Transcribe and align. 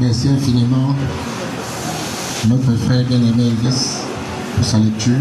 Merci 0.00 0.28
infiniment, 0.28 0.92
notre 2.48 2.72
frère 2.84 3.04
bien-aimé 3.04 3.44
Elvis, 3.46 4.00
pour 4.56 4.64
sa 4.64 4.78
lecture. 4.78 5.20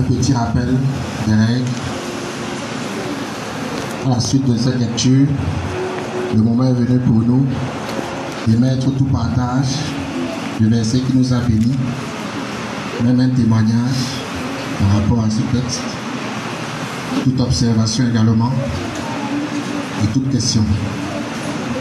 Un 0.00 0.02
petit 0.02 0.32
rappel 0.32 0.74
des 1.28 1.34
règles. 1.34 1.64
À 4.04 4.08
la 4.08 4.20
suite 4.20 4.44
de 4.50 4.58
cette 4.58 4.80
lecture, 4.80 5.28
le 6.34 6.42
moment 6.42 6.64
est 6.64 6.72
venu 6.72 6.98
pour 6.98 7.20
nous 7.20 7.46
de 8.48 8.56
mettre 8.56 8.90
tout 8.96 9.04
partage 9.04 9.76
du 10.58 10.68
verset 10.68 10.98
qui 10.98 11.16
nous 11.16 11.32
a 11.32 11.38
bénis, 11.38 11.76
même 13.04 13.20
un 13.20 13.28
témoignage 13.28 14.02
par 14.80 15.00
rapport 15.00 15.24
à 15.24 15.30
ce 15.30 15.56
texte, 15.56 15.82
toute 17.22 17.40
observation 17.40 18.08
également 18.08 18.52
et 20.02 20.06
toute 20.08 20.30
question. 20.32 20.64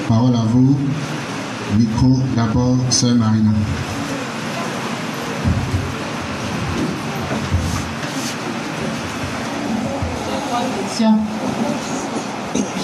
Parole 0.08 0.36
à 0.36 0.46
vous. 0.46 0.78
Micro 1.78 2.20
d'abord, 2.36 2.78
Sœur 2.90 3.16
Marina. 3.16 3.52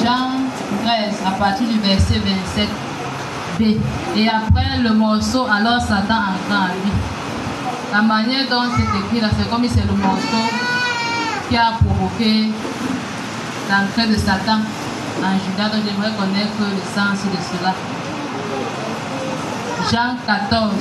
Jean 0.03 0.31
13, 0.83 1.13
à 1.25 1.31
partir 1.31 1.67
du 1.67 1.79
verset 1.79 2.15
27b. 3.59 3.77
Et 4.17 4.27
après 4.27 4.79
le 4.83 4.93
morceau, 4.93 5.45
alors 5.45 5.79
Satan 5.79 6.15
entra 6.15 6.63
en 6.63 6.73
lui. 6.73 6.91
La 7.93 8.01
manière 8.01 8.49
dont 8.49 8.63
c'est 8.75 8.99
écrit 8.99 9.21
là, 9.21 9.29
c'est 9.37 9.49
comme 9.49 9.63
si 9.63 9.69
c'est 9.69 9.85
le 9.85 9.93
morceau 9.93 10.49
qui 11.49 11.57
a 11.57 11.73
provoqué 11.73 12.51
l'entrée 13.69 14.07
de 14.07 14.15
Satan 14.17 14.59
en 15.19 15.33
Judas. 15.39 15.69
Donc 15.69 15.83
j'aimerais 15.85 16.11
connaître 16.17 16.59
le 16.59 16.81
sens 16.95 17.19
de 17.25 17.39
cela. 17.51 17.73
Jean 19.91 20.15
14, 20.25 20.71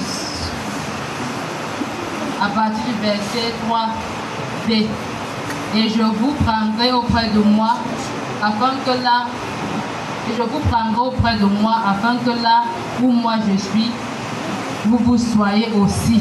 à 2.43 2.49
partir 2.49 2.85
du 2.85 3.07
verset 3.07 3.55
3b. 3.69 4.87
Et 5.77 5.89
je 5.89 6.03
vous 6.03 6.33
prendrai 6.45 6.93
auprès 6.93 7.29
de 7.31 7.39
moi, 7.39 7.77
afin 8.43 8.73
que 8.85 9.03
là, 9.03 9.27
et 10.29 10.37
je 10.37 10.43
vous 10.43 10.59
prendrai 10.69 11.01
auprès 11.01 11.37
de 11.37 11.45
moi, 11.45 11.77
afin 11.89 12.17
que 12.17 12.31
là 12.43 12.65
où 13.01 13.11
moi 13.11 13.35
je 13.49 13.57
suis, 13.57 13.91
vous 14.85 14.99
vous 14.99 15.17
soyez 15.19 15.69
aussi. 15.77 16.21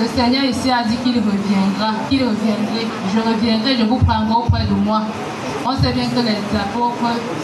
Le 0.00 0.06
Seigneur 0.06 0.44
ici 0.44 0.70
a 0.70 0.84
dit 0.84 0.96
qu'il 0.96 1.16
reviendra, 1.16 1.94
qu'il 2.08 2.20
reviendrait. 2.20 2.86
Je 3.12 3.20
reviendrai, 3.20 3.76
je 3.76 3.84
vous 3.84 3.96
prendrai 3.96 4.34
auprès 4.34 4.64
de 4.64 4.74
moi. 4.74 5.02
On 5.70 5.76
sait 5.76 5.92
bien 5.92 6.08
que 6.08 6.20
les 6.20 6.58
apôtres 6.58 6.96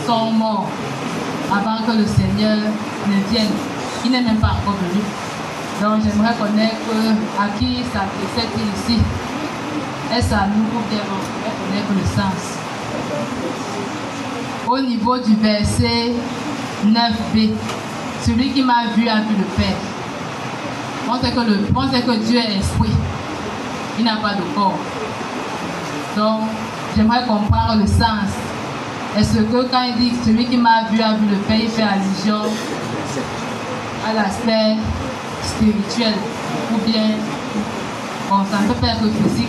sont 0.06 0.30
morts 0.30 0.66
avant 1.52 1.84
que 1.84 1.92
le 1.92 2.06
Seigneur 2.06 2.56
ne 2.56 3.30
vienne. 3.30 3.52
Il 4.02 4.12
n'est 4.12 4.22
même 4.22 4.38
pas 4.38 4.56
encore 4.62 4.78
venu. 4.80 5.02
Donc 5.82 6.02
j'aimerais 6.02 6.34
connaître 6.34 6.74
à 7.38 7.48
qui 7.58 7.82
s'adressait 7.92 8.48
ici. 8.74 8.98
Est-ce 10.10 10.32
à 10.32 10.46
nous 10.46 10.64
ou 10.64 10.82
bien 10.88 11.02
on 11.04 11.20
connaître 11.68 11.92
le 11.92 12.06
sens? 12.16 12.56
Au 14.68 14.80
niveau 14.80 15.18
du 15.18 15.34
verset 15.34 16.12
9b, 16.86 17.50
celui 18.24 18.52
qui 18.52 18.62
m'a 18.62 18.86
vu 18.96 19.06
a 19.06 19.16
vu 19.16 19.34
le 19.36 19.44
Père. 19.54 19.76
On 21.10 21.20
sait 21.20 21.30
que, 21.30 21.40
on 21.76 21.90
sait 21.90 22.00
que 22.00 22.16
Dieu 22.24 22.38
est 22.38 22.56
esprit. 22.56 22.88
Il 23.98 24.04
n'a 24.06 24.16
pas 24.16 24.32
de 24.32 24.42
corps. 24.54 24.78
Donc, 26.16 26.40
j'aimerais 26.96 27.24
comprendre 27.26 27.80
le 27.80 27.86
sens. 27.86 28.30
Est-ce 29.16 29.38
que 29.38 29.62
quand 29.70 29.82
il 29.82 29.94
dit 29.96 30.12
celui 30.24 30.46
qui 30.46 30.56
m'a 30.56 30.84
vu 30.90 31.00
a 31.00 31.14
vu 31.14 31.26
le 31.30 31.36
Père, 31.46 31.58
il 31.60 31.68
fait 31.68 31.82
allusion 31.82 32.50
à 34.08 34.12
l'aspect 34.12 34.76
spirituel 35.42 36.14
ou 36.72 36.90
bien 36.90 37.10
bon, 38.28 38.38
ça 38.50 38.60
ne 38.62 38.68
peut 38.68 38.80
pas 38.80 38.88
être 38.88 39.02
physique. 39.02 39.48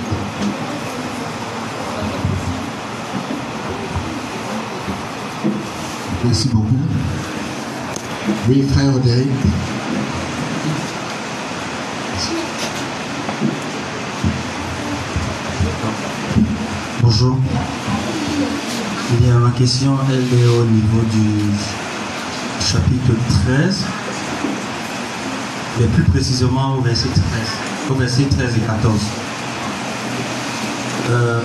Merci 6.24 6.48
beaucoup. 6.50 6.66
Oui, 8.50 8.68
frère 8.72 8.96
Odéric. 8.96 9.30
Bonjour. 17.18 17.38
Bien, 19.22 19.40
ma 19.40 19.52
question, 19.52 19.98
elle 20.09 20.38
est 20.38 20.48
au 20.48 20.66
niveau 20.66 21.02
du 21.14 21.46
chapitre 22.59 23.14
13, 23.46 23.86
mais 25.80 25.86
plus 25.88 26.04
précisément 26.04 26.75
au 26.78 26.81
verset 26.81 27.08
13, 27.08 27.24
au 27.90 27.94
verset 27.94 28.24
13 28.24 28.58
et 28.58 28.59
14. 28.59 28.94
Euh, 31.09 31.42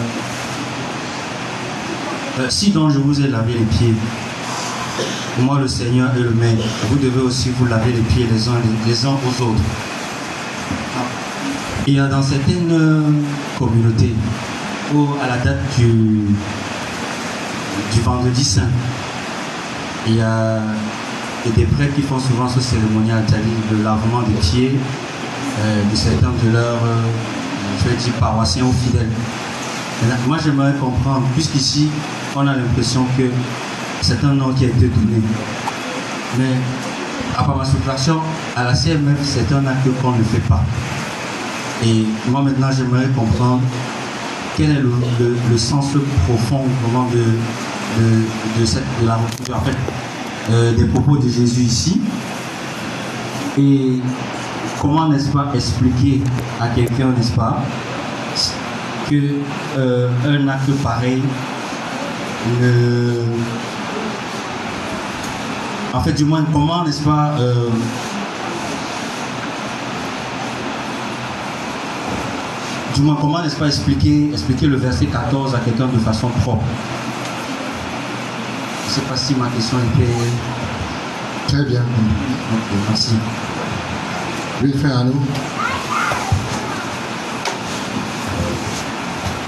euh, 2.41 2.47
si 2.49 2.71
donc 2.71 2.91
je 2.91 2.99
vous 2.99 3.21
ai 3.21 3.29
lavé 3.29 3.53
les 3.53 3.67
pieds, 3.67 3.95
moi 5.39 5.61
le 5.61 5.69
Seigneur 5.69 6.11
et 6.17 6.21
le 6.21 6.31
Maître, 6.31 6.65
vous 6.89 6.99
devez 6.99 7.21
aussi 7.21 7.51
vous 7.51 7.67
laver 7.67 7.93
les 7.93 8.03
pieds 8.03 8.27
les 8.33 8.49
uns, 8.49 8.61
les 8.89 9.07
uns 9.07 9.11
aux 9.13 9.43
autres. 9.45 9.63
Il 11.87 11.95
y 11.95 12.01
a 12.01 12.09
dans 12.09 12.23
certaines 12.23 13.23
communautés 13.57 14.15
à 15.23 15.29
la 15.29 15.37
date 15.39 15.61
du, 15.79 15.87
du 17.93 18.01
vendredi 18.03 18.43
saint, 18.43 18.69
il 20.07 20.17
y 20.17 20.21
a 20.21 20.59
des 21.57 21.65
prêtres 21.65 21.95
qui 21.95 22.03
font 22.03 22.19
souvent 22.19 22.49
ce 22.49 22.61
cérémonial, 22.61 23.23
c'est-à-dire 23.29 23.53
le 23.71 23.85
lavement 23.85 24.23
des 24.23 24.35
pieds 24.35 24.73
euh, 25.61 25.83
de 25.91 25.97
certains 25.97 26.33
de 26.45 26.53
leurs, 26.53 26.83
euh, 26.85 28.19
paroissiens 28.19 28.65
ou 28.65 28.73
fidèles. 28.73 29.09
Moi 30.27 30.39
j'aimerais 30.43 30.75
comprendre, 30.75 31.27
puisqu'ici 31.35 31.89
on 32.35 32.47
a 32.47 32.57
l'impression 32.57 33.05
que 33.17 33.25
c'est 34.01 34.25
un 34.25 34.35
nom 34.35 34.53
qui 34.53 34.65
a 34.65 34.69
été 34.69 34.87
donné. 34.87 35.23
Mais 36.39 36.57
à 37.37 37.45
part 37.45 37.57
ma 37.57 37.65
subtraction, 37.65 38.21
à 38.57 38.65
la 38.65 38.75
CMF, 38.75 39.19
c'est 39.23 39.53
un 39.55 39.67
acte 39.67 39.89
qu'on 40.03 40.13
ne 40.13 40.25
fait 40.25 40.47
pas. 40.49 40.63
Et 41.85 42.07
moi 42.29 42.43
maintenant 42.43 42.71
j'aimerais 42.77 43.09
comprendre 43.09 43.63
quel 44.61 44.71
est 44.73 44.81
le, 44.81 44.93
le- 45.19 45.37
le 45.51 45.57
sens 45.59 45.87
profond 46.27 46.65
vraiment 46.83 47.09
de, 47.09 47.25
de, 48.61 48.65
cette, 48.67 48.85
de 49.01 49.07
la, 49.07 49.15
en 49.17 49.61
fait, 49.61 49.77
euh, 50.51 50.73
des 50.73 50.85
propos 50.85 51.17
de 51.17 51.29
Jésus 51.29 51.63
ici? 51.63 51.99
Et 53.57 53.93
comment, 54.83 55.09
n'est-ce 55.09 55.31
pas, 55.31 55.47
expliquer 55.55 56.21
à 56.61 56.69
quelqu'un, 56.69 57.09
n'est-ce 57.17 57.33
pas, 57.33 57.63
que 59.09 59.17
euh, 59.79 60.11
un 60.29 60.47
acte 60.49 60.71
pareil 60.83 61.23
ne... 62.61 63.15
En 65.95 66.01
fait, 66.03 66.13
du 66.13 66.25
moins, 66.27 66.45
comment, 66.53 66.85
n'est-ce 66.85 67.03
pas, 67.03 67.33
euh, 67.41 67.69
du 73.01 73.07
moins, 73.07 73.17
comment, 73.19 73.43
n'est-ce 73.43 73.57
pas, 73.57 73.67
expliquer, 73.67 74.31
expliquer 74.31 74.67
le 74.67 74.77
verset 74.77 75.07
14 75.07 75.55
à 75.55 75.59
quelqu'un 75.61 75.87
de 75.87 75.99
façon 75.99 76.29
propre? 76.29 76.63
Je 78.85 78.89
ne 78.89 78.95
sais 78.95 79.01
pas 79.09 79.17
si 79.17 79.35
ma 79.35 79.49
question 79.49 79.79
était... 79.79 80.13
Très 81.49 81.65
bien. 81.65 81.81
Ok, 81.81 82.79
merci. 82.89 83.15
Oui, 84.63 84.75
frère 84.79 84.99
Arnaud. 84.99 85.15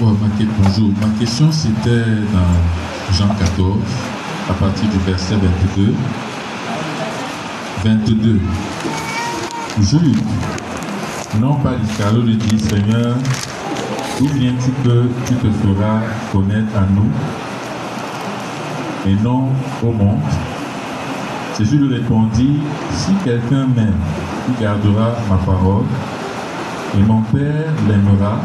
Bon, 0.01 0.17
bonjour. 0.57 0.89
Ma 0.99 1.19
question 1.19 1.51
c'était 1.51 2.05
dans 2.33 3.13
Jean 3.13 3.29
14, 3.35 3.77
à 4.49 4.53
partir 4.53 4.89
du 4.89 4.97
verset 5.05 5.35
22. 5.75 5.93
22. 7.85 8.39
Jules, 9.79 10.15
non 11.39 11.55
pas 11.55 11.71
l'Iscariot 11.75 12.21
lui 12.21 12.35
dit 12.37 12.59
Seigneur, 12.59 13.15
d'où 14.19 14.27
vient-il 14.27 14.73
que 14.83 15.07
tu 15.25 15.33
te 15.35 15.47
feras 15.47 16.01
connaître 16.31 16.77
à 16.77 16.85
nous 16.93 17.09
et 19.05 19.15
non 19.23 19.49
au 19.83 19.91
monde? 19.91 20.19
Jésus 21.57 21.77
lui 21.77 21.95
répondit 21.95 22.59
Si 22.91 23.11
quelqu'un 23.23 23.67
m'aime, 23.75 23.93
il 24.49 24.63
gardera 24.63 25.15
ma 25.29 25.37
parole, 25.37 25.85
et 26.97 27.01
mon 27.01 27.21
Père 27.21 27.73
l'aimera, 27.87 28.39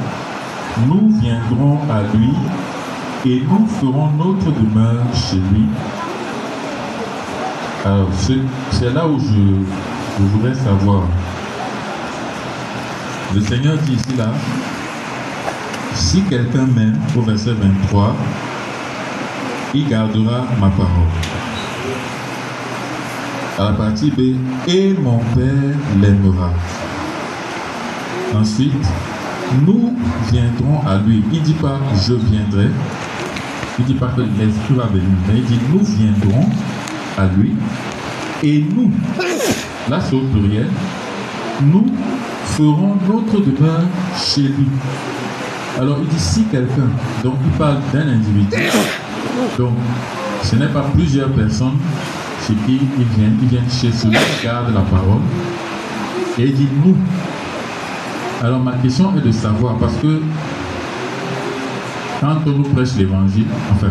nous 0.86 1.10
viendrons 1.20 1.78
à 1.90 2.02
lui 2.16 2.32
et 3.26 3.42
nous 3.48 3.66
ferons 3.66 4.10
notre 4.16 4.52
demeure 4.52 5.04
chez 5.12 5.36
lui. 5.36 5.66
Alors, 7.84 8.08
c'est 8.70 8.94
là 8.94 9.06
où 9.06 9.18
je 9.18 10.22
voudrais 10.22 10.54
savoir. 10.54 11.02
Le 13.34 13.40
Seigneur 13.42 13.76
dit 13.78 13.92
ici 13.92 14.16
là, 14.16 14.32
si 15.94 16.22
quelqu'un 16.22 16.66
m'aime, 16.66 16.98
au 17.16 17.20
verset 17.20 17.52
23, 17.52 18.16
il 19.74 19.86
gardera 19.86 20.46
ma 20.58 20.68
parole. 20.70 20.88
à 23.58 23.64
la 23.64 23.72
partie 23.72 24.10
B, 24.10 24.36
et 24.66 24.94
mon 24.94 25.18
Père 25.34 25.76
l'aimera. 26.00 26.52
Ensuite, 28.34 28.72
nous 29.66 29.94
viendrons 30.30 30.80
à 30.86 30.98
lui. 30.98 31.22
Il 31.32 31.40
ne 31.40 31.44
dit 31.44 31.54
pas 31.54 31.78
je 32.06 32.14
viendrai. 32.14 32.68
Il 33.78 33.82
ne 33.82 33.86
dit 33.88 33.94
pas 33.94 34.08
que 34.08 34.22
l'Esprit 34.22 34.74
va 34.74 34.86
venir. 34.86 35.04
Mais 35.26 35.38
il 35.38 35.44
dit 35.44 35.58
nous 35.70 35.80
viendrons 35.84 36.48
à 37.16 37.26
lui. 37.36 37.54
Et 38.42 38.64
nous, 38.74 38.90
là 39.90 40.00
c'est 40.00 40.14
au 40.14 40.20
pluriel, 40.20 40.68
nous 41.62 41.86
ferons 42.56 42.96
notre 43.06 43.40
demeure 43.40 43.82
chez 44.16 44.42
lui. 44.42 44.66
Alors 45.78 45.98
il 46.02 46.08
dit 46.08 46.18
si 46.18 46.42
quelqu'un, 46.44 46.88
donc 47.22 47.34
il 47.44 47.50
parle 47.58 47.78
d'un 47.92 48.08
individu, 48.08 48.56
donc 49.56 49.74
ce 50.42 50.56
n'est 50.56 50.66
pas 50.68 50.84
plusieurs 50.94 51.30
personnes 51.30 51.78
chez 52.46 52.54
qui 52.66 52.80
ils 52.98 53.04
viennent, 53.16 53.38
ils 53.42 53.48
viennent 53.48 53.70
chez 53.70 53.92
celui 53.92 54.16
qui 54.16 54.44
garde 54.44 54.74
la 54.74 54.80
parole. 54.80 55.20
Et 56.38 56.46
il 56.46 56.54
dit 56.54 56.68
nous. 56.84 56.96
Alors 58.42 58.60
ma 58.60 58.72
question 58.72 59.12
est 59.16 59.26
de 59.26 59.32
savoir, 59.32 59.76
parce 59.76 59.94
que 59.96 60.20
quand 62.20 62.38
on 62.46 62.50
nous 62.50 62.64
prêche 62.64 62.94
l'évangile, 62.96 63.46
enfin, 63.72 63.90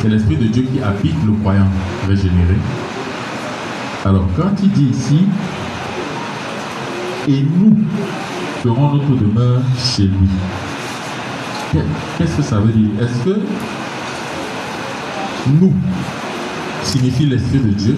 c'est 0.00 0.08
l'Esprit 0.08 0.36
de 0.36 0.46
Dieu 0.46 0.62
qui 0.62 0.80
habite 0.82 1.16
le 1.24 1.32
croyant 1.40 1.66
régénéré. 2.08 2.56
Alors 4.04 4.26
quand 4.36 4.50
il 4.62 4.70
dit 4.70 4.90
ici, 4.90 5.26
et 7.28 7.42
nous 7.42 7.76
ferons 8.62 8.94
notre 8.94 9.10
demeure 9.20 9.62
chez 9.78 10.04
lui. 10.04 10.28
Qu'est-ce 12.18 12.36
que 12.36 12.42
ça 12.42 12.58
veut 12.58 12.72
dire? 12.72 12.90
Est-ce 13.00 13.24
que 13.24 13.40
nous 15.60 15.72
signifie 16.82 17.26
l'Esprit 17.26 17.58
de 17.58 17.70
Dieu? 17.70 17.96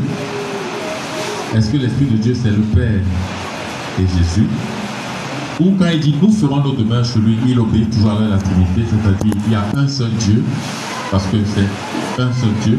Est-ce 1.55 1.71
que 1.71 1.77
l'Esprit 1.77 2.07
de 2.07 2.17
Dieu 2.17 2.35
c'est 2.35 2.51
le 2.51 2.63
Père 2.75 3.01
et 3.99 4.03
Jésus? 4.03 4.47
Ou 5.61 5.73
quand 5.79 5.89
il 5.93 6.01
dit 6.01 6.15
nous 6.21 6.31
ferons 6.31 6.63
nos 6.63 6.73
demeures 6.73 7.05
chez 7.05 7.19
lui, 7.19 7.37
il 7.49 7.59
obéit 7.59 7.91
toujours 7.91 8.13
à 8.13 8.29
la 8.29 8.39
Trinité, 8.39 8.83
c'est-à-dire 8.91 9.35
il 9.47 9.53
y 9.53 9.55
a 9.55 9.65
un 9.75 9.89
seul 9.89 10.11
Dieu, 10.21 10.43
parce 11.11 11.27
que 11.27 11.39
c'est 11.55 12.23
un 12.23 12.33
seul 12.33 12.51
Dieu, 12.63 12.79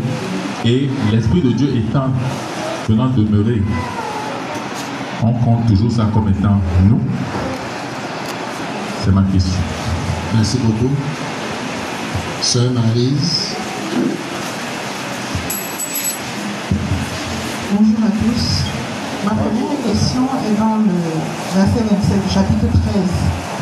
et 0.65 0.89
l'Esprit 1.11 1.41
de 1.41 1.51
Dieu 1.51 1.69
étant 1.75 2.09
venant 2.87 3.09
demeurer, 3.09 3.61
on 5.23 5.31
compte 5.33 5.67
toujours 5.67 5.91
ça 5.91 6.07
comme 6.13 6.29
étant 6.29 6.59
nous. 6.85 6.99
C'est 9.03 9.11
ma 9.11 9.23
question. 9.23 9.59
Merci 10.35 10.57
beaucoup. 10.59 10.93
Sœur 12.41 12.71
Marise. 12.71 13.55
Bonjour 17.71 18.03
à 18.05 18.11
tous. 18.11 18.63
Ma 19.25 19.31
première 19.31 19.81
question 19.83 20.21
est 20.45 20.59
dans 20.59 20.77
le 20.77 20.93
verset 21.55 21.83
27 21.89 22.23
du 22.23 22.33
chapitre 22.33 22.65
13, 22.91 23.03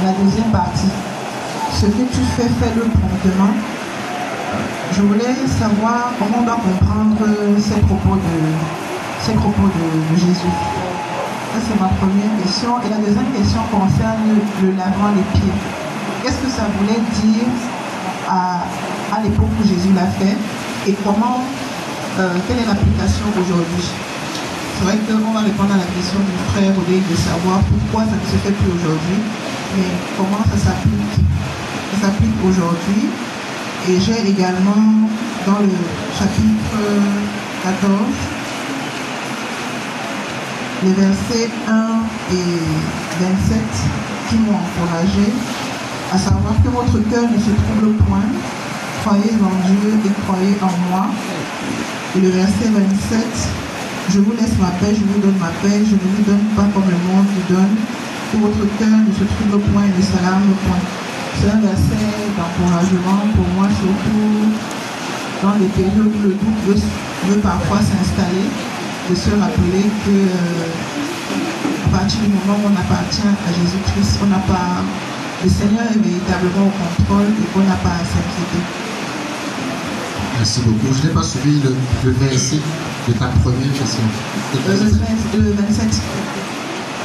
la 0.03 0.11
deuxième 0.11 0.51
partie. 0.51 0.91
Ce 1.73 1.85
que 1.85 1.91
tu 1.91 2.21
fais, 2.35 2.49
fais-le 2.59 2.81
promptement. 2.81 3.53
Je 4.93 5.01
voulais 5.01 5.35
savoir 5.47 6.11
comment 6.19 6.39
on 6.41 6.45
doit 6.45 6.55
comprendre 6.55 7.17
ces 7.59 7.79
propos 7.81 8.15
de, 8.15 9.25
ces 9.25 9.33
propos 9.33 9.63
de, 9.63 10.13
de 10.13 10.19
Jésus. 10.19 10.74
C'est 11.55 11.79
ma 11.79 11.87
première 11.87 12.35
question. 12.43 12.83
Et 12.83 12.89
la 12.89 12.97
deuxième 12.99 13.31
question 13.31 13.61
concerne 13.71 14.27
le 14.61 14.75
lavement 14.75 15.15
des 15.15 15.23
pieds. 15.39 15.55
Qu'est-ce 16.21 16.43
que 16.43 16.51
ça 16.51 16.67
voulait 16.75 16.99
dire 17.23 17.47
à, 18.27 18.67
à 19.15 19.23
l'époque 19.23 19.47
où 19.55 19.63
Jésus 19.63 19.95
l'a 19.95 20.07
fait? 20.19 20.35
Et 20.85 20.93
comment 20.99 21.39
euh, 22.19 22.35
quelle 22.47 22.59
est 22.59 22.67
l'application 22.67 23.23
aujourd'hui 23.39 23.87
C'est 24.75 24.83
vrai 24.83 24.99
qu'on 25.07 25.31
va 25.31 25.47
répondre 25.47 25.71
à 25.71 25.79
la 25.79 25.87
question 25.95 26.19
du 26.19 26.35
frère 26.51 26.75
au 26.75 26.83
de 26.83 27.15
savoir 27.15 27.63
pourquoi 27.71 28.03
ça 28.03 28.19
ne 28.19 28.27
se 28.27 28.37
fait 28.43 28.51
plus 28.51 28.71
aujourd'hui, 28.75 29.19
mais 29.77 29.89
comment 30.17 30.43
ça 30.51 30.59
s'applique? 30.59 31.23
Ça 31.95 32.07
s'applique 32.07 32.35
aujourd'hui. 32.43 33.07
Et 33.87 33.95
j'ai 34.01 34.27
également 34.27 35.07
dans 35.47 35.59
le 35.63 35.71
chapitre 36.19 36.83
14 37.63 38.34
les 40.85 40.93
versets 40.93 41.49
1 41.67 41.73
et 42.31 42.61
27 43.19 43.57
qui 44.29 44.35
m'ont 44.37 44.53
encouragé, 44.53 45.33
à 46.13 46.17
savoir 46.17 46.53
que 46.61 46.69
votre 46.69 47.01
cœur 47.09 47.25
ne 47.25 47.39
se 47.41 47.49
trouble 47.49 47.97
point, 48.05 48.29
croyez 49.01 49.33
en 49.41 49.55
Dieu 49.65 49.97
et 50.05 50.13
croyez 50.25 50.53
en 50.61 50.73
moi. 50.89 51.07
Et 52.15 52.21
le 52.21 52.29
verset 52.29 52.69
27, 52.69 53.17
je 54.13 54.19
vous 54.19 54.33
laisse 54.37 54.53
ma 54.61 54.69
paix, 54.77 54.93
je 54.93 55.01
vous 55.09 55.19
donne 55.25 55.39
ma 55.41 55.49
paix, 55.65 55.81
je 55.81 55.97
ne 55.97 56.05
vous 56.05 56.23
donne 56.23 56.45
pas 56.55 56.69
comme 56.69 56.85
le 56.85 57.01
monde 57.09 57.25
vous 57.33 57.53
donne, 57.53 57.75
que 58.31 58.37
votre 58.37 58.65
cœur 58.77 58.93
ne 58.93 59.13
se 59.17 59.25
trouble 59.25 59.57
point 59.73 59.89
et 59.89 59.93
ne 59.97 60.03
s'alarme 60.05 60.53
point. 60.69 60.83
C'est 61.41 61.49
un 61.49 61.61
verset 61.65 62.13
d'encouragement 62.37 63.25
pour 63.33 63.47
moi, 63.57 63.67
surtout 63.73 64.53
dans 65.41 65.57
les 65.57 65.69
périodes 65.73 66.13
où 66.13 66.21
le 66.21 66.33
doute 66.37 66.61
veut, 66.67 66.81
veut 67.25 67.41
parfois 67.41 67.81
s'installer, 67.81 68.47
de 69.09 69.15
se 69.15 69.29
rappeler 69.29 69.85
que 70.03 70.09
euh, 70.09 71.85
à 71.85 71.97
partir 71.97 72.21
du 72.21 72.29
moment 72.29 72.57
où 72.63 72.71
on 72.73 72.75
appartient 72.79 73.21
à 73.21 73.49
Jésus-Christ, 73.53 74.19
on 74.23 74.27
n'a 74.27 74.41
pas, 74.49 74.81
le 75.43 75.49
Seigneur 75.49 75.85
est 75.93 76.01
véritablement 76.01 76.67
au 76.67 76.73
contrôle 76.73 77.29
et 77.29 77.45
qu'on 77.53 77.63
n'a 77.65 77.77
pas 77.85 78.01
à 78.01 78.05
s'inquiéter. 78.05 78.63
Merci 80.37 80.61
beaucoup. 80.61 80.93
Je 80.93 81.07
n'ai 81.07 81.13
pas 81.13 81.23
suivi 81.23 81.61
le, 81.61 81.75
le, 82.03 82.11
verset 82.11 82.59
de 83.07 83.13
ta 83.13 83.27
première 83.43 83.73
question. 83.73 84.03
Le, 84.53 84.59
13, 84.59 84.99
le 85.35 85.51
27. 85.51 86.01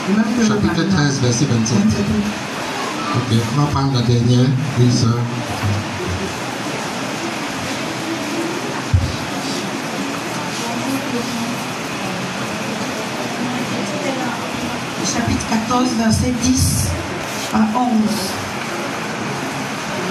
Le 0.09 0.17
même 0.17 0.25
que 0.39 0.47
Chapitre 0.47 0.89
13, 0.89 1.21
verset 1.21 1.45
27. 1.45 1.79
27. 1.79 2.05
Ok, 3.15 3.39
on 3.57 3.61
va 3.61 3.67
prendre 3.67 3.95
la 3.95 4.03
dernière. 4.03 4.47
Oui, 4.79 4.91
sœur. 4.91 5.19
Chapitre 15.13 15.60
14, 15.71 15.89
verset 15.99 16.33
10 16.43 16.89
à 17.55 17.59
11. 17.59 17.87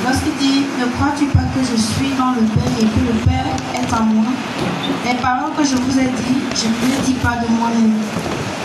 Lorsqu'il 0.05 0.35
dit, 0.39 0.63
ne 0.79 0.85
crois-tu 0.95 1.25
pas 1.25 1.43
que 1.53 1.59
je 1.59 1.75
suis 1.75 2.15
dans 2.17 2.31
le 2.31 2.47
Père 2.47 2.71
et 2.79 2.85
que 2.85 3.01
le 3.03 3.15
Père 3.27 3.43
est 3.75 3.93
en 3.93 4.05
moi? 4.05 4.31
Les 5.05 5.15
paroles 5.15 5.51
que 5.57 5.65
je 5.65 5.75
vous 5.75 5.99
ai 5.99 6.05
dites, 6.05 6.55
je 6.55 6.67
ne 6.67 6.91
les 6.91 7.01
dis 7.05 7.13
pas 7.15 7.35
de 7.43 7.47
moi-même. 7.59 7.99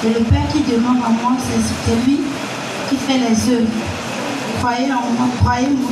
Et 0.04 0.10
le 0.10 0.24
Père 0.24 0.46
qui 0.52 0.60
demeure 0.60 1.02
en 1.04 1.10
moi, 1.20 1.32
c'est 1.42 2.06
lui 2.06 2.20
qui 2.88 2.96
fait 2.96 3.18
les 3.18 3.52
œuvres. 3.52 3.66
Croyez 4.60 4.92
en 4.92 5.10
moi, 5.18 5.26
croyez-moi. 5.40 5.90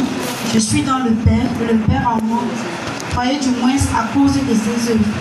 Je 0.55 0.59
suis 0.61 0.83
dans 0.83 0.99
le 1.01 1.11
Père 1.11 1.49
et 1.63 1.73
le 1.73 1.79
Père 1.81 2.13
en 2.15 2.25
moi. 2.25 2.45
Croyez 3.11 3.41
du 3.41 3.49
moins 3.61 3.75
à 3.99 4.05
cause 4.15 4.35
de 4.35 4.55
ses 4.55 4.93
œuvres. 4.93 5.13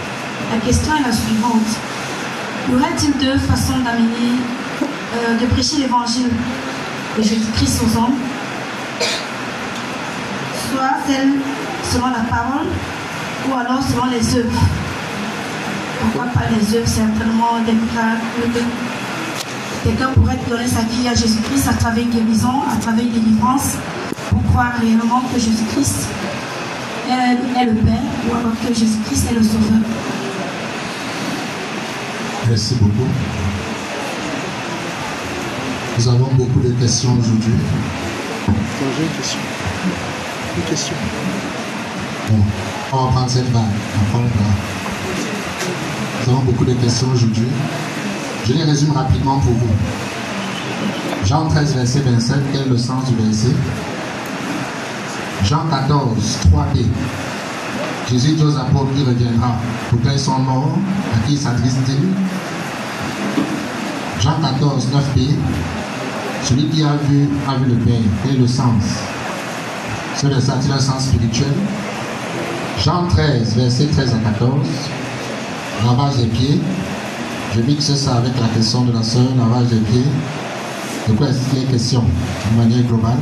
La 0.54 0.60
question 0.60 0.94
est 0.96 1.08
la 1.08 1.12
suivante. 1.12 1.72
Y 2.70 2.76
aurait-il 2.76 3.18
deux 3.18 3.40
façons 3.40 3.80
d'amener, 3.80 4.38
de 5.40 5.46
prêcher 5.48 5.78
l'évangile 5.78 6.30
de 7.18 7.22
Jésus-Christ 7.22 7.82
aux 7.84 7.98
hommes 7.98 8.16
soit 10.72 10.98
selon 11.92 12.08
la 12.08 12.24
parole 12.30 12.68
ou 13.50 13.54
alors 13.56 13.82
selon 13.84 14.06
les 14.06 14.36
œuvres. 14.38 14.62
Pourquoi 16.00 16.32
pas 16.32 16.48
les 16.50 16.78
œuvres 16.78 16.88
Certainement 16.88 17.60
des 17.66 17.74
miracles. 17.74 18.72
Quelqu'un 19.84 20.10
pourrait 20.14 20.40
donner 20.48 20.68
sa 20.68 20.82
vie 20.82 21.08
à 21.08 21.14
Jésus-Christ 21.14 21.68
à 21.68 21.74
travers 21.74 22.04
une 22.04 22.12
guérison, 22.12 22.62
à 22.72 22.80
travers 22.80 23.04
une 23.04 23.12
délivrance, 23.12 23.76
pour 24.30 24.44
croire 24.52 24.74
réellement 24.80 25.22
que 25.34 25.40
Jésus-Christ 25.40 26.08
est 27.10 27.66
le 27.66 27.74
Père 27.74 28.00
ou 28.30 28.36
alors 28.36 28.54
que 28.66 28.74
Jésus-Christ 28.74 29.32
est 29.32 29.36
le 29.36 29.44
Sauveur. 29.44 29.82
Merci 32.48 32.76
beaucoup. 32.76 33.10
Nous 35.98 36.08
avons 36.08 36.32
beaucoup 36.34 36.60
de 36.62 36.72
questions 36.80 37.18
aujourd'hui. 37.20 37.54
J'ai 38.48 39.04
une 39.04 39.10
question. 39.10 39.40
Une 40.58 40.64
question. 40.64 40.96
Bon, 42.30 42.38
on 42.94 43.06
va 43.06 43.12
prendre 43.12 43.30
cette 43.30 43.52
vague. 43.52 43.64
Nous 46.26 46.32
avons 46.32 46.42
beaucoup 46.44 46.66
de 46.66 46.74
questions 46.74 47.08
aujourd'hui. 47.14 47.48
Je 48.46 48.54
les 48.54 48.64
résume 48.64 48.92
rapidement 48.94 49.40
pour 49.40 49.54
vous. 49.54 49.68
Jean 51.26 51.48
13, 51.48 51.76
verset 51.76 52.00
27, 52.00 52.38
quel 52.52 52.62
est 52.62 52.70
le 52.70 52.78
sens 52.78 53.06
du 53.06 53.16
verset? 53.16 53.54
Jean 55.44 55.66
14, 55.70 56.40
3b. 56.52 56.86
Jésus 58.10 58.34
dit 58.34 58.44
aux 58.44 58.58
apôtres 58.58 58.94
qu'il 58.96 59.08
reviendra. 59.08 59.56
Pourquoi 59.90 60.14
ils 60.14 60.20
sont 60.20 60.40
morts 60.40 60.78
À 61.14 61.28
qui 61.28 61.38
s'adresse-t-il? 61.38 62.08
Jean 64.22 64.40
14, 64.40 64.88
9b. 64.94 65.34
Celui 66.44 66.68
qui 66.70 66.84
a 66.84 66.96
vu, 67.10 67.28
a 67.50 67.56
vu 67.56 67.72
le 67.72 67.76
Père. 67.78 67.96
Est 68.30 68.38
le 68.38 68.46
sens 68.46 68.84
Ce 70.16 70.28
verset 70.28 70.52
a-t-il 70.52 70.72
un 70.72 70.80
sens 70.80 71.06
spirituel 71.06 71.54
Jean 72.84 73.08
13, 73.08 73.56
verset 73.56 73.88
13 73.88 74.14
à 74.14 74.30
14. 74.30 74.52
lavage 75.84 76.18
des 76.18 76.28
pieds. 76.28 76.62
Je 77.56 77.62
mixe 77.62 77.96
ça 77.96 78.18
avec 78.18 78.40
la 78.40 78.48
question 78.50 78.84
de 78.84 78.94
la 78.94 79.02
sœur, 79.02 79.24
lavage 79.36 79.70
des 79.70 79.80
pieds. 79.80 80.06
De 81.08 81.14
quoi 81.14 81.28
est-ce 81.28 81.50
qu'il 81.50 81.64
est 81.64 81.72
question 81.72 82.04
de 82.04 82.58
manière 82.58 82.84
globale, 82.84 83.18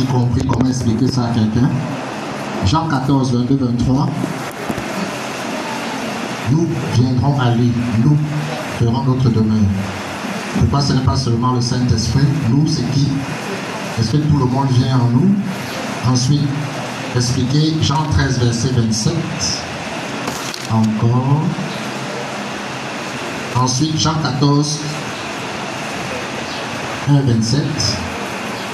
y 0.00 0.04
compris 0.04 0.44
comment 0.48 0.68
expliquer 0.68 1.06
ça 1.06 1.26
à 1.26 1.28
quelqu'un? 1.28 1.70
Jean 2.66 2.88
14, 2.88 3.32
22, 3.32 3.56
23. 3.56 4.08
Nous 6.50 6.66
viendrons 6.94 7.38
à 7.40 7.54
lui, 7.54 7.70
nous 8.04 8.16
ferons 8.78 9.04
notre 9.04 9.30
demeure. 9.30 9.56
Pourquoi 10.58 10.80
ce 10.80 10.92
n'est 10.92 11.04
pas 11.04 11.16
seulement 11.16 11.52
le 11.52 11.60
Saint-Esprit 11.60 12.24
Nous, 12.50 12.66
c'est 12.66 12.88
qui? 12.92 13.08
Est-ce 13.98 14.12
que 14.12 14.16
tout 14.18 14.36
le 14.36 14.44
monde 14.44 14.68
vient 14.70 14.98
en 14.98 15.08
nous? 15.10 15.34
Ensuite, 16.06 16.48
expliquer 17.14 17.74
Jean 17.82 18.04
13, 18.12 18.38
verset 18.40 18.68
27. 18.76 19.14
Encore. 20.70 21.42
Ensuite, 23.56 23.98
Jean 23.98 24.14
14, 24.22 24.80
1, 27.08 27.20
27. 27.20 27.62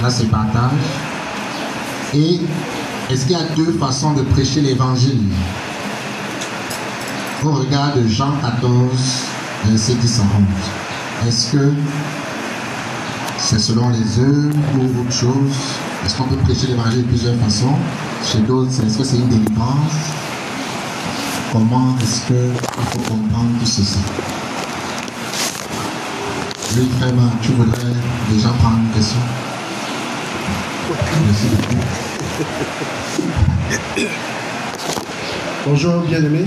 Là, 0.01 0.09
c'est 0.09 0.25
partage. 0.25 0.71
Et 2.13 2.41
est-ce 3.09 3.25
qu'il 3.25 3.31
y 3.31 3.39
a 3.39 3.43
deux 3.55 3.71
façons 3.79 4.13
de 4.13 4.21
prêcher 4.23 4.61
l'évangile? 4.61 5.21
Au 7.43 7.51
regard 7.51 7.95
de 7.95 8.07
Jean 8.07 8.31
14, 8.41 9.32
verset 9.65 9.95
10 9.95 10.19
à 10.19 10.23
11. 10.23 11.27
Est-ce 11.27 11.51
que 11.51 11.73
c'est 13.37 13.59
selon 13.59 13.89
les 13.89 14.19
œuvres 14.19 14.55
ou 14.77 15.01
autre 15.01 15.11
chose? 15.11 15.55
Est-ce 16.05 16.15
qu'on 16.15 16.25
peut 16.25 16.37
prêcher 16.37 16.67
l'évangile 16.67 17.03
de 17.03 17.07
plusieurs 17.07 17.35
façons? 17.37 17.75
Chez 18.25 18.39
d'autres, 18.39 18.71
est-ce 18.85 18.97
que 18.97 19.03
c'est 19.03 19.17
une 19.17 19.29
délivrance? 19.29 19.93
Comment 21.51 21.95
est-ce 22.01 22.25
qu'il 22.27 22.51
faut 22.91 23.13
comprendre 23.13 23.49
tout 23.59 23.65
ceci? 23.65 23.99
Oui, 26.75 26.89
vraiment, 26.99 27.31
tu 27.41 27.51
voudrais 27.51 27.93
déjà 28.31 28.49
prendre 28.49 28.79
une 28.79 28.91
question? 28.91 29.19
Merci 31.25 31.45
beaucoup. 31.51 31.81
Bonjour, 35.65 36.01
bien-aimé. 36.01 36.45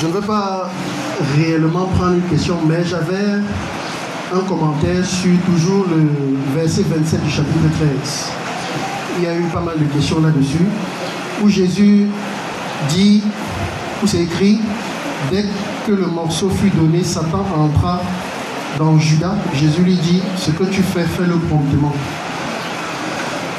Je 0.00 0.06
ne 0.06 0.12
veux 0.12 0.20
pas 0.20 0.70
réellement 1.36 1.86
prendre 1.86 2.14
une 2.14 2.28
question, 2.28 2.58
mais 2.66 2.84
j'avais 2.84 3.40
un 4.32 4.40
commentaire 4.48 5.04
sur 5.04 5.36
toujours 5.44 5.86
le 5.88 6.08
verset 6.54 6.82
27 6.82 7.24
du 7.24 7.30
chapitre 7.30 7.58
13. 7.78 7.90
Il 9.18 9.24
y 9.24 9.26
a 9.26 9.34
eu 9.36 9.44
pas 9.52 9.60
mal 9.60 9.78
de 9.78 9.84
questions 9.84 10.20
là-dessus, 10.20 10.66
où 11.42 11.48
Jésus 11.48 12.06
dit, 12.88 13.22
où 14.02 14.06
c'est 14.06 14.22
écrit, 14.22 14.60
dès 15.30 15.44
que 15.86 15.92
le 15.92 16.06
morceau 16.06 16.48
fut 16.48 16.70
donné, 16.70 17.02
Satan 17.02 17.44
entra 17.56 18.00
dans 18.78 18.98
Judas. 18.98 19.34
Jésus 19.54 19.82
lui 19.82 19.96
dit, 19.96 20.22
ce 20.36 20.50
que 20.52 20.64
tu 20.64 20.82
fais, 20.82 21.04
fais-le 21.04 21.36
promptement. 21.36 21.94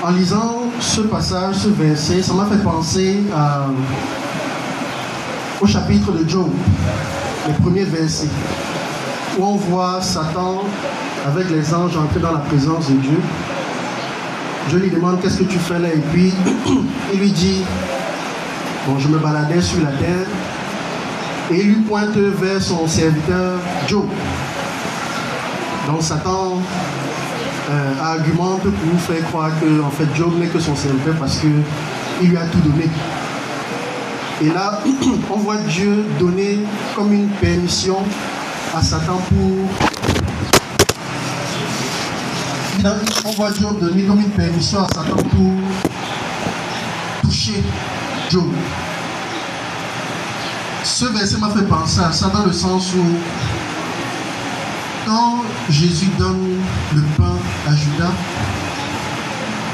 En 0.03 0.11
lisant 0.11 0.63
ce 0.79 1.01
passage, 1.01 1.55
ce 1.57 1.67
verset, 1.69 2.23
ça 2.23 2.33
m'a 2.33 2.45
fait 2.45 2.63
penser 2.63 3.17
au 5.61 5.67
chapitre 5.67 6.11
de 6.11 6.27
Job, 6.27 6.49
le 7.51 7.63
premier 7.63 7.83
verset, 7.83 8.27
où 9.37 9.43
on 9.43 9.55
voit 9.55 10.01
Satan 10.01 10.63
avec 11.25 11.49
les 11.49 11.73
anges 11.73 11.95
entrer 11.97 12.19
dans 12.19 12.31
la 12.31 12.39
présence 12.39 12.89
de 12.89 12.95
Dieu. 12.95 13.19
Je 14.69 14.77
lui 14.77 14.89
demande 14.89 15.21
qu'est-ce 15.21 15.39
que 15.39 15.43
tu 15.43 15.57
fais 15.57 15.79
là? 15.79 15.89
Et 15.93 16.01
puis 16.11 16.33
il 17.13 17.19
lui 17.19 17.31
dit, 17.31 17.63
bon 18.87 18.97
je 18.99 19.07
me 19.07 19.17
baladais 19.17 19.61
sur 19.61 19.81
la 19.83 19.91
terre 19.91 20.27
et 21.51 21.59
il 21.59 21.67
lui 21.67 21.81
pointe 21.81 22.15
vers 22.15 22.61
son 22.61 22.87
serviteur 22.87 23.59
Job. 23.87 24.05
Donc 25.87 26.01
Satan 26.01 26.61
euh, 27.69 27.93
argumente 28.01 28.61
pour 28.61 28.99
faire 29.01 29.25
croire 29.27 29.51
que 29.59 29.81
en 29.81 29.89
fait 29.89 30.07
Job 30.15 30.39
n'est 30.39 30.47
que 30.47 30.59
son 30.59 30.75
serviteur 30.75 31.15
parce 31.19 31.37
qu'il 31.39 32.29
lui 32.29 32.37
a 32.37 32.45
tout 32.45 32.59
donné. 32.59 32.89
Et 34.41 34.49
là, 34.49 34.81
on 35.29 35.37
voit 35.37 35.57
Dieu 35.57 36.03
donner 36.19 36.57
comme 36.95 37.13
une 37.13 37.29
permission 37.29 37.97
à 38.75 38.81
Satan 38.81 39.21
pour. 39.29 39.69
On 43.25 43.31
voit 43.33 43.51
Dieu 43.51 43.67
donner 43.79 44.03
comme 44.03 44.19
une 44.19 44.31
permission 44.31 44.79
à 44.83 44.87
Satan 44.87 45.15
pour 45.15 45.53
toucher 47.21 47.63
Job. 48.31 48.51
Ce 50.83 51.05
verset 51.05 51.37
m'a 51.37 51.51
fait 51.51 51.67
penser 51.67 51.99
à 52.01 52.11
ça 52.11 52.29
dans 52.29 52.45
le 52.45 52.53
sens 52.53 52.93
où 52.95 53.05
quand 55.05 55.43
Jésus 55.69 56.09
donne 56.17 56.57
le 56.95 57.01
pain 57.15 57.35
à 57.67 57.75
Judas, 57.75 58.13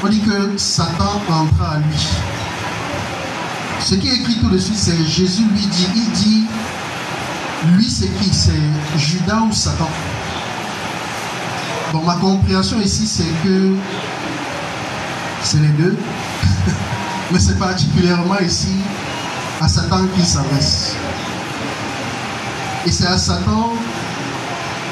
on 0.04 0.08
dit 0.08 0.20
que 0.20 0.58
Satan 0.58 1.22
entra 1.30 1.76
à 1.76 1.78
lui. 1.78 2.37
Ce 3.80 3.94
qui 3.94 4.08
est 4.08 4.16
écrit 4.16 4.36
tout 4.36 4.48
de 4.48 4.58
suite, 4.58 4.76
c'est 4.76 5.04
Jésus 5.06 5.44
lui 5.44 5.66
dit, 5.66 5.88
il 5.94 6.10
dit, 6.10 6.44
lui 7.74 7.88
c'est 7.88 8.08
qui? 8.18 8.32
C'est 8.32 8.52
Judas 8.98 9.42
ou 9.48 9.52
Satan 9.52 9.88
Bon, 11.92 12.02
ma 12.02 12.16
compréhension 12.16 12.80
ici, 12.80 13.06
c'est 13.06 13.32
que 13.42 13.74
c'est 15.42 15.60
les 15.60 15.68
deux, 15.68 15.96
mais 17.32 17.38
c'est 17.38 17.58
particulièrement 17.58 18.38
ici 18.40 18.74
à 19.60 19.68
Satan 19.68 20.06
qu'il 20.14 20.24
s'adresse. 20.24 20.94
Et 22.84 22.90
c'est 22.90 23.06
à 23.06 23.16
Satan 23.16 23.72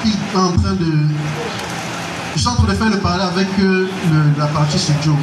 qu'il 0.02 0.12
est 0.12 0.38
en 0.38 0.52
train 0.52 0.72
de... 0.72 0.92
Je 2.36 2.48
en 2.48 2.54
train 2.54 2.66
de 2.66 2.74
faire 2.74 2.90
le 2.90 2.98
parallèle 2.98 3.26
avec 3.26 3.48
euh, 3.58 3.88
la 4.38 4.46
partie 4.46 4.78
sur 4.78 4.94
Job. 5.02 5.16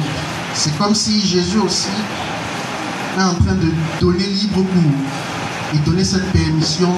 C'est 0.52 0.76
comme 0.78 0.94
si 0.94 1.26
Jésus 1.26 1.58
aussi 1.58 1.88
est 3.18 3.22
en 3.22 3.34
train 3.34 3.54
de 3.54 3.70
donner 4.00 4.24
libre 4.24 4.56
cours 4.56 5.74
et 5.74 5.78
donner 5.78 6.04
cette 6.04 6.30
permission 6.32 6.92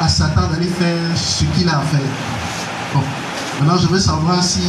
à 0.00 0.08
Satan 0.08 0.48
d'aller 0.48 0.66
faire 0.66 1.00
ce 1.16 1.44
qu'il 1.44 1.68
a 1.68 1.78
à 1.78 1.82
faire. 1.82 2.00
Bon, 2.92 3.00
maintenant 3.60 3.78
je 3.78 3.86
veux 3.88 3.98
savoir 3.98 4.42
si 4.42 4.62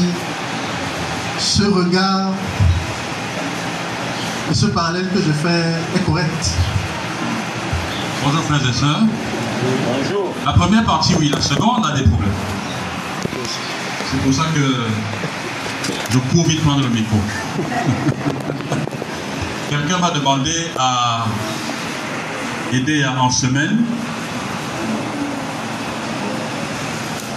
ce 1.39 1.63
regard 1.63 2.31
et 4.49 4.53
ce 4.53 4.67
parallèle 4.67 5.09
que 5.09 5.19
je 5.19 5.31
fais 5.31 5.73
est 5.95 6.05
correct. 6.05 6.51
Bonjour 8.23 8.41
frères 8.43 8.69
et 8.69 8.73
sœurs. 8.73 9.01
La 10.45 10.53
première 10.53 10.85
partie, 10.85 11.15
oui, 11.19 11.29
la 11.29 11.41
seconde 11.41 11.85
a 11.85 11.97
des 11.97 12.03
problèmes. 12.03 12.31
C'est 14.11 14.21
pour 14.21 14.33
ça 14.33 14.43
que 14.53 14.75
je 16.11 16.19
cours 16.31 16.47
vite 16.47 16.61
prendre 16.61 16.81
le 16.81 16.89
micro. 16.89 17.17
Quelqu'un 19.69 19.97
m'a 19.97 20.11
demandé 20.11 20.53
à 20.77 21.25
aider 22.71 23.03
en 23.05 23.29
semaine. 23.29 23.83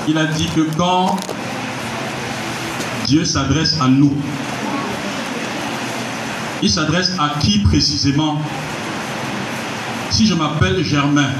Il 0.06 0.18
a 0.18 0.26
dit 0.26 0.48
que 0.54 0.60
quand 0.76 1.16
Dieu 3.06 3.24
s'adresse 3.24 3.80
à 3.80 3.88
nous, 3.88 4.14
il 6.62 6.70
s'adresse 6.70 7.12
à 7.18 7.38
qui 7.40 7.60
précisément? 7.60 8.40
Si 10.10 10.26
je 10.26 10.34
m'appelle 10.34 10.84
Germain 10.84 11.30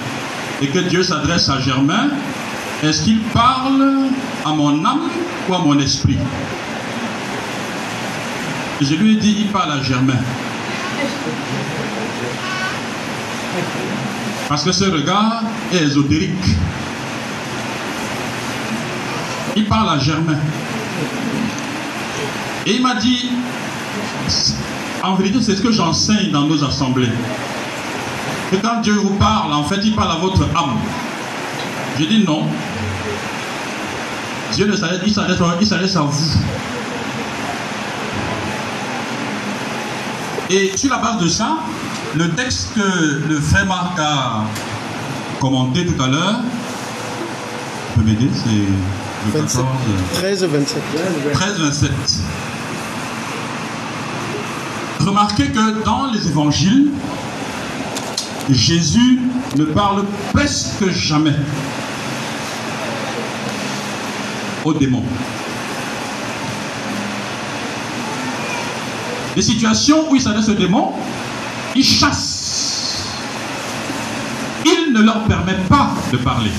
et 0.62 0.68
que 0.68 0.78
Dieu 0.78 1.02
s'adresse 1.02 1.48
à 1.48 1.60
Germain, 1.60 2.08
est-ce 2.82 3.02
qu'il 3.02 3.20
parle 3.34 4.08
à 4.44 4.50
mon 4.50 4.84
âme 4.84 5.08
ou 5.48 5.54
à 5.54 5.58
mon 5.58 5.78
esprit? 5.78 6.18
Je 8.80 8.94
lui 8.94 9.12
ai 9.12 9.16
dit, 9.16 9.36
il 9.40 9.48
parle 9.48 9.72
à 9.72 9.82
Germain. 9.82 10.18
Parce 14.48 14.64
que 14.64 14.72
ce 14.72 14.84
regard 14.84 15.42
est 15.72 15.82
ésotérique. 15.82 16.56
Il 19.56 19.66
parle 19.66 19.90
à 19.90 19.98
Germain. 19.98 20.38
Et 22.66 22.76
il 22.76 22.82
m'a 22.82 22.94
dit, 22.94 23.30
en 25.02 25.14
vérité, 25.14 25.38
c'est 25.42 25.56
ce 25.56 25.62
que 25.62 25.72
j'enseigne 25.72 26.30
dans 26.30 26.42
nos 26.42 26.62
assemblées. 26.64 27.10
Que 28.50 28.56
quand 28.56 28.80
Dieu 28.80 28.94
vous 28.94 29.14
parle, 29.14 29.52
en 29.52 29.64
fait, 29.64 29.80
il 29.84 29.94
parle 29.94 30.12
à 30.12 30.16
votre 30.16 30.42
âme. 30.56 30.78
Je 31.98 32.04
dis 32.04 32.24
non. 32.24 32.46
Dieu 34.54 34.66
ne 34.66 34.76
s'adresse, 34.76 35.00
il 35.06 35.66
s'adresse, 35.66 35.96
à 35.96 36.00
vous. 36.00 36.38
Et 40.50 40.76
sur 40.76 40.90
la 40.90 40.98
base 40.98 41.18
de 41.18 41.28
ça, 41.28 41.58
le 42.16 42.30
texte 42.30 42.72
que 42.74 43.28
le 43.28 43.38
frère 43.38 43.66
Marc 43.66 43.98
a 43.98 44.44
commenté 45.40 45.84
tout 45.84 46.02
à 46.02 46.08
l'heure, 46.08 46.40
vous 46.40 48.00
pouvez 48.00 48.12
m'aider, 48.12 48.30
c'est 48.32 49.34
le 49.34 49.40
27. 49.40 49.60
14. 49.60 49.66
13 50.14 50.44
27. 50.44 50.82
13, 51.34 51.58
27. 51.58 51.90
Remarquez 55.00 55.48
que 55.48 55.84
dans 55.84 56.06
les 56.12 56.28
évangiles, 56.28 56.88
Jésus 58.50 59.20
ne 59.56 59.64
parle 59.64 60.04
presque 60.32 60.88
jamais 60.90 61.36
aux 64.64 64.72
démons. 64.72 65.04
Les 69.38 69.42
situations 69.42 70.10
où 70.10 70.16
il 70.16 70.20
s'adresse 70.20 70.48
aux 70.48 70.54
démons, 70.54 70.94
il 71.76 71.84
chasse. 71.84 73.06
Il 74.66 74.92
ne 74.92 75.00
leur 75.00 75.22
permet 75.26 75.54
pas 75.68 75.92
de 76.10 76.16
parler. 76.16 76.50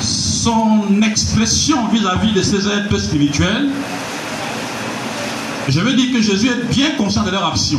Son 0.00 1.00
expression 1.00 1.86
vis-à-vis 1.86 2.32
de 2.32 2.42
ces 2.42 2.66
êtres 2.66 2.98
spirituels, 2.98 3.70
je 5.68 5.78
veux 5.78 5.92
dire 5.92 6.12
que 6.12 6.20
Jésus 6.20 6.48
est 6.48 6.74
bien 6.74 6.90
conscient 6.98 7.22
de 7.22 7.30
leur 7.30 7.46
action. 7.46 7.78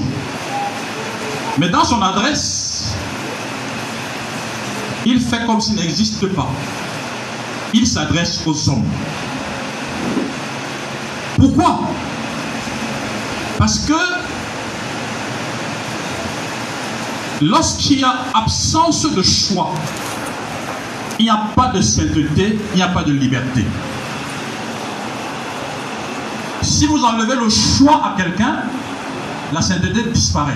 Mais 1.57 1.67
dans 1.67 1.83
son 1.83 2.01
adresse, 2.01 2.93
il 5.05 5.19
fait 5.19 5.45
comme 5.45 5.59
s'il 5.59 5.75
n'existe 5.75 6.25
pas. 6.27 6.47
Il 7.77 7.85
s'adresse 7.85 8.41
aux 8.45 8.69
hommes. 8.69 8.85
Pourquoi? 11.37 11.81
Parce 13.57 13.79
que 13.79 13.93
lorsqu'il 17.41 17.99
y 17.99 18.03
a 18.05 18.15
absence 18.33 19.11
de 19.13 19.21
choix, 19.21 19.73
il 21.19 21.25
n'y 21.25 21.29
a 21.29 21.49
pas 21.53 21.67
de 21.67 21.81
sainteté, 21.81 22.57
il 22.71 22.77
n'y 22.77 22.81
a 22.81 22.87
pas 22.87 23.03
de 23.03 23.11
liberté. 23.11 23.65
Si 26.61 26.87
vous 26.87 27.03
enlevez 27.03 27.35
le 27.35 27.49
choix 27.49 28.01
à 28.05 28.13
quelqu'un, 28.15 28.63
la 29.51 29.61
sainteté 29.61 30.01
disparaît. 30.13 30.55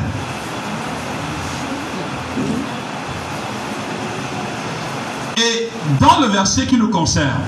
Dans 5.99 6.19
le 6.21 6.27
verset 6.27 6.65
qui 6.65 6.77
nous 6.77 6.89
concerne, 6.89 7.41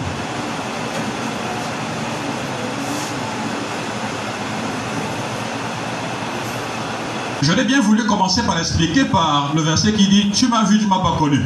l'ai 7.61 7.67
bien 7.67 7.81
voulu 7.81 8.05
commencer 8.05 8.41
par 8.43 8.59
expliquer 8.59 9.05
par 9.05 9.51
le 9.55 9.61
verset 9.61 9.93
qui 9.93 10.07
dit 10.07 10.31
Tu 10.31 10.47
m'as 10.47 10.63
vu, 10.63 10.77
tu 10.79 10.85
ne 10.85 10.89
m'as 10.89 10.99
pas 10.99 11.15
connu. 11.17 11.41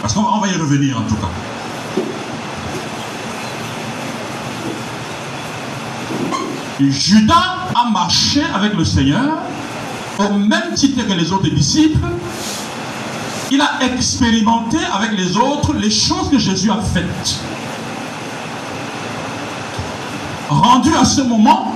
Parce 0.00 0.14
qu'on 0.14 0.40
va 0.40 0.48
y 0.48 0.56
revenir 0.56 0.98
en 0.98 1.02
tout 1.02 1.16
cas. 1.16 1.28
Judas 6.80 7.68
a 7.74 7.90
marché 7.90 8.42
avec 8.54 8.74
le 8.74 8.84
Seigneur 8.84 9.38
au 10.18 10.32
même 10.34 10.74
titre 10.74 11.06
que 11.06 11.12
les 11.12 11.32
autres 11.32 11.48
disciples. 11.48 11.98
Il 13.50 13.60
a 13.60 13.78
expérimenté 13.82 14.78
avec 14.92 15.12
les 15.12 15.36
autres 15.36 15.74
les 15.74 15.90
choses 15.90 16.30
que 16.30 16.38
Jésus 16.38 16.70
a 16.70 16.80
faites. 16.80 17.40
Rendu 20.48 20.94
à 20.94 21.04
ce 21.04 21.22
moment, 21.22 21.74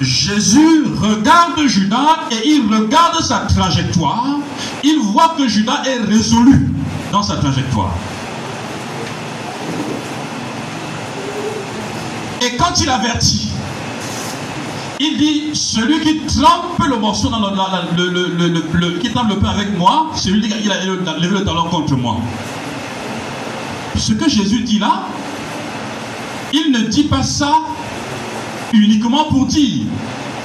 Jésus 0.00 0.84
regarde 1.00 1.66
Judas 1.66 2.28
et 2.30 2.48
il 2.48 2.72
regarde 2.72 3.22
sa 3.22 3.40
trajectoire. 3.40 4.38
Il 4.82 4.98
voit 5.00 5.34
que 5.36 5.46
Judas 5.48 5.82
est 5.86 6.04
résolu 6.04 6.68
dans 7.12 7.22
sa 7.22 7.36
trajectoire. 7.36 7.92
Et 12.40 12.56
quand 12.56 12.80
il 12.80 12.90
avertit, 12.90 13.51
il 15.02 15.16
dit, 15.18 15.42
celui 15.52 16.00
qui 16.00 16.18
trempe 16.20 16.78
le 16.88 16.96
morceau 16.96 17.28
dans 17.28 17.40
le, 17.40 18.08
le, 18.08 18.64
le, 18.72 18.98
qui 18.98 19.10
trempe 19.10 19.30
le 19.30 19.38
pain 19.38 19.48
avec 19.48 19.76
moi, 19.76 20.12
celui 20.14 20.40
qui 20.40 20.70
a 20.70 20.84
levé 20.84 21.38
le 21.38 21.44
talon 21.44 21.64
contre 21.64 21.96
moi. 21.96 22.18
Ce 23.96 24.12
que 24.12 24.28
Jésus 24.28 24.60
dit 24.60 24.78
là, 24.78 25.06
il 26.52 26.70
ne 26.70 26.80
dit 26.82 27.04
pas 27.04 27.22
ça 27.22 27.52
uniquement 28.72 29.24
pour 29.24 29.46
dire. 29.46 29.86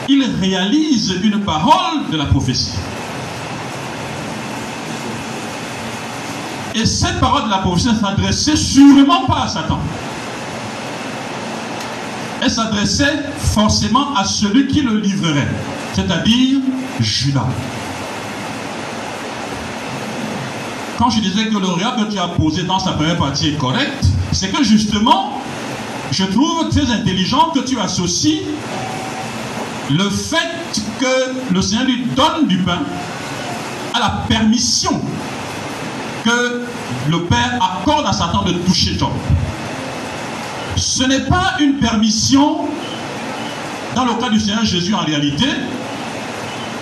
Il 0.09 0.25
réalise 0.41 1.19
une 1.23 1.41
parole 1.41 2.09
de 2.11 2.17
la 2.17 2.25
prophétie. 2.25 2.73
Et 6.73 6.85
cette 6.85 7.19
parole 7.19 7.45
de 7.45 7.49
la 7.49 7.59
prophétie 7.59 7.89
ne 7.89 7.99
s'adressait 7.99 8.55
sûrement 8.55 9.25
pas 9.25 9.43
à 9.43 9.47
Satan 9.47 9.79
s'adressait 12.49 13.23
forcément 13.37 14.15
à 14.15 14.25
celui 14.25 14.67
qui 14.67 14.81
le 14.81 14.99
livrerait, 14.99 15.47
c'est-à-dire 15.93 16.59
Judas. 16.99 17.47
Quand 20.97 21.09
je 21.09 21.19
disais 21.19 21.47
que 21.47 21.57
le 21.57 21.67
regard 21.67 21.95
que 21.95 22.11
tu 22.11 22.17
as 22.17 22.27
posé 22.27 22.63
dans 22.63 22.79
sa 22.79 22.93
première 22.93 23.17
partie 23.17 23.49
est 23.49 23.57
correct, 23.57 24.05
c'est 24.31 24.51
que 24.51 24.63
justement, 24.63 25.41
je 26.11 26.23
trouve 26.25 26.69
très 26.69 26.91
intelligent 26.91 27.51
que 27.53 27.59
tu 27.59 27.79
associes 27.79 28.41
le 29.91 30.09
fait 30.09 30.81
que 30.99 31.53
le 31.53 31.61
Seigneur 31.61 31.85
lui 31.85 32.05
donne 32.15 32.47
du 32.47 32.57
pain 32.57 32.79
à 33.93 33.99
la 33.99 34.09
permission 34.27 34.99
que 36.25 36.63
le 37.09 37.21
Père 37.23 37.59
accorde 37.61 38.05
à 38.05 38.13
Satan 38.13 38.43
de 38.43 38.53
toucher 38.53 38.97
Job 38.97 39.11
ce 40.97 41.03
n'est 41.03 41.25
pas 41.25 41.53
une 41.59 41.75
permission 41.75 42.65
dans 43.95 44.05
le 44.05 44.15
cas 44.15 44.29
du 44.29 44.39
Seigneur 44.39 44.65
Jésus 44.65 44.95
en 44.95 45.01
réalité. 45.01 45.45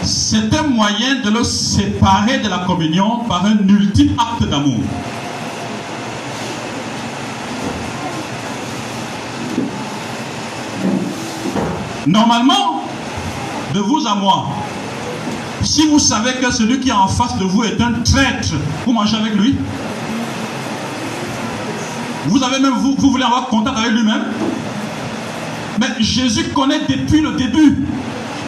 C'est 0.03 0.55
un 0.55 0.63
moyen 0.63 1.15
de 1.21 1.29
le 1.29 1.43
séparer 1.43 2.39
de 2.39 2.47
la 2.47 2.59
communion 2.59 3.25
par 3.27 3.43
un 3.45 3.57
ultime 3.67 4.15
acte 4.17 4.49
d'amour. 4.49 4.79
Normalement, 12.07 12.83
de 13.73 13.79
vous 13.81 14.07
à 14.07 14.15
moi, 14.15 14.47
si 15.61 15.87
vous 15.87 15.99
savez 15.99 16.35
que 16.35 16.53
celui 16.53 16.79
qui 16.79 16.87
est 16.87 16.93
en 16.93 17.09
face 17.09 17.37
de 17.37 17.43
vous 17.43 17.65
est 17.65 17.81
un 17.81 17.91
traître, 18.05 18.53
vous 18.85 18.93
mangez 18.93 19.17
avec 19.17 19.33
lui? 19.35 19.57
Vous 22.27 22.43
avez 22.43 22.59
même, 22.59 22.73
vous, 22.73 22.95
vous 22.97 23.11
voulez 23.11 23.23
avoir 23.23 23.47
contact 23.47 23.77
avec 23.77 23.91
lui-même 23.91 24.23
Mais 25.79 25.87
Jésus 25.99 26.45
connaît 26.49 26.81
depuis 26.87 27.21
le 27.21 27.31
début. 27.33 27.85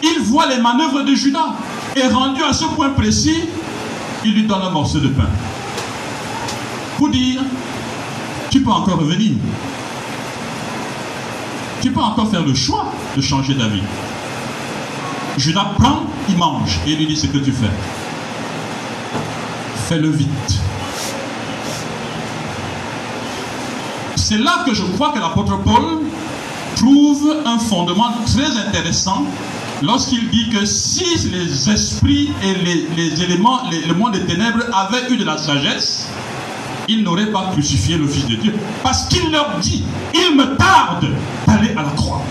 Il 0.02 0.22
voit 0.24 0.46
les 0.46 0.58
manœuvres 0.58 1.02
de 1.02 1.14
Judas. 1.14 1.54
Et 1.96 2.06
rendu 2.06 2.42
à 2.42 2.52
ce 2.52 2.64
point 2.64 2.90
précis, 2.90 3.44
il 4.24 4.34
lui 4.34 4.44
donne 4.44 4.62
un 4.62 4.70
morceau 4.70 4.98
de 4.98 5.08
pain. 5.08 5.28
Pour 6.96 7.08
dire, 7.08 7.40
tu 8.50 8.60
peux 8.60 8.70
encore 8.70 8.98
revenir. 8.98 9.32
Tu 11.80 11.90
peux 11.90 12.00
encore 12.00 12.28
faire 12.30 12.44
le 12.44 12.54
choix 12.54 12.92
de 13.16 13.22
changer 13.22 13.54
d'avis. 13.54 13.82
Judas 15.36 15.72
prend, 15.78 16.02
il 16.28 16.36
mange 16.36 16.80
et 16.86 16.90
il 16.90 16.98
lui 16.98 17.06
dit 17.06 17.16
ce 17.16 17.26
que 17.26 17.38
tu 17.38 17.52
fais. 17.52 17.70
Fais-le 19.88 20.10
vite. 20.10 20.60
C'est 24.28 24.36
là 24.36 24.62
que 24.66 24.74
je 24.74 24.82
crois 24.82 25.08
que 25.12 25.18
l'apôtre 25.18 25.58
Paul 25.64 26.02
trouve 26.76 27.34
un 27.46 27.58
fondement 27.58 28.10
très 28.26 28.58
intéressant 28.58 29.24
lorsqu'il 29.82 30.28
dit 30.28 30.50
que 30.50 30.66
si 30.66 31.30
les 31.30 31.70
esprits 31.70 32.28
et 32.42 32.52
les, 32.94 33.22
éléments, 33.22 33.60
le 33.70 33.94
monde 33.94 34.12
des 34.12 34.26
ténèbres 34.26 34.64
avaient 34.74 35.10
eu 35.10 35.16
de 35.16 35.24
la 35.24 35.38
sagesse, 35.38 36.10
ils 36.88 37.02
n'auraient 37.02 37.32
pas 37.32 37.48
crucifié 37.52 37.96
le 37.96 38.06
Fils 38.06 38.26
de 38.26 38.34
Dieu. 38.34 38.54
Parce 38.82 39.06
qu'il 39.06 39.32
leur 39.32 39.56
dit, 39.60 39.82
il 40.12 40.36
me 40.36 40.58
tarde 40.58 41.06
d'aller 41.46 41.70
à 41.70 41.84
la 41.84 41.90
croix. 41.96 42.22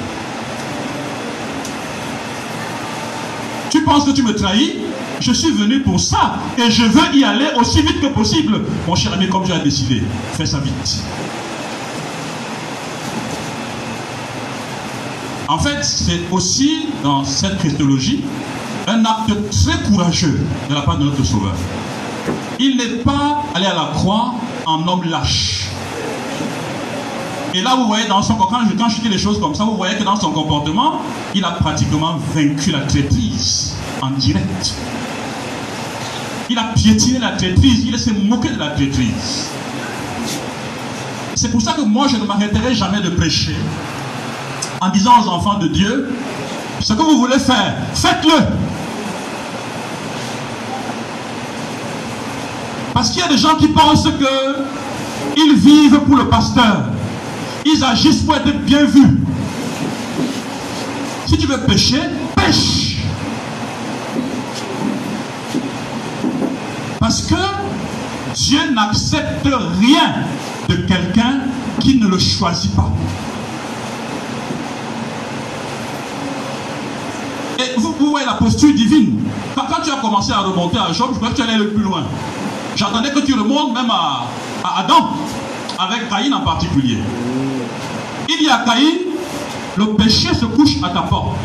Tu 3.71 3.81
penses 3.81 4.05
que 4.05 4.11
tu 4.11 4.21
me 4.21 4.35
trahis? 4.35 4.73
Je 5.19 5.31
suis 5.31 5.51
venu 5.51 5.81
pour 5.81 5.99
ça 5.99 6.35
et 6.59 6.69
je 6.69 6.83
veux 6.83 7.15
y 7.15 7.23
aller 7.23 7.47
aussi 7.59 7.81
vite 7.81 8.01
que 8.01 8.07
possible. 8.13 8.61
Mon 8.87 8.93
cher 8.93 9.13
ami, 9.13 9.27
comme 9.29 9.45
tu 9.45 9.51
as 9.51 9.57
décidé, 9.57 10.03
fais 10.33 10.45
ça 10.45 10.59
vite. 10.59 11.01
En 15.49 15.57
fait, 15.57 15.81
c'est 15.81 16.19
aussi 16.31 16.87
dans 17.03 17.23
cette 17.23 17.57
christologie 17.59 18.23
un 18.85 19.05
acte 19.05 19.31
très 19.49 19.81
courageux 19.89 20.39
de 20.69 20.73
la 20.75 20.81
part 20.81 20.97
de 20.97 21.05
notre 21.05 21.23
Sauveur. 21.23 21.53
Il 22.59 22.75
n'est 22.75 23.03
pas 23.03 23.43
allé 23.55 23.65
à 23.65 23.73
la 23.73 23.91
croix 23.93 24.33
en 24.65 24.85
homme 24.85 25.05
lâche. 25.05 25.67
Et 27.53 27.61
là, 27.61 27.75
vous 27.75 27.87
voyez, 27.87 28.07
dans 28.07 28.21
son, 28.21 28.35
quand, 28.35 28.59
quand 28.77 28.89
je 28.89 29.01
dis 29.01 29.07
les 29.07 29.17
choses 29.17 29.39
comme 29.39 29.55
ça, 29.55 29.63
vous 29.63 29.77
voyez 29.77 29.97
que 29.97 30.03
dans 30.03 30.17
son 30.17 30.31
comportement, 30.31 31.01
il 31.33 31.45
a 31.45 31.51
pratiquement 31.51 32.17
vaincu 32.35 32.71
la 32.71 32.81
traîtrise 32.81 33.73
en 34.01 34.11
direct. 34.11 34.75
Il 36.49 36.59
a 36.59 36.65
piétiné 36.75 37.19
la 37.19 37.31
traîtrise, 37.31 37.85
il 37.85 37.97
s'est 37.97 38.13
moqué 38.13 38.49
de 38.49 38.59
la 38.59 38.67
traîtrise. 38.71 39.49
C'est 41.35 41.51
pour 41.51 41.61
ça 41.61 41.73
que 41.73 41.81
moi, 41.81 42.07
je 42.07 42.17
ne 42.17 42.25
m'arrêterai 42.25 42.75
jamais 42.75 42.99
de 42.99 43.09
prêcher 43.11 43.55
en 44.81 44.89
disant 44.89 45.21
aux 45.23 45.29
enfants 45.29 45.57
de 45.59 45.67
Dieu, 45.67 46.09
ce 46.79 46.93
que 46.93 47.01
vous 47.01 47.17
voulez 47.17 47.39
faire, 47.39 47.75
faites-le. 47.93 48.45
Parce 52.93 53.11
qu'il 53.11 53.21
y 53.21 53.23
a 53.23 53.27
des 53.27 53.37
gens 53.37 53.55
qui 53.55 53.67
pensent 53.67 54.07
que 54.07 54.57
ils 55.35 55.55
vivent 55.55 55.99
pour 55.99 56.15
le 56.15 56.27
pasteur. 56.27 56.85
Ils 57.65 57.83
agissent 57.83 58.23
pour 58.23 58.35
être 58.35 58.59
bien 58.61 58.85
vus. 58.85 59.17
Si 61.25 61.37
tu 61.37 61.47
veux 61.47 61.59
pécher, 61.59 62.01
pêche. 62.35 62.97
Parce 66.99 67.21
que 67.23 67.35
Dieu 68.33 68.59
n'accepte 68.73 69.45
rien 69.45 70.15
de 70.69 70.75
quelqu'un 70.87 71.41
qui 71.79 71.99
ne 71.99 72.07
le 72.07 72.17
choisit 72.17 72.75
pas. 72.75 72.91
Vous 77.99 78.11
voyez 78.11 78.25
la 78.25 78.33
posture 78.33 78.73
divine? 78.73 79.19
Quand, 79.55 79.63
quand 79.69 79.81
tu 79.83 79.91
as 79.91 79.95
commencé 79.95 80.31
à 80.31 80.39
remonter 80.39 80.77
à 80.77 80.91
Job, 80.93 81.09
je 81.13 81.17
crois 81.17 81.29
que 81.29 81.35
tu 81.35 81.41
allais 81.41 81.57
le 81.57 81.69
plus 81.69 81.83
loin. 81.83 82.03
J'attendais 82.75 83.09
que 83.11 83.19
tu 83.21 83.33
remontes 83.33 83.73
même 83.73 83.89
à, 83.89 84.27
Adam, 84.79 85.09
avec 85.79 86.07
Caïn 86.09 86.31
en 86.33 86.41
particulier. 86.41 86.99
Il 88.29 88.45
y 88.45 88.49
a 88.49 88.57
Caïn, 88.59 88.97
le 89.77 89.85
péché 89.95 90.33
se 90.33 90.45
couche 90.45 90.75
à 90.83 90.89
ta 90.89 91.01
porte. 91.01 91.37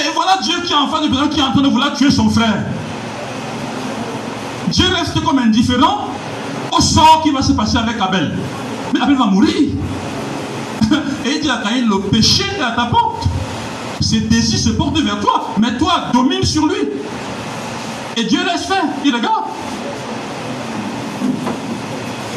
Et 0.00 0.10
voilà 0.14 0.38
Dieu 0.42 0.54
qui 0.66 0.72
est 0.72 0.76
en 0.76 1.28
qui 1.28 1.38
est 1.38 1.42
en 1.42 1.52
train 1.52 1.62
de 1.62 1.68
vouloir 1.68 1.94
tuer 1.94 2.10
son 2.10 2.28
frère. 2.28 2.64
Dieu 4.68 4.86
reste 4.92 5.22
comme 5.22 5.38
indifférent 5.38 6.08
au 6.76 6.80
sort 6.80 7.20
qui 7.22 7.30
va 7.30 7.42
se 7.42 7.52
passer 7.52 7.76
avec 7.76 8.00
Abel. 8.00 8.36
Mais 8.92 9.00
Abel 9.00 9.16
va 9.16 9.26
mourir. 9.26 9.54
Et 10.90 10.90
il 10.90 10.90
dit 10.90 10.90
à 10.90 10.90
Caïn, 10.90 11.13
le 11.24 12.00
péché 12.10 12.44
est 12.58 12.62
à 12.62 12.72
ta 12.72 12.86
porte. 12.86 13.24
Ses 14.00 14.20
désirs 14.20 14.58
se 14.58 14.70
portent 14.70 14.98
vers 14.98 15.20
toi, 15.20 15.50
mais 15.58 15.76
toi 15.78 16.04
domine 16.12 16.44
sur 16.44 16.66
lui. 16.66 16.76
Et 18.16 18.24
Dieu 18.24 18.40
laisse 18.44 18.66
faire. 18.66 18.84
Il 19.04 19.14
regarde. 19.14 19.44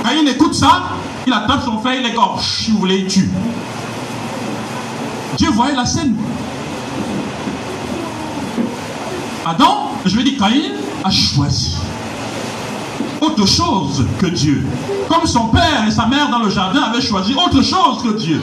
Caïn 0.04 0.26
écoute 0.28 0.56
ça, 0.56 0.84
il 1.26 1.34
attrape 1.34 1.65
son 1.65 1.80
frère, 1.80 1.95
il 2.00 2.04
l'égorge. 2.04 2.41
Si 2.41 2.71
vous 2.71 2.80
voulez, 2.80 3.00
il 3.00 3.08
tue. 3.08 3.30
Dieu 5.38 5.50
voyait 5.52 5.76
la 5.76 5.86
scène. 5.86 6.15
Adam, 9.45 9.91
je 10.06 10.15
vais 10.15 10.23
dire 10.23 10.39
Caïn, 10.39 10.71
a 11.04 11.12
choisi 11.12 11.76
autre 13.21 13.47
chose 13.47 14.06
que 14.19 14.27
Dieu. 14.27 14.63
Comme 15.10 15.25
son 15.25 15.47
père 15.47 15.86
et 15.88 15.91
sa 15.91 16.06
mère 16.06 16.30
dans 16.30 16.39
le 16.39 16.49
jardin 16.49 16.82
avaient 16.82 17.01
choisi 17.01 17.34
autre 17.34 17.62
chose 17.62 18.03
que 18.03 18.17
Dieu. 18.17 18.41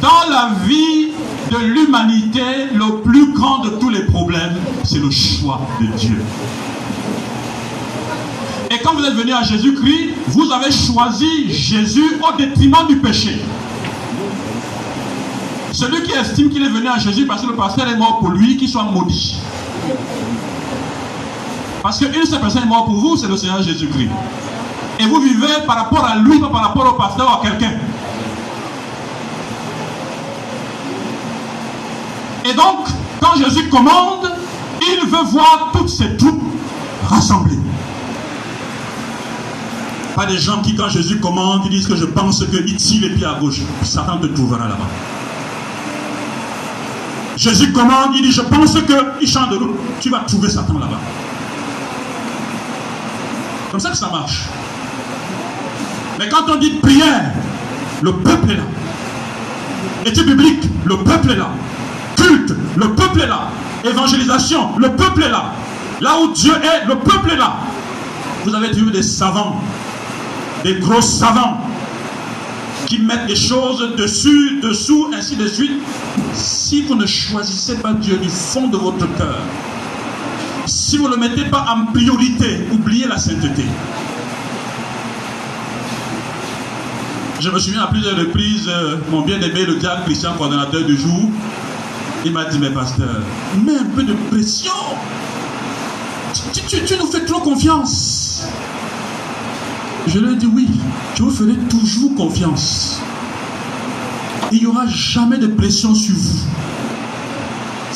Dans 0.00 0.30
la 0.30 0.50
vie 0.66 1.08
de 1.50 1.58
l'humanité, 1.58 2.42
le 2.74 3.00
plus 3.02 3.32
grand 3.32 3.60
de 3.60 3.70
tous 3.70 3.88
les 3.88 4.04
problèmes, 4.04 4.56
c'est 4.84 4.98
le 4.98 5.10
choix 5.10 5.60
de 5.80 5.86
Dieu. 5.98 6.22
Et 8.70 8.78
quand 8.82 8.94
vous 8.94 9.04
êtes 9.04 9.14
venu 9.14 9.32
à 9.32 9.42
Jésus-Christ, 9.42 10.14
vous 10.28 10.50
avez 10.50 10.72
choisi 10.72 11.50
Jésus 11.50 12.20
au 12.20 12.36
détriment 12.36 12.86
du 12.88 12.96
péché. 12.96 13.40
Celui 15.72 16.02
qui 16.02 16.12
estime 16.12 16.48
qu'il 16.48 16.62
est 16.62 16.70
venu 16.70 16.88
à 16.88 16.98
Jésus 16.98 17.26
parce 17.26 17.42
que 17.42 17.48
le 17.48 17.54
pasteur 17.54 17.86
est 17.88 17.96
mort 17.96 18.18
pour 18.18 18.30
lui, 18.30 18.56
qu'il 18.56 18.68
soit 18.68 18.84
maudit. 18.84 19.36
Parce 21.86 21.98
qu'une 22.00 22.26
seule 22.26 22.40
personne 22.40 22.64
est 22.64 22.66
morte 22.66 22.86
pour 22.86 22.96
vous, 22.96 23.16
c'est 23.16 23.28
le 23.28 23.36
Seigneur 23.36 23.62
Jésus-Christ. 23.62 24.10
Et 24.98 25.06
vous 25.06 25.20
vivez 25.20 25.46
par 25.68 25.76
rapport 25.76 26.04
à 26.04 26.16
lui, 26.16 26.40
pas 26.40 26.48
par 26.48 26.62
rapport 26.62 26.84
au 26.84 26.94
pasteur 26.94 27.28
ou 27.28 27.46
à 27.46 27.48
quelqu'un. 27.48 27.74
Et 32.44 32.52
donc, 32.54 32.88
quand 33.20 33.36
Jésus 33.36 33.68
commande, 33.68 34.32
il 34.82 35.08
veut 35.08 35.30
voir 35.30 35.70
toutes 35.74 35.88
ses 35.88 36.16
troupes 36.16 36.42
rassemblées. 37.08 37.60
Pas 40.16 40.26
des 40.26 40.38
gens 40.38 40.62
qui, 40.62 40.74
quand 40.74 40.88
Jésus 40.88 41.20
commande, 41.20 41.66
ils 41.66 41.70
disent 41.70 41.86
que 41.86 41.94
je 41.94 42.06
pense 42.06 42.44
que 42.44 42.64
ici 42.64 42.98
les 42.98 43.10
pieds 43.10 43.26
à 43.26 43.34
gauche. 43.34 43.60
Satan 43.84 44.18
te 44.18 44.26
trouvera 44.26 44.66
là-bas. 44.66 44.88
Jésus 47.36 47.70
commande, 47.70 48.10
il 48.16 48.22
dit 48.22 48.32
je 48.32 48.42
pense 48.42 48.74
que 48.74 49.22
il 49.22 49.28
chante 49.28 49.50
de 49.50 49.56
l'eau. 49.58 49.78
Tu 50.00 50.10
vas 50.10 50.24
trouver 50.26 50.50
Satan 50.50 50.80
là-bas. 50.80 50.98
Comme 53.76 53.82
ça 53.82 53.90
que 53.90 53.98
ça 53.98 54.08
marche. 54.08 54.44
Mais 56.18 56.30
quand 56.30 56.48
on 56.48 56.54
dit 56.56 56.70
prière, 56.80 57.30
le 58.00 58.10
peuple 58.10 58.52
est 58.52 58.56
là. 58.56 58.62
Étude 60.06 60.28
biblique, 60.28 60.64
le 60.86 60.96
peuple 60.96 61.32
est 61.32 61.36
là. 61.36 61.50
Culte, 62.16 62.54
le 62.74 62.94
peuple 62.94 63.20
est 63.20 63.26
là. 63.26 63.50
Évangélisation, 63.84 64.78
le 64.78 64.92
peuple 64.92 65.24
est 65.24 65.28
là. 65.28 65.52
Là 66.00 66.18
où 66.22 66.32
Dieu 66.32 66.54
est, 66.54 66.86
le 66.88 66.94
peuple 67.00 67.32
est 67.32 67.36
là. 67.36 67.56
Vous 68.46 68.54
avez 68.54 68.72
vu 68.72 68.90
des 68.90 69.02
savants, 69.02 69.60
des 70.64 70.76
gros 70.76 71.02
savants, 71.02 71.60
qui 72.86 73.00
mettent 73.00 73.26
des 73.26 73.36
choses 73.36 73.94
dessus, 73.94 74.58
dessous, 74.62 75.10
ainsi 75.14 75.36
de 75.36 75.46
suite. 75.46 75.82
Si 76.32 76.80
vous 76.80 76.94
ne 76.94 77.04
choisissez 77.04 77.76
pas 77.76 77.92
Dieu 77.92 78.16
du 78.16 78.30
fond 78.30 78.68
de 78.68 78.78
votre 78.78 79.06
cœur, 79.18 79.42
si 80.86 80.98
vous 80.98 81.08
ne 81.08 81.16
le 81.16 81.16
mettez 81.16 81.44
pas 81.46 81.66
en 81.68 81.86
priorité, 81.92 82.60
oubliez 82.70 83.08
la 83.08 83.18
sainteté. 83.18 83.64
Je 87.40 87.50
me 87.50 87.58
souviens 87.58 87.82
à 87.82 87.86
plusieurs 87.88 88.16
reprises, 88.16 88.68
euh, 88.68 88.98
mon 89.10 89.22
bien-aimé, 89.22 89.66
le 89.66 89.74
diable 89.74 90.04
Christian, 90.04 90.34
coordonnateur 90.34 90.84
du 90.84 90.96
jour, 90.96 91.28
il 92.24 92.30
m'a 92.30 92.44
dit, 92.44 92.60
mais 92.60 92.70
pasteur, 92.70 93.20
mets 93.64 93.76
un 93.76 93.84
peu 93.96 94.04
de 94.04 94.14
pression. 94.30 94.70
Tu, 96.52 96.96
nous 97.00 97.06
fais 97.06 97.24
trop 97.24 97.40
confiance. 97.40 98.46
Je 100.06 100.20
lui 100.20 100.34
ai 100.34 100.36
dit, 100.36 100.46
oui, 100.46 100.68
je 101.16 101.24
vous 101.24 101.32
ferai 101.32 101.56
toujours 101.68 102.14
confiance. 102.14 103.00
Il 104.52 104.60
n'y 104.60 104.66
aura 104.66 104.86
jamais 104.86 105.38
de 105.38 105.48
pression 105.48 105.96
sur 105.96 106.14
vous. 106.14 106.46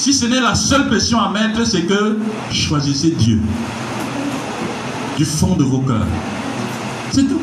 Si 0.00 0.14
ce 0.14 0.24
n'est 0.24 0.40
la 0.40 0.54
seule 0.54 0.88
pression 0.88 1.20
à 1.20 1.28
mettre, 1.28 1.62
c'est 1.66 1.82
que 1.82 2.18
choisissez 2.50 3.10
Dieu. 3.10 3.38
Du 5.18 5.26
fond 5.26 5.56
de 5.56 5.62
vos 5.62 5.80
cœurs. 5.80 6.06
C'est 7.12 7.24
tout. 7.24 7.38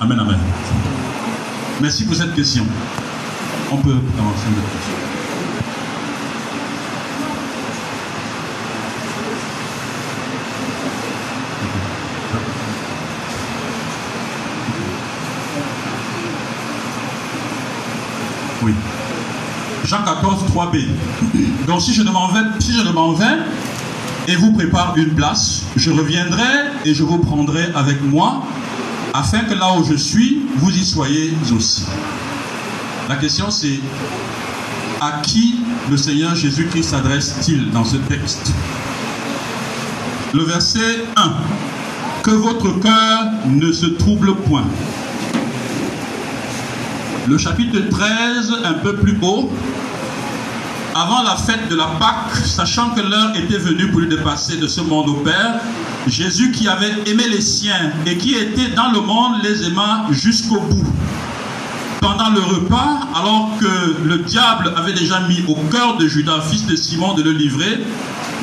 Amen, 0.00 0.18
amen. 0.18 0.40
Merci 1.80 2.04
pour 2.04 2.16
cette 2.16 2.34
question. 2.34 2.64
On 3.70 3.76
peut 3.76 3.94
avancer 4.18 4.46
notre 4.56 4.72
question. 4.72 4.94
Oui. 18.62 18.74
Jean 19.88 20.04
14, 20.04 20.44
3b. 20.54 20.86
Donc 21.66 21.80
si 21.80 21.94
je 21.94 22.02
ne 22.02 22.10
m'en 22.10 22.28
vais, 22.28 22.40
si 22.58 22.74
je 22.74 22.82
et 24.30 24.36
vous 24.36 24.52
prépare 24.52 24.92
une 24.98 25.14
place, 25.14 25.62
je 25.76 25.90
reviendrai 25.90 26.42
et 26.84 26.92
je 26.92 27.02
vous 27.02 27.16
prendrai 27.16 27.70
avec 27.74 28.02
moi, 28.02 28.42
afin 29.14 29.38
que 29.40 29.54
là 29.54 29.72
où 29.78 29.84
je 29.84 29.94
suis, 29.94 30.42
vous 30.56 30.70
y 30.70 30.84
soyez 30.84 31.32
aussi. 31.56 31.86
La 33.08 33.16
question 33.16 33.50
c'est 33.50 33.80
à 35.00 35.22
qui 35.22 35.54
le 35.90 35.96
Seigneur 35.96 36.34
Jésus-Christ 36.34 36.90
s'adresse-t-il 36.90 37.70
dans 37.70 37.84
ce 37.84 37.96
texte? 37.96 38.52
Le 40.34 40.42
verset 40.42 41.04
1. 41.16 41.32
Que 42.22 42.32
votre 42.32 42.78
cœur 42.80 43.22
ne 43.46 43.72
se 43.72 43.86
trouble 43.86 44.34
point. 44.34 44.66
Le 47.28 47.36
chapitre 47.36 47.78
13, 47.90 48.54
un 48.64 48.72
peu 48.72 48.96
plus 48.96 49.18
haut, 49.20 49.52
avant 50.94 51.22
la 51.22 51.36
fête 51.36 51.68
de 51.68 51.76
la 51.76 51.84
Pâque, 51.84 52.34
sachant 52.42 52.90
que 52.90 53.02
l'heure 53.02 53.32
était 53.36 53.58
venue 53.58 53.88
pour 53.88 54.00
lui 54.00 54.08
de 54.08 54.16
passer 54.16 54.56
de 54.56 54.66
ce 54.66 54.80
monde 54.80 55.10
au 55.10 55.16
Père, 55.16 55.60
Jésus 56.06 56.52
qui 56.52 56.66
avait 56.68 56.90
aimé 57.04 57.24
les 57.30 57.42
siens 57.42 57.92
et 58.06 58.16
qui 58.16 58.34
était 58.34 58.70
dans 58.74 58.92
le 58.92 59.02
monde 59.02 59.42
les 59.42 59.66
aima 59.66 60.06
jusqu'au 60.10 60.58
bout. 60.58 60.86
Pendant 62.00 62.30
le 62.30 62.40
repas, 62.40 63.00
alors 63.14 63.50
que 63.60 64.06
le 64.06 64.18
diable 64.20 64.72
avait 64.74 64.94
déjà 64.94 65.20
mis 65.28 65.42
au 65.48 65.54
cœur 65.70 65.98
de 65.98 66.08
Judas, 66.08 66.40
fils 66.40 66.64
de 66.64 66.76
Simon, 66.76 67.12
de 67.12 67.22
le 67.22 67.32
livrer, 67.32 67.84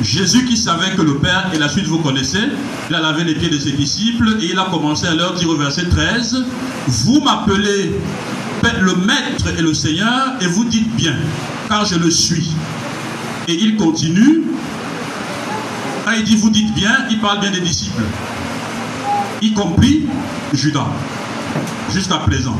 Jésus 0.00 0.44
qui 0.44 0.56
savait 0.56 0.94
que 0.94 1.02
le 1.02 1.16
Père, 1.16 1.50
et 1.52 1.58
la 1.58 1.68
suite 1.68 1.86
vous 1.86 1.98
connaissez, 1.98 2.44
il 2.88 2.94
a 2.94 3.00
lavé 3.00 3.24
les 3.24 3.34
pieds 3.34 3.50
de 3.50 3.58
ses 3.58 3.72
disciples 3.72 4.36
et 4.40 4.52
il 4.52 4.58
a 4.60 4.66
commencé 4.70 5.08
à 5.08 5.14
leur 5.14 5.34
dire 5.34 5.50
au 5.50 5.56
verset 5.56 5.88
13, 5.88 6.44
Vous 6.86 7.20
m'appelez 7.20 7.92
le 8.80 8.94
Maître 8.96 9.46
et 9.56 9.62
le 9.62 9.74
Seigneur 9.74 10.34
et 10.40 10.46
vous 10.46 10.64
dites 10.64 10.94
bien, 10.96 11.14
car 11.68 11.84
je 11.84 11.96
le 11.96 12.10
suis. 12.10 12.50
Et 13.48 13.54
il 13.54 13.76
continue, 13.76 14.42
quand 16.04 16.12
il 16.12 16.24
dit 16.24 16.36
vous 16.36 16.50
dites 16.50 16.74
bien, 16.74 17.06
il 17.10 17.18
parle 17.20 17.40
bien 17.40 17.50
des 17.50 17.60
disciples, 17.60 18.02
y 19.42 19.52
compris 19.52 20.06
Judas. 20.52 20.86
jusqu'à 21.92 22.16
présent. 22.16 22.56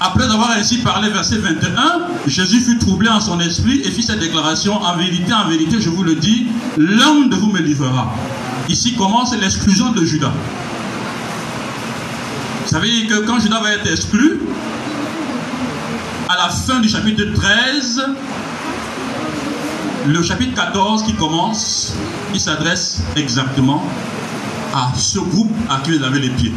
Après 0.00 0.24
avoir 0.24 0.50
ainsi 0.50 0.78
parlé, 0.78 1.08
verset 1.10 1.38
21, 1.38 2.26
Jésus 2.26 2.60
fut 2.60 2.78
troublé 2.78 3.08
en 3.08 3.20
son 3.20 3.40
esprit 3.40 3.80
et 3.84 3.90
fit 3.90 4.02
cette 4.02 4.20
déclaration, 4.20 4.74
en 4.74 4.96
vérité, 4.96 5.32
en 5.32 5.48
vérité, 5.48 5.80
je 5.80 5.88
vous 5.88 6.04
le 6.04 6.14
dis, 6.14 6.46
l'un 6.76 7.26
de 7.26 7.34
vous 7.34 7.50
me 7.50 7.60
livrera. 7.60 8.14
Ici 8.68 8.94
commence 8.94 9.34
l'exclusion 9.36 9.92
de 9.92 10.04
Judas. 10.04 10.32
Vous 12.66 12.72
savez 12.72 13.06
que 13.06 13.24
quand 13.24 13.38
Judas 13.38 13.60
va 13.60 13.74
être 13.74 13.86
exclu, 13.86 14.40
à 16.28 16.36
la 16.36 16.48
fin 16.48 16.80
du 16.80 16.88
chapitre 16.88 17.22
13, 17.32 18.06
le 20.08 20.20
chapitre 20.20 20.52
14 20.56 21.04
qui 21.04 21.14
commence, 21.14 21.94
il 22.34 22.40
s'adresse 22.40 23.02
exactement 23.14 23.84
à 24.74 24.90
ce 24.96 25.20
groupe 25.20 25.52
à 25.70 25.78
qui 25.84 25.96
vous 25.96 26.02
avez 26.02 26.18
les 26.18 26.30
pieds. 26.30 26.52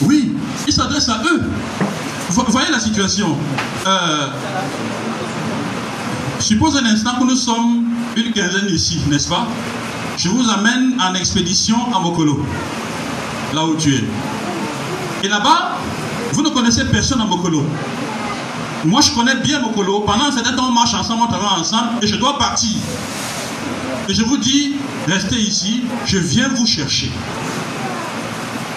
Oui, 0.00 0.34
il 0.66 0.72
s'adresse 0.72 1.10
à 1.10 1.20
eux. 1.30 1.42
Voyez 2.30 2.70
la 2.70 2.80
situation. 2.80 3.36
Euh, 3.86 4.28
suppose 6.38 6.78
un 6.78 6.86
instant 6.86 7.18
que 7.18 7.24
nous 7.24 7.36
sommes 7.36 7.91
une 8.16 8.32
quinzaine 8.32 8.68
ici, 8.68 9.00
n'est-ce 9.08 9.28
pas? 9.28 9.46
Je 10.16 10.28
vous 10.28 10.48
amène 10.50 11.00
en 11.00 11.14
expédition 11.14 11.76
à 11.94 11.98
Mokolo, 11.98 12.44
là 13.54 13.64
où 13.64 13.76
tu 13.76 13.94
es. 13.94 14.04
Et 15.24 15.28
là-bas, 15.28 15.78
vous 16.32 16.42
ne 16.42 16.50
connaissez 16.50 16.84
personne 16.84 17.20
à 17.20 17.24
Mokolo. 17.24 17.64
Moi, 18.84 19.00
je 19.00 19.12
connais 19.12 19.36
bien 19.36 19.60
Mokolo. 19.60 20.00
Pendant 20.00 20.24
un 20.24 20.32
certain 20.32 20.52
temps, 20.52 20.68
on 20.68 20.72
marche 20.72 20.94
ensemble, 20.94 21.22
on 21.22 21.26
travaille 21.26 21.60
ensemble, 21.60 21.90
et 22.02 22.06
je 22.06 22.16
dois 22.16 22.38
partir. 22.38 22.76
Et 24.08 24.14
je 24.14 24.22
vous 24.24 24.36
dis, 24.36 24.74
restez 25.06 25.36
ici, 25.36 25.82
je 26.04 26.18
viens 26.18 26.48
vous 26.48 26.66
chercher. 26.66 27.10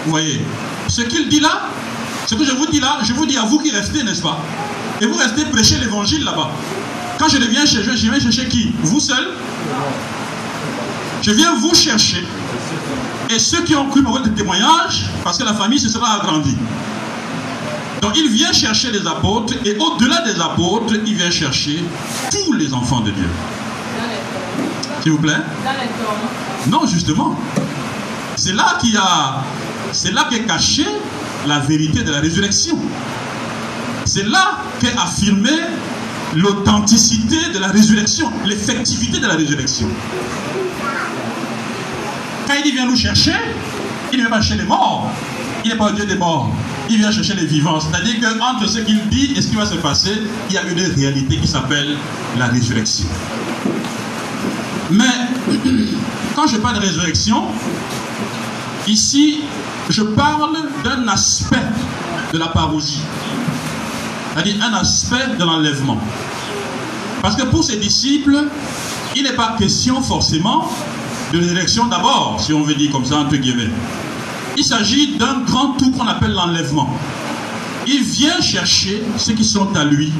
Vous 0.04 0.10
voyez? 0.10 0.40
Ce 0.88 1.02
qu'il 1.02 1.28
dit 1.28 1.40
là, 1.40 1.62
ce 2.26 2.34
que 2.36 2.44
je 2.44 2.52
vous 2.52 2.66
dis 2.66 2.80
là, 2.80 2.98
je 3.02 3.12
vous 3.12 3.26
dis 3.26 3.36
à 3.36 3.42
vous 3.42 3.58
qui 3.58 3.70
restez, 3.70 4.02
n'est-ce 4.04 4.22
pas? 4.22 4.38
Et 5.00 5.06
vous 5.06 5.16
restez 5.16 5.44
prêcher 5.46 5.78
l'évangile 5.78 6.24
là-bas. 6.24 6.50
Quand 7.18 7.28
je 7.28 7.38
viens 7.38 7.64
chercher, 7.64 7.96
je 7.96 8.10
viens 8.10 8.20
chercher 8.20 8.46
qui? 8.48 8.72
Vous 8.82 9.00
seul? 9.00 9.28
Je 11.22 11.30
viens 11.32 11.54
vous 11.56 11.74
chercher. 11.74 12.24
Et 13.30 13.38
ceux 13.38 13.62
qui 13.62 13.74
ont 13.74 13.88
cru 13.88 14.02
pour 14.02 14.12
votre 14.12 14.32
témoignage, 14.34 15.06
parce 15.24 15.38
que 15.38 15.44
la 15.44 15.54
famille 15.54 15.78
se 15.78 15.88
sera 15.88 16.14
agrandie. 16.20 16.56
Donc 18.02 18.12
il 18.16 18.28
vient 18.30 18.52
chercher 18.52 18.92
les 18.92 19.06
apôtres 19.06 19.54
et 19.64 19.76
au-delà 19.76 20.20
des 20.22 20.40
apôtres, 20.40 20.94
il 21.04 21.14
vient 21.14 21.30
chercher 21.30 21.82
tous 22.30 22.52
les 22.52 22.72
enfants 22.72 23.00
de 23.00 23.10
Dieu. 23.10 23.28
S'il 25.02 25.12
vous 25.12 25.18
plaît 25.18 25.40
Non, 26.68 26.86
justement. 26.86 27.38
C'est 28.36 28.52
là 28.52 28.76
qu'il 28.80 28.92
y 28.92 28.96
a 28.96 29.42
c'est 29.92 30.12
là 30.12 30.26
qu'est 30.30 30.44
cachée 30.44 30.86
la 31.46 31.58
vérité 31.60 32.02
de 32.02 32.10
la 32.10 32.20
résurrection. 32.20 32.78
C'est 34.04 34.26
là 34.28 34.58
qu'est 34.78 34.94
affirmée 34.96 35.50
l'authenticité 36.36 37.36
de 37.54 37.58
la 37.58 37.68
résurrection, 37.68 38.30
l'effectivité 38.44 39.18
de 39.18 39.26
la 39.26 39.34
résurrection. 39.34 39.88
Quand 42.46 42.54
il 42.64 42.72
vient 42.72 42.86
nous 42.86 42.96
chercher, 42.96 43.34
il 44.12 44.18
ne 44.18 44.22
vient 44.22 44.30
pas 44.30 44.40
chercher 44.40 44.62
les 44.62 44.68
morts. 44.68 45.10
Il 45.64 45.70
n'est 45.70 45.78
pas 45.78 45.90
Dieu 45.92 46.04
des 46.04 46.14
morts. 46.16 46.52
Il 46.88 46.98
vient 46.98 47.10
chercher 47.10 47.34
les 47.34 47.46
vivants. 47.46 47.80
C'est-à-dire 47.80 48.14
qu'entre 48.20 48.68
ce 48.68 48.78
qu'il 48.78 49.08
dit 49.08 49.32
et 49.34 49.42
ce 49.42 49.48
qui 49.48 49.56
va 49.56 49.66
se 49.66 49.74
passer, 49.76 50.12
il 50.48 50.54
y 50.54 50.58
a 50.58 50.62
une 50.62 50.78
réalité 50.78 51.38
qui 51.38 51.48
s'appelle 51.48 51.96
la 52.38 52.46
résurrection. 52.46 53.06
Mais 54.90 55.04
quand 56.36 56.46
je 56.46 56.58
parle 56.58 56.76
de 56.76 56.80
résurrection, 56.80 57.44
ici, 58.86 59.40
je 59.88 60.02
parle 60.02 60.56
d'un 60.84 61.08
aspect 61.08 61.56
de 62.32 62.38
la 62.38 62.48
parousie. 62.48 63.00
C'est-à-dire 64.34 64.56
un 64.62 64.74
aspect 64.74 65.34
de 65.38 65.44
l'enlèvement. 65.44 65.98
Parce 67.26 67.34
que 67.34 67.42
pour 67.42 67.64
ses 67.64 67.78
disciples, 67.78 68.44
il 69.16 69.24
n'est 69.24 69.32
pas 69.32 69.56
question 69.58 70.00
forcément 70.00 70.70
de 71.32 71.40
l'élection 71.40 71.86
d'abord, 71.86 72.36
si 72.38 72.52
on 72.52 72.62
veut 72.62 72.76
dire 72.76 72.92
comme 72.92 73.04
ça, 73.04 73.16
entre 73.16 73.34
guillemets. 73.34 73.68
Il 74.56 74.62
s'agit 74.62 75.16
d'un 75.16 75.40
grand 75.40 75.72
tout 75.72 75.90
qu'on 75.90 76.06
appelle 76.06 76.30
l'enlèvement. 76.30 76.88
Il 77.84 78.04
vient 78.04 78.40
chercher 78.40 79.02
ceux 79.16 79.32
qui 79.32 79.44
sont 79.44 79.74
à 79.74 79.82
lui, 79.82 80.12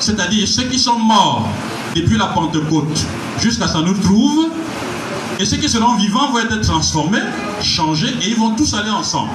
c'est-à-dire 0.00 0.48
ceux 0.48 0.62
qui 0.62 0.78
sont 0.78 0.98
morts 0.98 1.46
depuis 1.94 2.16
la 2.16 2.28
Pentecôte 2.28 2.98
jusqu'à 3.38 3.68
ce 3.68 3.74
qu'on 3.74 3.82
nous 3.82 3.98
trouve, 3.98 4.48
et 5.38 5.44
ceux 5.44 5.58
qui 5.58 5.68
seront 5.68 5.96
vivants 5.96 6.32
vont 6.32 6.38
être 6.38 6.62
transformés, 6.62 7.20
changés, 7.60 8.14
et 8.22 8.30
ils 8.30 8.36
vont 8.36 8.52
tous 8.52 8.72
aller 8.72 8.88
ensemble. 8.88 9.32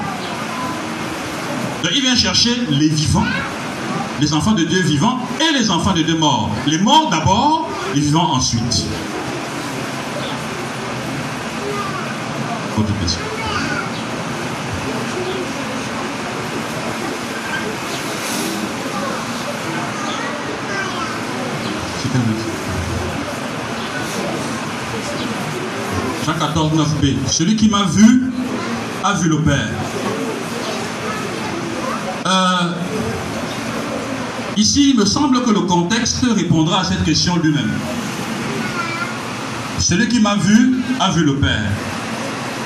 Donc 1.84 1.92
il 1.96 2.02
vient 2.02 2.16
chercher 2.16 2.60
les 2.72 2.90
vivants, 2.90 3.28
les 4.22 4.34
enfants 4.34 4.52
de 4.52 4.64
Dieu 4.64 4.80
vivants 4.82 5.18
et 5.40 5.58
les 5.58 5.72
enfants 5.72 5.94
de 5.94 6.04
Dieu 6.04 6.16
morts. 6.16 6.52
Les 6.68 6.78
morts 6.78 7.10
d'abord, 7.10 7.68
les 7.96 8.02
vivants 8.02 8.34
ensuite. 8.34 8.86
Autre 12.78 13.00
question. 13.02 13.20
Jean 26.26 26.34
14, 26.34 26.74
9b. 26.74 27.16
Celui 27.28 27.56
qui 27.56 27.70
m'a 27.70 27.86
vu 27.86 28.32
a 29.04 29.14
vu 29.14 29.30
le 29.30 29.42
Père. 29.42 29.70
Euh, 32.28 32.72
ici, 34.62 34.92
il 34.92 34.96
me 34.96 35.06
semble 35.06 35.44
que 35.44 35.50
le 35.50 35.62
contexte 35.62 36.24
répondra 36.36 36.82
à 36.82 36.84
cette 36.84 37.04
question 37.04 37.36
lui-même. 37.38 37.72
Celui 39.80 40.08
qui 40.08 40.20
m'a 40.20 40.36
vu 40.36 40.78
a 41.00 41.10
vu 41.10 41.24
le 41.24 41.36
Père. 41.38 41.72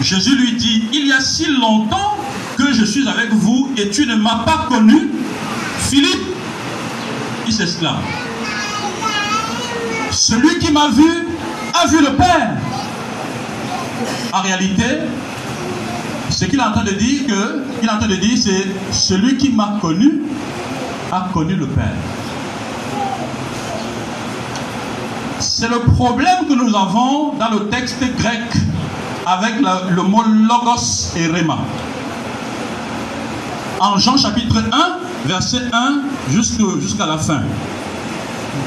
Jésus 0.01 0.35
lui 0.35 0.53
dit, 0.53 0.83
il 0.91 1.07
y 1.07 1.13
a 1.13 1.21
si 1.21 1.45
longtemps 1.45 2.17
que 2.57 2.73
je 2.73 2.83
suis 2.83 3.07
avec 3.07 3.33
vous 3.33 3.71
et 3.77 3.89
tu 3.89 4.05
ne 4.05 4.15
m'as 4.15 4.39
pas 4.39 4.67
connu. 4.67 5.09
Philippe, 5.89 6.25
il 7.47 7.53
s'exclame. 7.53 8.01
Celui 10.11 10.59
qui 10.59 10.71
m'a 10.71 10.89
vu 10.89 11.09
a 11.73 11.87
vu 11.87 12.01
le 12.01 12.13
Père. 12.15 12.57
En 14.33 14.41
réalité, 14.41 14.83
ce 16.29 16.43
qu'il 16.43 16.59
est 16.59 16.91
de 16.91 16.95
dire, 16.97 17.21
est 17.81 17.89
en 17.89 17.97
train 17.97 18.07
de 18.07 18.15
dire, 18.15 18.37
c'est 18.37 18.67
celui 18.91 19.37
qui 19.37 19.49
m'a 19.49 19.77
connu 19.79 20.21
a 21.11 21.27
connu 21.33 21.55
le 21.55 21.67
Père. 21.67 21.95
C'est 25.39 25.69
le 25.69 25.79
problème 25.79 26.47
que 26.47 26.53
nous 26.53 26.75
avons 26.75 27.33
dans 27.33 27.49
le 27.49 27.69
texte 27.69 28.03
grec 28.17 28.41
avec 29.25 29.55
le 29.61 30.01
mot 30.03 30.23
logos 30.23 31.11
et 31.15 31.27
rema. 31.27 31.57
En 33.79 33.97
Jean 33.97 34.17
chapitre 34.17 34.57
1, 34.71 35.27
verset 35.27 35.61
1 35.71 36.01
jusqu'à 36.29 37.05
la 37.05 37.17
fin. 37.17 37.41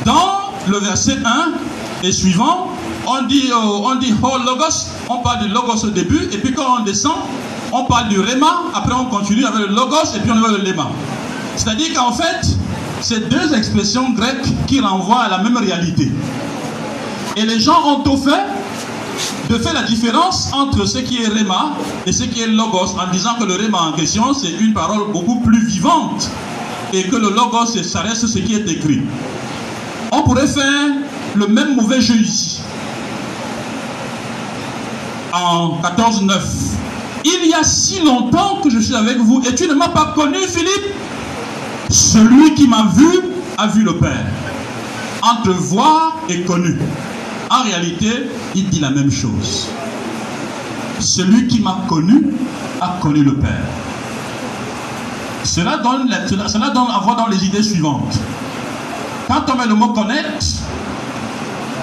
Dans 0.05 0.53
le 0.69 0.79
verset 0.79 1.19
1 1.25 2.07
et 2.07 2.13
suivant, 2.13 2.69
on 3.07 3.23
dit, 3.27 3.51
on 3.53 3.95
dit 3.97 4.15
oh, 4.23 4.37
logos, 4.45 4.91
on 5.09 5.19
parle 5.19 5.47
du 5.47 5.49
logos 5.49 5.85
au 5.85 5.91
début, 5.91 6.29
et 6.33 6.39
puis 6.39 6.53
quand 6.53 6.81
on 6.81 6.85
descend, 6.85 7.17
on 7.73 7.85
parle 7.85 8.09
du 8.09 8.21
rema, 8.21 8.65
après 8.75 8.95
on 8.95 9.07
continue 9.07 9.45
avec 9.45 9.69
le 9.69 9.75
logos, 9.75 10.15
et 10.15 10.21
puis 10.21 10.31
on 10.31 10.41
va 10.41 10.49
le 10.49 10.59
lema. 10.59 10.89
C'est-à-dire 11.59 11.93
qu'en 11.93 12.13
fait, 12.13 12.47
c'est 13.01 13.29
deux 13.29 13.53
expressions 13.55 14.11
grecques 14.11 14.47
qui 14.69 14.81
renvoient 14.81 15.23
à 15.23 15.29
la 15.29 15.39
même 15.39 15.57
réalité. 15.57 16.11
Et 17.37 17.45
les 17.45 17.59
gens 17.59 17.85
ont 17.85 18.01
tout 18.01 18.17
fait 18.17 18.47
de 19.51 19.59
faire 19.59 19.75
la 19.75 19.83
différence 19.83 20.51
entre 20.53 20.87
ce 20.87 20.99
qui 20.99 21.21
est 21.23 21.27
rema 21.27 21.73
et 22.07 22.13
ce 22.13 22.23
qui 22.25 22.43
est 22.43 22.47
logos, 22.47 22.95
en 22.97 23.11
disant 23.11 23.35
que 23.41 23.45
le 23.45 23.55
rema 23.55 23.79
en 23.79 23.93
question, 23.93 24.33
c'est 24.35 24.53
une 24.61 24.73
parole 24.73 25.11
beaucoup 25.13 25.41
plus 25.41 25.67
vivante, 25.67 26.31
et 26.93 27.05
que 27.05 27.17
le 27.17 27.31
logos, 27.31 27.67
ça 27.83 28.03
reste 28.03 28.29
ce 28.29 28.39
qui 28.39 28.55
est 28.55 28.69
écrit. 28.69 29.03
On 30.13 30.23
pourrait 30.23 30.47
faire 30.47 30.93
le 31.35 31.49
même 31.49 31.75
mauvais 31.75 32.01
jeu 32.01 32.15
ici. 32.15 32.61
En 35.33 35.81
14.9. 35.83 36.41
Il 37.25 37.49
y 37.49 37.55
a 37.55 37.65
si 37.65 38.01
longtemps 38.01 38.61
que 38.63 38.71
je 38.71 38.79
suis 38.79 38.95
avec 38.95 39.19
vous 39.19 39.43
et 39.47 39.55
tu 39.55 39.67
ne 39.67 39.75
m'as 39.75 39.89
pas 39.89 40.13
connu, 40.15 40.39
Philippe. 40.47 40.95
Celui 41.91 42.55
qui 42.55 42.69
m'a 42.69 42.85
vu 42.95 43.09
a 43.57 43.67
vu 43.67 43.83
le 43.83 43.97
Père. 43.97 44.27
Entre 45.23 45.51
voir 45.53 46.17
et 46.29 46.43
connu. 46.43 46.79
En 47.51 47.63
réalité, 47.63 48.29
il 48.55 48.69
dit 48.69 48.81
la 48.81 48.91
même 48.91 49.11
chose. 49.11 49.69
Celui 51.01 51.47
qui 51.47 51.61
m'a 51.61 51.79
connu 51.89 52.35
a 52.81 52.99
connu 53.01 53.23
le 53.25 53.35
Père. 53.37 53.67
Cela 55.45 55.79
donne, 55.79 56.11
cela 56.29 56.71
donne 56.71 56.91
à 56.95 56.99
voir 56.99 57.17
dans 57.17 57.27
les 57.29 57.45
idées 57.45 57.63
suivantes. 57.63 58.19
Quand 59.27 59.45
on 59.53 59.57
met 59.57 59.67
le 59.67 59.75
mot 59.75 59.89
connaître, 59.89 60.45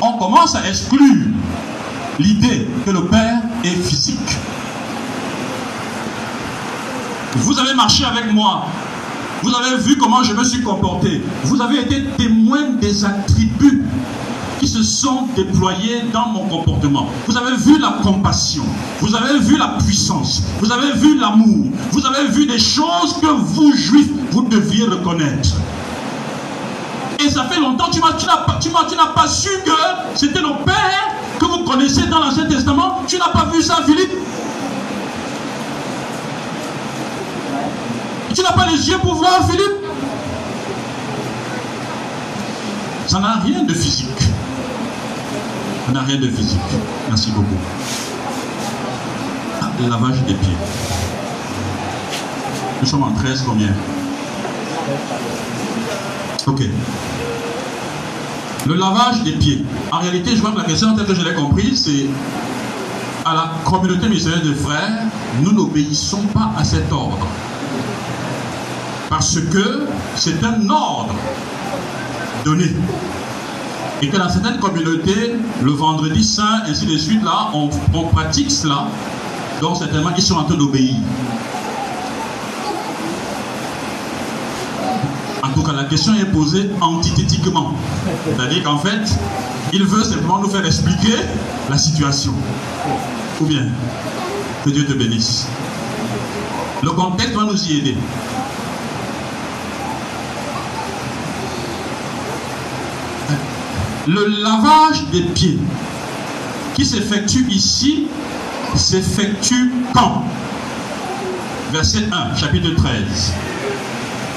on 0.02 0.14
commence 0.14 0.56
à 0.56 0.68
exclure 0.68 1.26
l'idée 2.20 2.68
que 2.86 2.92
le 2.92 3.06
Père 3.06 3.40
est 3.64 3.76
physique. 3.84 4.38
Vous 7.38 7.60
avez 7.60 7.74
marché 7.74 8.06
avec 8.06 8.32
moi. 8.32 8.68
Vous 9.44 9.54
avez 9.54 9.78
vu 9.78 9.98
comment 9.98 10.24
je 10.24 10.34
me 10.34 10.44
suis 10.44 10.62
comporté. 10.62 11.22
Vous 11.44 11.62
avez 11.62 11.82
été 11.82 12.04
témoin 12.18 12.70
des 12.82 13.06
attributs 13.06 13.84
qui 14.60 14.68
se 14.68 14.84
sont 14.84 15.28
déployés 15.36 16.02
dans 16.14 16.28
mon 16.30 16.48
comportement. 16.48 17.08
Vous 17.28 17.38
avez 17.38 17.56
vu 17.58 17.78
la 17.80 18.00
compassion, 18.02 18.64
vous 19.02 19.16
avez 19.16 19.40
vu 19.40 19.58
la 19.58 19.78
puissance, 19.86 20.44
vous 20.60 20.72
avez 20.72 20.94
vu 20.94 21.20
l'amour, 21.20 21.68
vous 21.92 22.06
avez 22.06 22.28
vu 22.30 22.46
des 22.46 22.58
choses 22.58 23.18
que 23.22 23.28
vous, 23.28 23.74
juifs, 23.74 24.10
vous 24.32 24.44
deviez 24.44 24.86
reconnaître. 24.86 25.50
Et 27.24 27.30
ça 27.30 27.44
fait 27.46 27.60
longtemps, 27.60 27.90
tu 27.92 28.00
n'as 28.00 28.12
pas, 29.08 29.28
su 29.28 29.50
que 29.66 29.72
c'était 30.16 30.42
le 30.42 30.64
Père 30.66 31.12
que 31.40 31.46
vous 31.46 31.64
connaissez 31.64 32.06
dans 32.08 32.20
l'Ancien 32.20 32.46
Testament. 32.46 33.02
Tu 33.08 33.18
n'as 33.18 33.30
pas 33.30 33.50
vu 33.54 33.62
ça, 33.62 33.80
Philippe? 33.86 34.12
Tu 38.36 38.42
n'as 38.42 38.52
pas 38.52 38.66
les 38.68 38.90
yeux 38.90 38.98
pour 38.98 39.16
voir, 39.16 39.50
Philippe? 39.50 39.86
Ça 43.08 43.20
n'a 43.20 43.40
rien 43.40 43.64
de 43.64 43.74
physique. 43.74 44.10
Ça 45.86 45.94
n'a 45.94 46.02
rien 46.02 46.18
de 46.18 46.28
physique. 46.28 46.60
Merci 47.08 47.32
beaucoup. 47.32 47.56
Ah, 49.62 49.72
le 49.82 49.90
lavage 49.90 50.22
des 50.24 50.34
pieds. 50.34 50.58
Nous 52.82 52.88
sommes 52.88 53.04
en 53.04 53.12
13 53.12 53.44
combien? 53.48 53.74
Ok. 56.46 56.62
Le 58.68 58.74
lavage 58.74 59.24
des 59.24 59.32
pieds. 59.32 59.64
En 59.94 60.00
réalité, 60.00 60.36
je 60.36 60.40
crois 60.40 60.52
que 60.52 60.58
la 60.58 60.66
question 60.66 60.94
telle 60.94 61.06
que 61.06 61.16
je 61.16 61.24
l'ai 61.24 61.36
comprise, 61.36 61.86
c'est 61.86 62.08
à 63.24 63.34
la 63.34 63.52
communauté 63.64 64.10
missionnaire 64.10 64.44
de 64.44 64.54
frères, 64.54 65.04
nous 65.42 65.54
n'obéissons 65.54 66.24
pas 66.34 66.52
à 66.58 66.66
cet 66.66 66.92
ordre. 66.92 67.26
Parce 69.16 69.40
que 69.40 69.86
c'est 70.18 70.44
un 70.44 70.70
ordre 70.70 71.16
donné. 72.44 72.66
Et 74.02 74.10
que 74.10 74.18
dans 74.18 74.28
certaines 74.28 74.60
communautés, 74.60 75.38
le 75.64 75.72
vendredi 75.72 76.22
saint, 76.22 76.64
ainsi 76.70 76.86
de 76.86 76.98
suite, 76.98 77.24
là, 77.24 77.50
on, 77.54 77.70
pratique 78.08 78.52
cela. 78.52 78.88
Donc 79.62 79.78
certainement, 79.78 80.10
ils 80.18 80.22
sont 80.22 80.36
en 80.36 80.44
train 80.44 80.56
d'obéir. 80.56 80.96
En 85.44 85.50
tout 85.54 85.64
cas, 85.64 85.72
la 85.72 85.86
question 85.86 86.14
est 86.16 86.26
posée 86.26 86.70
antithétiquement. 86.82 87.72
C'est-à-dire 88.26 88.66
qu'en 88.66 88.80
fait, 88.80 89.18
il 89.72 89.86
veut 89.86 90.04
simplement 90.04 90.40
nous 90.40 90.50
faire 90.50 90.66
expliquer 90.66 91.16
la 91.70 91.78
situation. 91.78 92.34
Ou 93.40 93.46
bien, 93.46 93.64
que 94.66 94.72
Dieu 94.72 94.86
te 94.86 94.92
bénisse. 94.92 95.48
Le 96.84 96.92
contexte 96.92 97.34
va 97.34 97.46
nous 97.46 97.64
y 97.64 97.78
aider. 97.78 97.96
Le 104.08 104.44
lavage 104.44 105.04
des 105.12 105.22
pieds 105.22 105.58
qui 106.76 106.86
s'effectue 106.86 107.48
ici 107.50 108.06
s'effectue 108.76 109.74
quand? 109.94 110.24
Verset 111.72 112.04
1, 112.12 112.36
chapitre 112.36 112.70
13. 112.76 113.34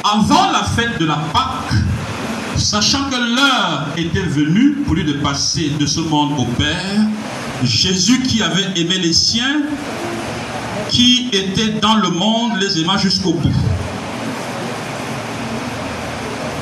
Avant 0.04 0.50
la 0.52 0.62
fête 0.62 0.98
de 0.98 1.04
la 1.04 1.16
Pâque, 1.34 1.74
sachant 2.56 3.10
que 3.10 3.16
l'heure 3.16 3.88
était 3.98 4.22
venue 4.22 4.72
pour 4.86 4.94
lui 4.94 5.04
de 5.04 5.14
passer 5.14 5.70
de 5.78 5.84
ce 5.84 6.00
monde 6.00 6.32
au 6.38 6.44
Père, 6.44 7.02
Jésus 7.62 8.22
qui 8.22 8.42
avait 8.42 8.68
aimé 8.76 8.96
les 8.98 9.12
siens, 9.12 9.62
qui 10.88 11.28
était 11.30 11.78
dans 11.80 11.96
le 11.96 12.08
monde, 12.08 12.52
les 12.58 12.80
aima 12.80 12.96
jusqu'au 12.96 13.34
bout. 13.34 13.52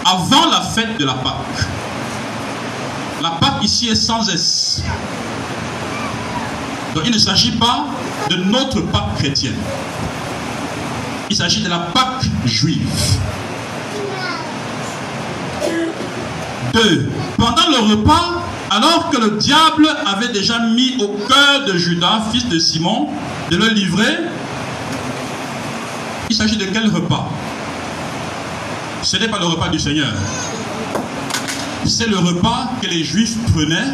Avant 0.04 0.50
la 0.50 0.62
fête 0.62 0.98
de 0.98 1.04
la 1.04 1.14
Pâque, 1.14 1.66
la 3.22 3.30
Pâque 3.30 3.62
ici 3.62 3.88
est 3.88 3.94
sans 3.94 4.28
S. 4.28 4.82
Donc 6.94 7.04
il 7.06 7.12
ne 7.12 7.18
s'agit 7.18 7.52
pas 7.52 7.86
de 8.30 8.36
notre 8.36 8.80
Pâque 8.80 9.16
chrétienne. 9.18 9.56
Il 11.28 11.36
s'agit 11.36 11.62
de 11.62 11.68
la 11.68 11.78
Pâque 11.78 12.24
juive. 12.44 12.88
Deux. 16.72 17.10
Pendant 17.36 17.68
le 17.70 17.90
repas, 17.90 18.42
alors 18.70 19.10
que 19.10 19.18
le 19.18 19.30
diable 19.32 19.88
avait 20.06 20.28
déjà 20.28 20.58
mis 20.58 20.96
au 21.00 21.08
cœur 21.26 21.64
de 21.66 21.76
Judas, 21.76 22.22
fils 22.32 22.46
de 22.48 22.58
Simon, 22.58 23.08
de 23.50 23.56
le 23.56 23.68
livrer, 23.68 24.18
il 26.28 26.36
s'agit 26.36 26.56
de 26.56 26.64
quel 26.66 26.88
repas? 26.90 27.28
Ce 29.02 29.16
n'est 29.16 29.28
pas 29.28 29.38
le 29.38 29.46
repas 29.46 29.68
du 29.68 29.78
Seigneur 29.78 30.12
c'est 31.88 32.08
le 32.08 32.18
repas 32.18 32.70
que 32.82 32.86
les 32.88 33.04
Juifs 33.04 33.36
prenaient 33.52 33.92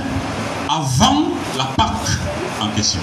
avant 0.69 1.29
la 1.57 1.65
Pâque 1.65 2.19
en 2.61 2.69
question. 2.69 3.01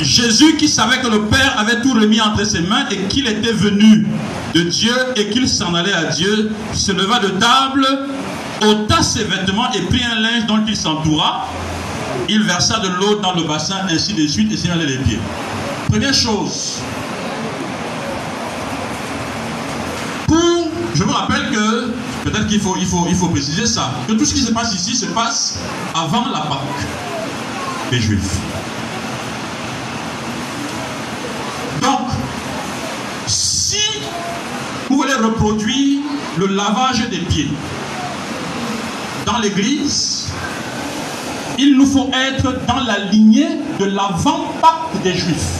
Jésus 0.00 0.56
qui 0.56 0.68
savait 0.68 0.98
que 1.00 1.08
le 1.08 1.22
Père 1.26 1.56
avait 1.58 1.82
tout 1.82 1.92
remis 1.92 2.20
entre 2.20 2.44
ses 2.44 2.62
mains 2.62 2.86
et 2.90 2.96
qu'il 3.08 3.26
était 3.26 3.52
venu 3.52 4.06
de 4.54 4.62
Dieu 4.62 4.94
et 5.16 5.28
qu'il 5.28 5.48
s'en 5.48 5.74
allait 5.74 5.92
à 5.92 6.04
Dieu, 6.04 6.50
se 6.72 6.92
leva 6.92 7.18
de 7.18 7.28
table, 7.28 7.86
ôta 8.62 9.02
ses 9.02 9.24
vêtements 9.24 9.70
et 9.72 9.82
prit 9.82 10.02
un 10.04 10.20
linge 10.20 10.46
dont 10.46 10.60
il 10.66 10.76
s'entoura. 10.76 11.46
Il 12.28 12.42
versa 12.42 12.78
de 12.78 12.88
l'eau 12.88 13.16
dans 13.16 13.34
le 13.34 13.42
bassin, 13.42 13.76
ainsi 13.90 14.14
de 14.14 14.26
suite, 14.26 14.52
et 14.52 14.56
s'y 14.56 14.70
allait 14.70 14.86
les 14.86 14.98
pieds. 14.98 15.18
Première 15.88 16.14
chose, 16.14 16.78
je 20.94 21.04
vous 21.04 21.12
rappelle 21.12 21.50
que, 21.50 21.90
peut-être 22.24 22.46
qu'il 22.46 22.60
faut, 22.60 22.76
il 22.78 22.86
faut, 22.86 23.06
faut 23.14 23.28
préciser 23.28 23.66
ça, 23.66 23.92
que 24.08 24.12
tout 24.12 24.24
ce 24.24 24.34
qui 24.34 24.40
se 24.40 24.52
passe 24.52 24.74
ici 24.74 24.94
se 24.94 25.06
passe 25.06 25.58
avant 25.94 26.26
la 26.26 26.40
Pâque 26.40 26.86
des 27.90 28.00
Juifs. 28.00 28.38
Donc, 31.82 32.08
si 33.26 33.78
vous 34.88 34.96
voulez 34.96 35.14
reproduire 35.14 36.00
le 36.36 36.46
lavage 36.46 37.08
des 37.08 37.18
pieds 37.18 37.48
dans 39.26 39.38
l'église, 39.38 40.28
il 41.58 41.76
nous 41.76 41.86
faut 41.86 42.10
être 42.12 42.66
dans 42.66 42.80
la 42.80 42.98
lignée 43.10 43.48
de 43.78 43.84
l'avant-Pâque 43.84 45.02
des 45.02 45.14
Juifs. 45.14 45.59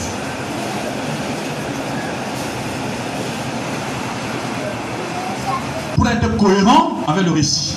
Pour 6.01 6.09
être 6.09 6.35
cohérent 6.39 6.93
avec 7.07 7.27
le 7.27 7.33
récit. 7.33 7.77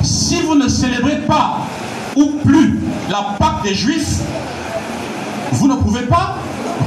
Si 0.00 0.42
vous 0.42 0.54
ne 0.54 0.68
célébrez 0.68 1.22
pas 1.22 1.66
ou 2.14 2.34
plus 2.46 2.78
la 3.10 3.34
Pâque 3.36 3.64
des 3.64 3.74
Juifs, 3.74 4.20
vous 5.50 5.66
ne 5.66 5.74
pouvez 5.74 6.02
pas 6.02 6.36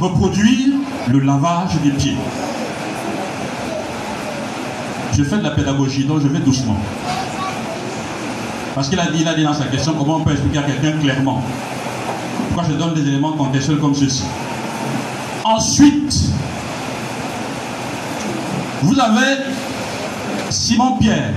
reproduire 0.00 0.76
le 1.10 1.20
lavage 1.20 1.78
des 1.82 1.90
pieds. 1.90 2.16
Je 5.12 5.24
fais 5.24 5.36
de 5.36 5.42
la 5.42 5.50
pédagogie, 5.50 6.04
donc 6.04 6.22
je 6.22 6.28
vais 6.28 6.40
doucement. 6.40 6.78
Parce 8.74 8.88
qu'il 8.88 8.98
a 8.98 9.10
dit, 9.10 9.18
il 9.20 9.28
a 9.28 9.34
dit 9.34 9.44
dans 9.44 9.52
sa 9.52 9.66
question 9.66 9.92
comment 9.92 10.16
on 10.16 10.20
peut 10.24 10.32
expliquer 10.32 10.60
à 10.60 10.62
quelqu'un 10.62 10.92
clairement 10.98 11.42
je 12.62 12.74
donne 12.74 12.94
des 12.94 13.08
éléments 13.08 13.32
contextuels 13.32 13.78
comme 13.78 13.94
ceci. 13.94 14.22
Ensuite, 15.44 16.30
vous 18.82 18.98
avez 19.00 19.42
Simon-Pierre 20.50 21.32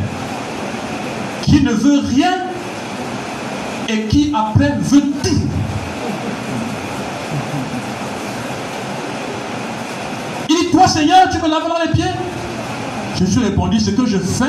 qui 1.43 1.61
ne 1.61 1.72
veut 1.72 1.99
rien 1.99 2.34
et 3.89 4.03
qui 4.03 4.34
après 4.36 4.78
veut 4.80 5.01
tout. 5.24 5.41
Il 10.49 10.55
dit, 10.55 10.72
toi 10.72 10.88
Seigneur, 10.88 11.30
tu 11.32 11.38
me 11.38 11.49
laveras 11.49 11.86
les 11.86 11.91
pieds 11.93 12.11
Je 13.20 13.26
suis 13.26 13.39
répondu, 13.39 13.80
ce 13.80 13.91
que 13.91 14.05
je 14.05 14.18
fais, 14.18 14.45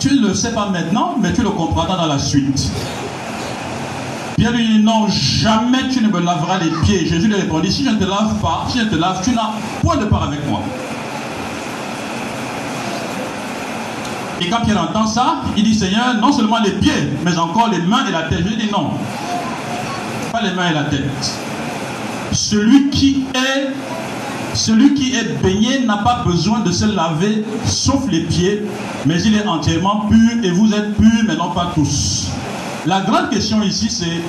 tu 0.00 0.14
ne 0.14 0.28
le 0.28 0.34
sais 0.34 0.52
pas 0.52 0.68
maintenant, 0.68 1.16
mais 1.20 1.32
tu 1.32 1.42
le 1.42 1.50
comprendras 1.50 1.96
dans 1.96 2.06
la 2.06 2.18
suite. 2.18 2.70
Pierre 4.42 4.54
lui 4.54 4.66
dit, 4.66 4.78
non, 4.80 5.06
jamais 5.06 5.86
tu 5.88 6.02
ne 6.02 6.08
me 6.08 6.18
laveras 6.18 6.58
les 6.58 6.70
pieds. 6.84 7.06
Jésus 7.06 7.28
lui 7.28 7.36
répondit, 7.36 7.70
si 7.70 7.84
je 7.84 7.90
ne 7.90 7.94
te 7.94 8.02
lave 8.02 8.40
pas, 8.40 8.66
si 8.68 8.80
je 8.80 8.86
te 8.86 8.96
lave, 8.96 9.22
tu 9.22 9.30
n'as 9.30 9.52
point 9.82 9.96
de 9.96 10.04
part 10.06 10.24
avec 10.24 10.40
moi. 10.48 10.58
Et 14.40 14.50
quand 14.50 14.62
Pierre 14.64 14.82
entend 14.82 15.06
ça, 15.06 15.42
il 15.56 15.62
dit, 15.62 15.76
Seigneur, 15.76 16.14
non 16.20 16.32
seulement 16.32 16.58
les 16.58 16.72
pieds, 16.72 16.90
mais 17.24 17.38
encore 17.38 17.68
les 17.70 17.78
mains 17.82 18.04
et 18.08 18.10
la 18.10 18.22
tête. 18.22 18.40
Je 18.40 18.48
lui 18.48 18.56
dis, 18.56 18.68
non, 18.72 18.94
pas 20.32 20.42
les 20.42 20.50
mains 20.54 20.70
et 20.70 20.74
la 20.74 20.84
tête. 20.86 21.38
celui 22.32 22.90
qui 22.90 23.24
est 23.34 23.68
celui 24.54 24.94
qui 24.94 25.14
est 25.14 25.40
baigné 25.40 25.86
n'a 25.86 25.98
pas 25.98 26.24
besoin 26.26 26.58
de 26.58 26.72
se 26.72 26.84
laver 26.84 27.44
sauf 27.64 28.08
les 28.10 28.22
pieds, 28.22 28.64
mais 29.06 29.22
il 29.22 29.36
est 29.36 29.46
entièrement 29.46 30.08
pur 30.10 30.42
et 30.42 30.50
vous 30.50 30.74
êtes 30.74 30.96
purs, 30.96 31.22
mais 31.28 31.36
non 31.36 31.50
pas 31.52 31.70
tous. 31.76 32.21
La 32.84 33.00
grande 33.02 33.30
question 33.30 33.62
ici, 33.62 33.88
c'est 33.88 34.20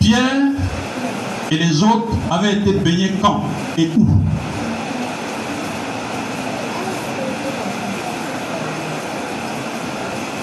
Pierre 0.00 0.52
et 1.50 1.56
les 1.56 1.82
autres 1.82 2.12
avaient 2.30 2.52
été 2.52 2.74
baignés 2.74 3.12
quand 3.20 3.42
et 3.76 3.90
où? 3.98 4.06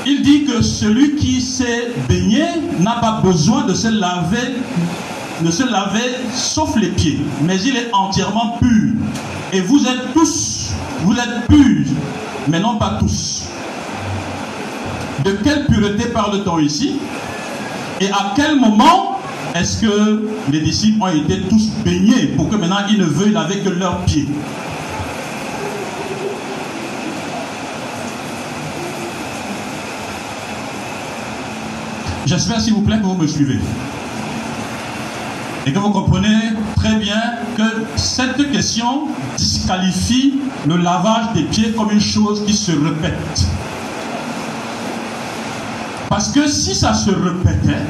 Il 0.05 0.21
dit 0.21 0.43
que 0.43 0.61
celui 0.61 1.15
qui 1.15 1.39
s'est 1.41 1.93
baigné 2.09 2.43
n'a 2.81 2.97
pas 2.99 3.21
besoin 3.23 3.63
de 3.63 3.73
se 3.73 3.87
laver, 3.87 4.55
de 5.41 5.49
se 5.49 5.63
laver 5.63 6.11
sauf 6.33 6.75
les 6.75 6.89
pieds, 6.89 7.19
mais 7.41 7.57
il 7.61 7.77
est 7.77 7.89
entièrement 7.93 8.57
pur. 8.59 8.91
Et 9.53 9.61
vous 9.61 9.87
êtes 9.87 10.13
tous, 10.13 10.71
vous 11.03 11.13
êtes 11.13 11.47
purs, 11.47 11.87
mais 12.47 12.59
non 12.59 12.77
pas 12.77 12.97
tous. 12.99 13.43
De 15.23 15.31
quelle 15.31 15.65
pureté 15.65 16.05
parle-t-on 16.09 16.59
ici 16.59 16.99
Et 17.99 18.09
à 18.11 18.33
quel 18.35 18.59
moment 18.59 19.19
est-ce 19.55 19.81
que 19.81 20.29
les 20.51 20.59
disciples 20.59 21.01
ont 21.01 21.07
été 21.07 21.41
tous 21.49 21.69
baignés 21.83 22.27
pour 22.35 22.49
que 22.49 22.55
maintenant 22.55 22.85
ils 22.89 22.99
ne 22.99 23.05
veuillent 23.05 23.33
laver 23.33 23.59
que 23.59 23.69
leurs 23.69 24.01
pieds? 24.05 24.27
J'espère, 32.25 32.59
s'il 32.59 32.73
vous 32.73 32.81
plaît, 32.81 32.97
que 32.97 33.05
vous 33.05 33.15
me 33.15 33.27
suivez. 33.27 33.59
Et 35.67 35.71
que 35.71 35.77
vous 35.77 35.91
comprenez 35.91 36.53
très 36.75 36.95
bien 36.95 37.21
que 37.57 37.63
cette 37.95 38.51
question 38.51 39.07
disqualifie 39.37 40.39
le 40.67 40.77
lavage 40.77 41.33
des 41.33 41.43
pieds 41.43 41.71
comme 41.71 41.91
une 41.91 42.01
chose 42.01 42.43
qui 42.45 42.53
se 42.53 42.71
répète. 42.71 43.45
Parce 46.09 46.29
que 46.31 46.47
si 46.47 46.75
ça 46.75 46.93
se 46.93 47.09
répétait, 47.09 47.81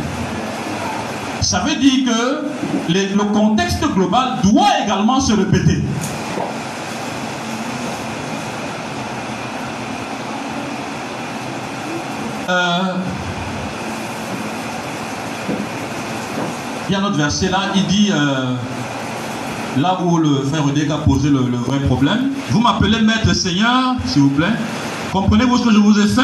ça 1.41 1.59
veut 1.59 1.75
dire 1.75 2.05
que 2.05 2.93
le 2.93 3.33
contexte 3.33 3.86
global 3.93 4.39
doit 4.43 4.79
également 4.83 5.19
se 5.19 5.33
répéter. 5.33 5.83
Euh, 12.47 12.95
Il 16.88 16.91
y 16.91 16.95
a 16.95 16.99
un 16.99 17.03
autre 17.05 17.17
verset 17.17 17.49
là, 17.49 17.71
il 17.75 17.86
dit, 17.88 18.09
euh, 18.11 18.53
là 19.77 19.97
où 20.03 20.17
le 20.17 20.43
frère 20.43 20.65
Odek 20.65 20.91
a 20.91 20.97
posé 20.97 21.29
le, 21.29 21.39
vrai 21.39 21.79
problème, 21.79 22.29
vous 22.51 22.61
m'appelez 22.61 23.01
maître 23.01 23.33
Seigneur, 23.33 23.95
s'il 24.05 24.21
vous 24.21 24.29
plaît. 24.29 24.53
Comprenez-vous 25.11 25.57
ce 25.57 25.63
que 25.63 25.71
je 25.71 25.79
vous 25.79 25.99
ai 25.99 26.07
fait? 26.07 26.21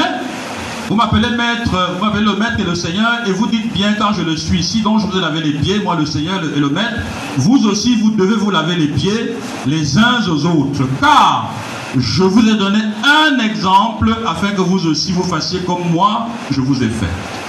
Vous 0.88 0.96
m'appelez 0.96 1.30
maître, 1.32 1.96
vous 1.98 2.06
m'appelez 2.06 2.26
le 2.26 2.36
maître 2.36 2.60
et 2.60 2.64
le 2.64 2.76
Seigneur, 2.76 3.22
et 3.26 3.32
vous 3.32 3.48
dites 3.48 3.74
bien 3.74 3.94
quand 3.94 4.14
je 4.14 4.22
le 4.22 4.36
suis 4.36 4.60
ici, 4.60 4.82
donc 4.82 5.00
je 5.00 5.08
vous 5.08 5.18
ai 5.18 5.22
lavé 5.22 5.42
les 5.42 5.54
pieds, 5.54 5.80
moi 5.80 5.96
le 5.96 6.06
Seigneur 6.06 6.42
et 6.56 6.60
le 6.60 6.70
maître, 6.70 7.00
vous 7.38 7.66
aussi 7.66 7.96
vous 7.96 8.12
devez 8.12 8.36
vous 8.36 8.52
laver 8.52 8.76
les 8.76 8.90
pieds 8.90 9.36
les 9.66 9.98
uns 9.98 10.22
aux 10.30 10.46
autres. 10.46 10.84
Car 11.00 11.50
je 11.98 12.24
vous 12.24 12.48
ai 12.48 12.56
donné 12.56 12.80
un 13.04 13.40
exemple 13.40 14.16
afin 14.28 14.50
que 14.50 14.62
vous 14.62 14.86
aussi 14.86 15.12
vous 15.12 15.24
fassiez 15.24 15.62
comme 15.62 15.90
moi 15.92 16.28
je 16.52 16.62
vous 16.62 16.84
ai 16.84 16.90
fait. 16.90 17.41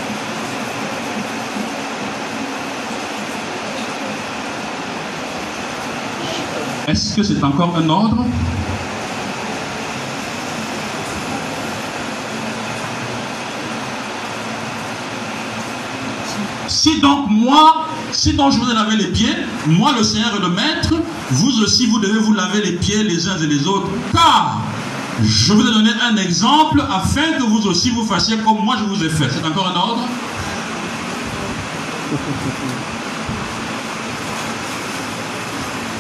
Est-ce 6.89 7.15
que 7.15 7.23
c'est 7.23 7.43
encore 7.45 7.77
un 7.77 7.89
ordre? 7.89 8.25
Si 16.67 17.01
donc 17.01 17.31
moi, 17.31 17.87
si 18.11 18.33
donc 18.33 18.53
je 18.53 18.59
vous 18.59 18.71
ai 18.71 18.75
lavé 18.75 18.97
les 18.97 19.07
pieds, 19.07 19.35
moi 19.67 19.93
le 19.97 20.03
Seigneur 20.03 20.35
et 20.37 20.41
le 20.41 20.49
Maître, 20.49 20.95
vous 21.31 21.63
aussi 21.63 21.87
vous 21.87 22.01
devez 22.01 22.19
vous 22.19 22.35
laver 22.35 22.63
les 22.63 22.73
pieds 22.73 23.05
les 23.05 23.29
uns 23.29 23.39
et 23.39 23.47
les 23.47 23.67
autres, 23.67 23.89
car 24.13 24.59
je 25.23 25.53
vous 25.53 25.61
ai 25.61 25.73
donné 25.73 25.91
un 26.03 26.17
exemple 26.17 26.83
afin 26.91 27.33
que 27.39 27.45
vous 27.45 27.67
aussi 27.69 27.91
vous 27.91 28.05
fassiez 28.05 28.39
comme 28.39 28.65
moi 28.65 28.77
je 28.79 28.85
vous 28.85 29.05
ai 29.05 29.09
fait. 29.09 29.29
C'est 29.31 29.47
encore 29.47 29.69
un 29.69 29.77
ordre? 29.77 30.09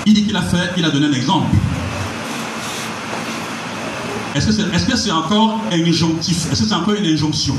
Il 0.07 0.15
dit 0.15 0.25
qu'il 0.25 0.37
a 0.37 0.43
fait, 0.43 0.73
il 0.77 0.85
a 0.85 0.91
donné 0.91 1.07
un 1.07 1.13
exemple. 1.13 1.47
Est-ce 4.35 4.87
que 4.87 4.97
c'est 4.97 5.11
encore 5.11 5.61
injonctif? 5.71 6.51
Est-ce 6.51 6.63
que 6.63 6.69
c'est 6.69 6.75
encore 6.75 6.95
une 6.95 7.07
injonction? 7.07 7.55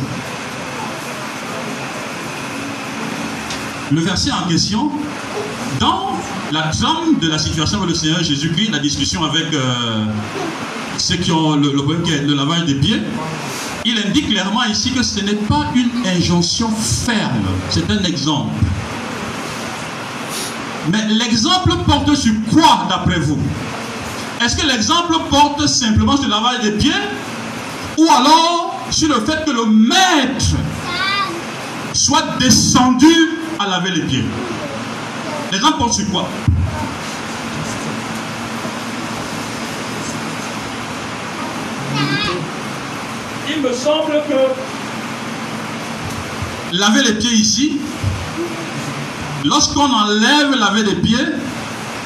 Le 3.92 4.02
verset 4.02 4.32
en 4.32 4.48
question, 4.48 4.90
dans 5.80 6.18
la 6.52 6.64
trame 6.64 7.20
de 7.22 7.30
la 7.30 7.38
situation 7.38 7.78
avec 7.78 7.90
le 7.90 7.96
Seigneur 7.96 8.24
Jésus-Christ, 8.24 8.72
la 8.72 8.80
discussion 8.80 9.24
avec 9.24 9.54
euh, 9.54 10.06
ceux 10.98 11.18
qui 11.18 11.32
ont 11.32 11.56
le, 11.56 11.72
problème 11.74 12.02
qui 12.02 12.14
est 12.14 12.24
le 12.24 12.34
lavage 12.34 12.66
des 12.66 12.76
pieds, 12.76 13.02
il 13.86 13.98
indique 14.00 14.30
clairement 14.30 14.64
ici 14.64 14.92
que 14.92 15.04
ce 15.04 15.24
n'est 15.24 15.34
pas 15.34 15.68
une 15.76 15.90
injonction 16.08 16.70
ferme, 16.70 17.46
c'est 17.70 17.90
un 17.92 18.04
exemple. 18.04 18.52
Mais 20.90 21.06
l'exemple 21.08 21.72
porte 21.86 22.14
sur 22.16 22.34
quoi 22.52 22.86
d'après 22.90 23.20
vous? 23.20 23.38
Est-ce 24.42 24.58
que 24.58 24.68
l'exemple 24.68 25.16
porte 25.30 25.66
simplement 25.68 26.18
sur 26.18 26.26
le 26.26 26.32
lavage 26.32 26.62
des 26.62 26.72
pieds 26.72 26.92
Ou 27.98 28.06
alors 28.12 28.76
sur 28.90 29.08
le 29.08 29.16
fait 29.26 29.46
que 29.46 29.52
le 29.52 29.66
maître 29.66 30.56
soit 31.94 32.38
descendu 32.40 33.40
à 33.60 33.68
laver 33.70 33.92
les 33.92 34.02
pieds 34.02 34.26
L'exemple 35.52 35.78
porte 35.78 35.94
sur 35.94 36.10
quoi? 36.10 36.28
Il 43.50 43.62
me 43.62 43.74
semble 43.74 44.14
que 44.28 44.34
laver 46.76 47.04
les 47.04 47.14
pieds 47.14 47.34
ici, 47.34 47.80
Lorsqu'on 49.46 49.92
enlève 49.92 50.56
laver 50.58 50.84
les 50.84 50.96
pieds 50.96 51.26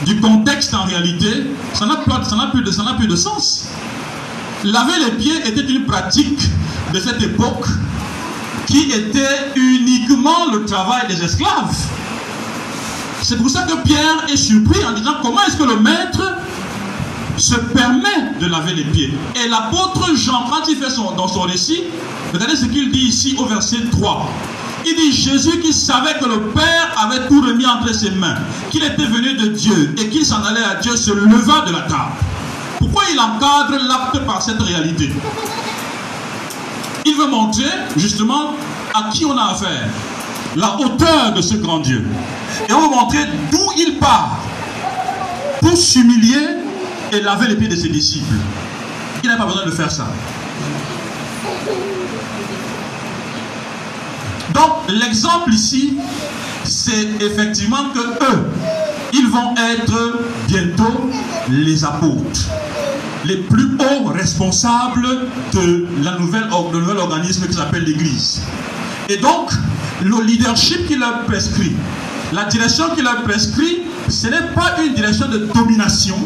du 0.05 0.19
contexte 0.19 0.73
en 0.73 0.85
réalité, 0.85 1.27
ça 1.73 1.85
n'a 1.85 1.97
plus, 1.97 3.07
de 3.07 3.15
sens. 3.15 3.67
Laver 4.63 4.93
les 5.05 5.11
pieds 5.11 5.37
était 5.45 5.71
une 5.71 5.85
pratique 5.85 6.39
de 6.93 6.99
cette 6.99 7.21
époque 7.21 7.67
qui 8.65 8.91
était 8.91 9.51
uniquement 9.55 10.51
le 10.51 10.65
travail 10.65 11.07
des 11.07 11.23
esclaves. 11.23 11.75
C'est 13.21 13.37
pour 13.37 13.49
ça 13.49 13.63
que 13.63 13.83
Pierre 13.83 14.25
est 14.31 14.37
surpris 14.37 14.83
en 14.83 14.93
disant 14.93 15.15
comment 15.21 15.41
est-ce 15.47 15.57
que 15.57 15.63
le 15.63 15.79
maître 15.79 16.21
se 17.37 17.55
permet 17.55 18.33
de 18.41 18.47
laver 18.47 18.73
les 18.73 18.85
pieds? 18.85 19.13
Et 19.35 19.47
l'apôtre 19.47 20.15
Jean, 20.15 20.45
quand 20.49 20.67
il 20.69 20.77
fait 20.77 20.89
son, 20.89 21.11
dans 21.11 21.27
son 21.27 21.41
récit, 21.41 21.83
regardez 22.33 22.55
ce 22.55 22.65
qu'il 22.65 22.91
dit 22.91 23.07
ici 23.07 23.35
au 23.37 23.45
verset 23.45 23.77
3. 23.91 24.27
Il 24.89 24.95
dit 24.95 25.11
Jésus 25.11 25.59
qui 25.59 25.73
savait 25.73 26.13
que 26.17 26.25
le 26.25 26.39
Père 26.53 26.95
avait 26.97 27.27
tout 27.27 27.41
remis 27.41 27.65
entre 27.65 27.93
ses 27.93 28.11
mains, 28.11 28.37
qu'il 28.71 28.83
était 28.83 29.05
venu 29.05 29.33
de 29.33 29.47
Dieu 29.47 29.93
et 29.97 30.07
qu'il 30.07 30.25
s'en 30.25 30.41
allait 30.43 30.63
à 30.63 30.75
Dieu, 30.75 30.95
se 30.95 31.11
leva 31.11 31.65
de 31.67 31.73
la 31.73 31.81
table. 31.81 32.13
Pourquoi 32.79 33.03
il 33.11 33.19
encadre 33.19 33.83
l'acte 33.85 34.25
par 34.25 34.41
cette 34.41 34.61
réalité? 34.61 35.11
Il 37.05 37.15
veut 37.17 37.27
montrer 37.27 37.69
justement 37.97 38.53
à 38.93 39.09
qui 39.11 39.25
on 39.25 39.37
a 39.37 39.51
affaire, 39.51 39.89
la 40.55 40.79
hauteur 40.79 41.33
de 41.35 41.41
ce 41.41 41.55
grand 41.55 41.79
Dieu. 41.79 42.05
Et 42.69 42.71
on 42.71 42.79
veut 42.79 42.95
montrer 42.95 43.25
d'où 43.51 43.67
il 43.77 43.97
part 43.97 44.37
pour 45.61 45.75
s'humilier 45.75 46.47
et 47.11 47.19
laver 47.19 47.49
les 47.49 47.55
pieds 47.55 47.67
de 47.67 47.75
ses 47.75 47.89
disciples. 47.89 48.35
Il 49.21 49.29
n'a 49.29 49.35
pas 49.35 49.45
besoin 49.45 49.65
de 49.65 49.71
faire 49.71 49.91
ça. 49.91 50.07
Donc 54.57 54.89
l'exemple 54.89 55.53
ici, 55.53 55.97
c'est 56.63 57.07
effectivement 57.21 57.89
que 57.93 57.99
eux, 57.99 58.45
ils 59.13 59.27
vont 59.27 59.53
être 59.55 60.19
bientôt 60.47 61.11
les 61.49 61.85
apôtres, 61.85 62.49
les 63.25 63.37
plus 63.37 63.77
hauts 63.79 64.07
responsables 64.07 65.07
de 65.53 65.85
la 66.03 66.17
nouvelle, 66.17 66.47
le 66.73 66.79
nouvel 66.79 66.97
organisme 66.97 67.45
qui 67.47 67.53
s'appelle 67.53 67.83
l'Église. 67.83 68.41
Et 69.09 69.17
donc, 69.17 69.51
le 70.03 70.23
leadership 70.23 70.87
qui 70.87 70.95
leur 70.95 71.23
prescrit, 71.25 71.73
la 72.33 72.45
direction 72.45 72.85
qui 72.95 73.03
leur 73.03 73.23
prescrit, 73.23 73.83
ce 74.09 74.27
n'est 74.27 74.53
pas 74.55 74.75
une 74.83 74.95
direction 74.95 75.27
de 75.27 75.37
domination, 75.53 76.17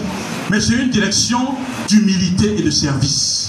mais 0.50 0.62
c'est 0.62 0.74
une 0.74 0.90
direction 0.90 1.40
d'humilité 1.90 2.56
et 2.58 2.62
de 2.62 2.72
service. 2.72 3.41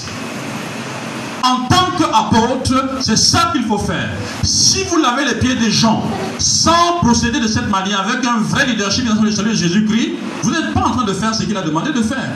En 1.45 1.67
tant 1.69 1.91
qu'apôtre, 1.99 2.99
c'est 3.01 3.17
ça 3.17 3.51
qu'il 3.53 3.65
faut 3.65 3.79
faire. 3.79 4.11
Si 4.45 4.85
vous 4.85 4.99
lavez 4.99 5.25
les 5.25 5.35
pieds 5.35 5.57
des 5.57 5.71
gens 5.71 6.05
sans 6.39 6.99
procéder 7.01 7.41
de 7.41 7.49
cette 7.49 7.69
manière, 7.69 8.01
avec 8.01 8.25
un 8.25 8.39
vrai 8.39 8.67
leadership 8.67 9.07
dans 9.07 9.21
le 9.21 9.31
salut 9.31 9.51
de 9.51 9.57
Jésus-Christ, 9.57 10.13
vous 10.43 10.51
n'êtes 10.51 10.73
pas 10.73 10.83
en 10.83 10.91
train 10.91 11.05
de 11.05 11.13
faire 11.13 11.35
ce 11.35 11.43
qu'il 11.43 11.57
a 11.57 11.63
demandé 11.63 11.93
de 11.93 12.03
faire. 12.03 12.31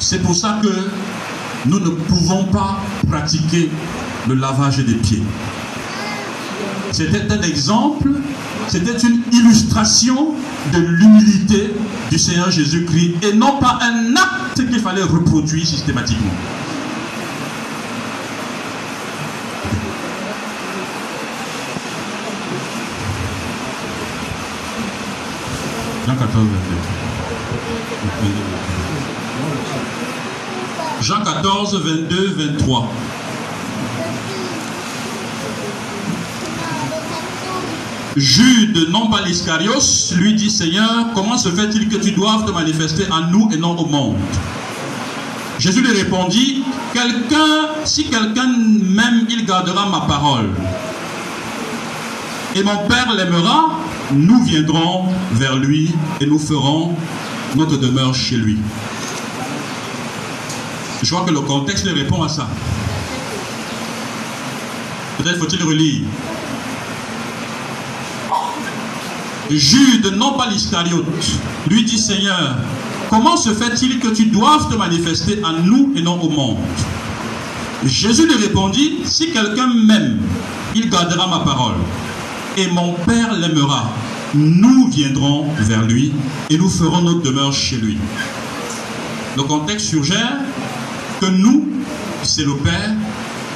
C'est 0.00 0.22
pour 0.22 0.34
ça 0.34 0.58
que 0.62 0.68
nous 1.66 1.80
ne 1.80 1.88
pouvons 1.88 2.44
pas 2.44 2.78
pratiquer 3.08 3.70
le 4.28 4.34
lavage 4.34 4.78
des 4.78 4.94
pieds. 4.94 5.22
C'était 6.92 7.30
un 7.30 7.42
exemple, 7.42 8.10
c'était 8.68 8.98
une 8.98 9.22
illustration 9.32 10.34
de 10.72 10.78
l'humilité 10.78 11.74
du 12.10 12.18
Seigneur 12.18 12.50
Jésus-Christ 12.50 13.14
et 13.22 13.32
non 13.34 13.58
pas 13.58 13.78
un 13.82 14.14
acte 14.14 14.68
qu'il 14.68 14.80
fallait 14.80 15.02
reproduire 15.02 15.66
systématiquement. 15.66 16.32
14, 26.16 26.34
22. 26.34 26.50
Jean 31.02 31.22
14, 31.22 31.74
22, 31.84 32.34
23. 32.36 32.92
Jude, 38.16 38.88
non 38.90 39.10
pas 39.10 39.20
l'Iscarios, 39.22 40.14
lui 40.16 40.34
dit 40.34 40.50
Seigneur, 40.50 40.88
comment 41.14 41.36
se 41.36 41.50
fait-il 41.50 41.88
que 41.88 41.96
tu 41.96 42.12
doives 42.12 42.46
te 42.46 42.50
manifester 42.50 43.04
à 43.12 43.30
nous 43.30 43.50
et 43.52 43.58
non 43.58 43.76
au 43.76 43.86
monde? 43.86 44.16
Jésus 45.58 45.82
lui 45.82 45.92
répondit 45.92 46.64
Quelqu'un, 46.94 47.84
si 47.84 48.04
quelqu'un 48.08 48.46
m'aime, 48.46 49.26
il 49.28 49.44
gardera 49.44 49.86
ma 49.90 50.00
parole. 50.06 50.48
Et 52.54 52.62
mon 52.62 52.88
Père 52.88 53.12
l'aimera, 53.14 53.80
nous 54.12 54.42
viendrons 54.44 55.06
vers 55.32 55.56
lui 55.56 55.90
et 56.20 56.26
nous 56.26 56.38
ferons 56.38 56.94
notre 57.56 57.76
demeure 57.76 58.14
chez 58.14 58.36
lui. 58.36 58.58
Je 61.02 61.10
crois 61.10 61.24
que 61.26 61.32
le 61.32 61.40
contexte 61.40 61.86
répond 61.86 62.22
à 62.22 62.28
ça. 62.28 62.48
Peut-être 65.18 65.38
faut-il 65.38 65.62
relire. 65.62 66.02
Jude, 69.50 70.12
non 70.16 70.32
pas 70.32 70.48
l'Iscariote, 70.48 71.06
lui 71.68 71.84
dit 71.84 71.98
Seigneur, 71.98 72.56
comment 73.10 73.36
se 73.36 73.50
fait-il 73.50 74.00
que 74.00 74.08
tu 74.08 74.26
doives 74.26 74.68
te 74.68 74.74
manifester 74.74 75.40
à 75.44 75.52
nous 75.62 75.92
et 75.96 76.02
non 76.02 76.20
au 76.20 76.28
monde? 76.28 76.58
Jésus 77.84 78.26
lui 78.26 78.34
répondit, 78.34 78.98
si 79.04 79.30
quelqu'un 79.30 79.68
m'aime, 79.68 80.18
il 80.74 80.90
gardera 80.90 81.28
ma 81.28 81.44
parole 81.44 81.76
et 82.56 82.68
mon 82.68 82.92
Père 83.06 83.32
l'aimera. 83.34 83.90
Nous 84.34 84.88
viendrons 84.88 85.46
vers 85.58 85.82
lui 85.82 86.12
et 86.50 86.58
nous 86.58 86.68
ferons 86.68 87.02
notre 87.02 87.22
demeure 87.22 87.52
chez 87.52 87.76
lui. 87.76 87.98
Le 89.36 89.42
contexte 89.42 89.86
suggère 89.86 90.38
que 91.20 91.26
nous, 91.26 91.68
c'est 92.22 92.44
le 92.44 92.56
Père 92.56 92.90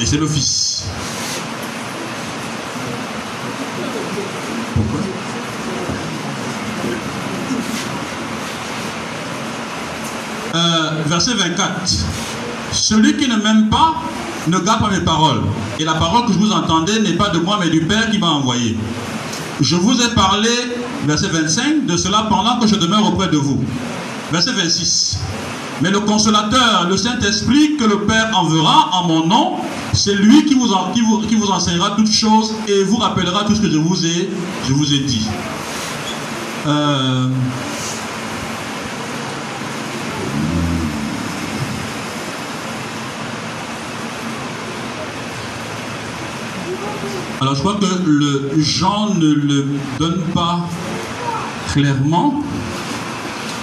et 0.01 0.07
c'est 0.07 0.19
le 0.19 0.27
Fils. 0.27 0.85
Pourquoi? 4.75 5.01
Euh, 10.55 11.03
Verset 11.07 11.35
24. 11.35 11.89
Celui 12.73 13.17
qui 13.17 13.29
ne 13.29 13.37
m'aime 13.37 13.69
pas 13.69 13.95
ne 14.49 14.59
garde 14.59 14.81
pas 14.81 14.91
mes 14.91 15.01
paroles. 15.01 15.43
Et 15.79 15.85
la 15.85 15.95
parole 15.95 16.27
que 16.27 16.33
je 16.33 16.39
vous 16.39 16.53
entendais 16.53 17.01
n'est 17.01 17.17
pas 17.17 17.29
de 17.31 17.39
moi, 17.39 17.59
mais 17.61 17.71
du 17.71 17.83
Père 17.83 18.11
qui 18.11 18.19
m'a 18.19 18.29
envoyé. 18.29 18.77
Je 19.61 19.77
vous 19.77 20.01
ai 20.01 20.09
parlé, 20.15 20.49
verset 21.07 21.29
25, 21.29 21.87
de 21.87 21.97
cela 21.97 22.27
pendant 22.29 22.59
que 22.59 22.67
je 22.67 22.77
demeure 22.77 23.07
auprès 23.07 23.29
de 23.29 23.37
vous. 23.37 23.63
Verset 24.33 24.53
26. 24.53 25.19
Mais 25.83 25.91
le 25.91 26.01
consolateur, 26.01 26.87
le 26.89 26.97
Saint-Esprit 26.97 27.77
que 27.77 27.85
le 27.85 28.01
Père 28.03 28.31
enverra 28.35 28.91
en 28.93 29.07
mon 29.07 29.27
nom, 29.27 29.57
c'est 29.93 30.15
lui 30.15 30.45
qui 30.45 30.55
vous, 30.55 30.73
enseignera 31.51 31.91
toutes 31.97 32.11
choses 32.11 32.55
et 32.69 32.85
vous 32.85 32.97
rappellera 32.97 33.45
tout 33.45 33.55
ce 33.55 33.61
que 33.61 33.71
je 33.71 33.79
vous 33.79 34.07
ai, 34.07 34.31
je 34.67 34.73
vous 34.73 34.93
ai 34.93 34.99
dit. 35.01 35.27
Euh, 36.67 37.29
Alors 47.41 47.55
je 47.55 47.61
crois 47.61 47.77
que 47.77 47.87
le 48.05 48.51
Jean 48.59 49.15
ne 49.15 49.33
le 49.33 49.67
donne 49.99 50.21
pas 50.35 50.61
clairement 51.73 52.43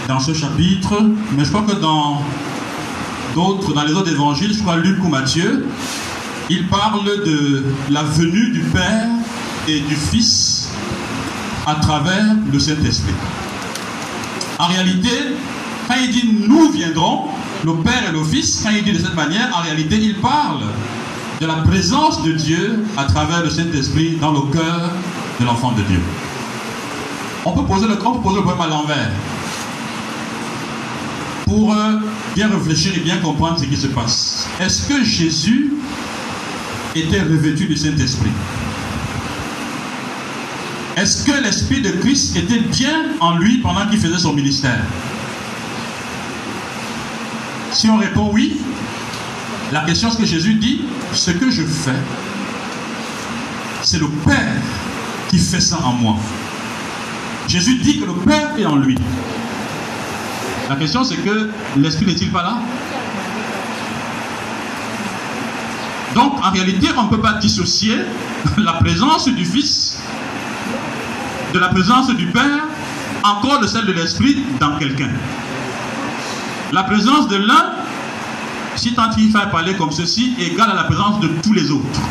dans 0.07 0.19
ce 0.19 0.33
chapitre, 0.33 0.99
mais 1.37 1.45
je 1.45 1.51
crois 1.51 1.61
que 1.61 1.79
dans 1.79 2.23
d'autres, 3.35 3.73
dans 3.73 3.83
les 3.83 3.93
autres 3.93 4.11
évangiles, 4.11 4.51
je 4.51 4.61
crois 4.61 4.77
Luc 4.77 5.03
ou 5.03 5.09
Matthieu, 5.09 5.67
il 6.49 6.65
parle 6.67 7.05
de 7.23 7.65
la 7.91 8.01
venue 8.01 8.49
du 8.49 8.61
Père 8.61 9.09
et 9.67 9.81
du 9.81 9.95
Fils 9.95 10.69
à 11.67 11.75
travers 11.75 12.35
le 12.51 12.57
Saint-Esprit. 12.57 13.13
En 14.57 14.65
réalité, 14.65 15.11
quand 15.87 15.95
il 16.01 16.09
dit 16.09 16.47
nous 16.47 16.71
viendrons, 16.71 17.25
le 17.63 17.73
Père 17.83 18.09
et 18.09 18.11
le 18.11 18.23
Fils, 18.23 18.61
quand 18.63 18.71
il 18.71 18.83
dit 18.83 18.93
de 18.93 18.99
cette 18.99 19.15
manière, 19.15 19.55
en 19.55 19.61
réalité, 19.61 19.99
il 20.01 20.15
parle 20.15 20.63
de 21.39 21.45
la 21.45 21.55
présence 21.57 22.23
de 22.23 22.31
Dieu 22.31 22.83
à 22.97 23.03
travers 23.03 23.43
le 23.43 23.49
Saint-Esprit 23.49 24.17
dans 24.19 24.31
le 24.31 24.51
cœur 24.51 24.91
de 25.39 25.45
l'enfant 25.45 25.71
de 25.73 25.81
Dieu. 25.83 25.99
On 27.45 27.51
peut 27.51 27.65
poser 27.65 27.87
le, 27.87 27.93
on 27.93 28.13
peut 28.13 28.21
poser 28.21 28.37
le 28.37 28.41
problème 28.41 28.61
à 28.61 28.67
l'envers 28.67 29.11
pour 31.45 31.73
euh, 31.73 31.99
bien 32.35 32.49
réfléchir 32.49 32.93
et 32.95 32.99
bien 32.99 33.17
comprendre 33.17 33.59
ce 33.59 33.65
qui 33.65 33.77
se 33.77 33.87
passe. 33.87 34.49
Est-ce 34.59 34.87
que 34.87 35.03
Jésus 35.03 35.73
était 36.95 37.21
revêtu 37.21 37.67
du 37.67 37.77
Saint-Esprit? 37.77 38.31
Est-ce 40.97 41.23
que 41.23 41.43
l'Esprit 41.43 41.81
de 41.81 41.91
Christ 41.91 42.35
était 42.35 42.59
bien 42.59 43.11
en 43.19 43.37
lui 43.37 43.59
pendant 43.59 43.85
qu'il 43.87 43.99
faisait 43.99 44.17
son 44.17 44.33
ministère? 44.33 44.81
Si 47.71 47.87
on 47.89 47.97
répond 47.97 48.31
oui, 48.33 48.59
la 49.71 49.81
question, 49.81 50.09
ce 50.11 50.17
que 50.17 50.25
Jésus 50.25 50.55
dit, 50.55 50.81
ce 51.13 51.31
que 51.31 51.51
je 51.51 51.63
fais, 51.63 51.91
c'est 53.81 53.99
le 53.99 54.07
Père 54.07 54.55
qui 55.29 55.37
fait 55.39 55.61
ça 55.61 55.79
en 55.83 55.93
moi. 55.93 56.15
Jésus 57.47 57.75
dit 57.77 57.99
que 57.99 58.05
le 58.05 58.13
Père 58.13 58.51
est 58.57 58.65
en 58.65 58.75
lui. 58.75 58.97
La 60.69 60.75
question, 60.75 61.03
c'est 61.03 61.17
que 61.17 61.49
l'Esprit 61.77 62.05
n'est-il 62.05 62.31
pas 62.31 62.43
là? 62.43 62.57
Donc, 66.15 66.33
en 66.43 66.51
réalité, 66.51 66.87
on 66.97 67.03
ne 67.03 67.09
peut 67.09 67.21
pas 67.21 67.33
dissocier 67.33 67.95
la 68.57 68.73
présence 68.73 69.27
du 69.27 69.45
Fils 69.45 69.97
de 71.53 71.59
la 71.59 71.69
présence 71.69 72.09
du 72.09 72.27
Père, 72.27 72.63
encore 73.23 73.59
de 73.59 73.67
celle 73.67 73.85
de 73.85 73.93
l'Esprit 73.93 74.43
dans 74.59 74.77
quelqu'un. 74.77 75.09
La 76.71 76.83
présence 76.83 77.27
de 77.27 77.37
l'un 77.37 77.76
si 78.77 78.93
tant 78.93 79.09
il 79.17 79.31
fait 79.31 79.51
parler 79.51 79.75
comme 79.75 79.91
ceci, 79.91 80.35
égale 80.39 80.71
à 80.71 80.75
la 80.75 80.83
présence 80.83 81.19
de 81.19 81.27
tous 81.41 81.53
les 81.53 81.71
autres. 81.71 82.01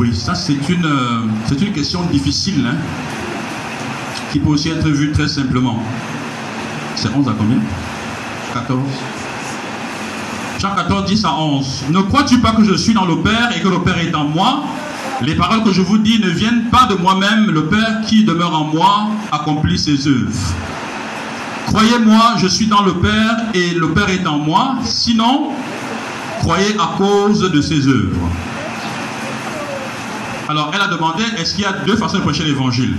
Oui, 0.00 0.14
ça 0.14 0.34
c'est 0.34 0.54
une, 0.68 0.86
euh, 0.86 1.60
une 1.60 1.72
question 1.72 2.02
difficile, 2.04 2.66
hein, 2.66 2.76
qui 4.32 4.40
peut 4.40 4.48
aussi 4.48 4.70
être 4.70 4.88
vue 4.88 5.12
très 5.12 5.28
simplement. 5.28 5.82
C'est 6.96 7.14
11 7.14 7.28
à 7.28 7.34
combien? 7.38 7.58
14 8.54 8.80
Jean 10.58 10.74
14, 10.76 11.04
10 11.06 11.24
à 11.24 11.34
11. 11.34 11.84
Ne 11.90 12.00
crois-tu 12.02 12.38
pas 12.38 12.52
que 12.52 12.62
je 12.62 12.74
suis 12.74 12.94
dans 12.94 13.04
le 13.04 13.16
Père 13.18 13.50
et 13.56 13.60
que 13.60 13.68
le 13.68 13.80
Père 13.80 13.98
est 13.98 14.14
en 14.14 14.24
moi? 14.24 14.62
Les 15.24 15.34
paroles 15.34 15.62
que 15.62 15.72
je 15.72 15.82
vous 15.82 15.98
dis 15.98 16.20
ne 16.20 16.28
viennent 16.28 16.64
pas 16.70 16.86
de 16.86 16.94
moi-même. 16.94 17.50
Le 17.50 17.66
Père 17.66 18.00
qui 18.06 18.24
demeure 18.24 18.54
en 18.54 18.64
moi 18.64 19.08
accomplit 19.30 19.78
ses 19.78 20.06
œuvres. 20.08 20.30
Croyez-moi, 21.66 22.34
je 22.38 22.46
suis 22.48 22.66
dans 22.66 22.82
le 22.82 22.94
Père 22.94 23.36
et 23.54 23.70
le 23.70 23.92
Père 23.92 24.10
est 24.10 24.26
en 24.26 24.38
moi. 24.38 24.76
Sinon, 24.84 25.50
croyez 26.40 26.76
à 26.78 26.96
cause 26.98 27.50
de 27.50 27.60
ses 27.60 27.86
œuvres. 27.86 28.28
Alors, 30.48 30.70
elle 30.74 30.80
a 30.80 30.88
demandé, 30.88 31.22
est-ce 31.38 31.54
qu'il 31.54 31.62
y 31.62 31.66
a 31.66 31.72
deux 31.72 31.96
façons 31.96 32.18
de 32.18 32.22
prêcher 32.22 32.44
l'évangile? 32.44 32.94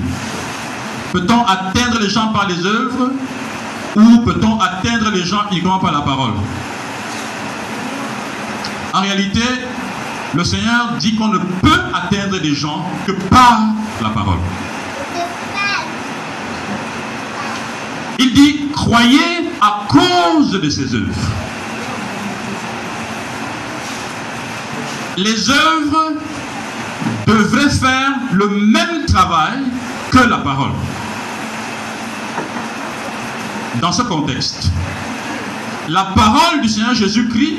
Peut-on 1.11 1.45
atteindre 1.45 1.99
les 1.99 2.09
gens 2.09 2.29
par 2.29 2.47
les 2.47 2.65
œuvres 2.65 3.11
ou 3.95 4.17
peut-on 4.19 4.59
atteindre 4.59 5.11
les 5.13 5.23
gens 5.23 5.41
uniquement 5.51 5.77
par 5.77 5.91
la 5.91 6.01
parole? 6.01 6.33
En 8.93 9.01
réalité, 9.01 9.41
le 10.35 10.43
Seigneur 10.43 10.93
dit 10.99 11.15
qu'on 11.15 11.27
ne 11.27 11.37
peut 11.37 11.81
atteindre 11.93 12.39
des 12.39 12.55
gens 12.55 12.85
que 13.05 13.11
par 13.11 13.59
la 14.01 14.09
parole. 14.09 14.39
Il 18.19 18.33
dit, 18.33 18.67
croyez 18.73 19.49
à 19.61 19.85
cause 19.87 20.51
de 20.51 20.69
ses 20.69 20.95
œuvres. 20.95 21.13
Les 25.17 25.49
œuvres 25.49 26.13
devraient 27.27 27.69
faire 27.69 28.11
le 28.31 28.49
même 28.49 29.05
travail 29.07 29.59
que 30.11 30.19
la 30.19 30.37
parole. 30.39 30.71
Dans 33.81 33.91
ce 33.91 34.01
contexte, 34.03 34.71
la 35.89 36.05
parole 36.15 36.61
du 36.61 36.69
Seigneur 36.69 36.93
Jésus-Christ 36.93 37.57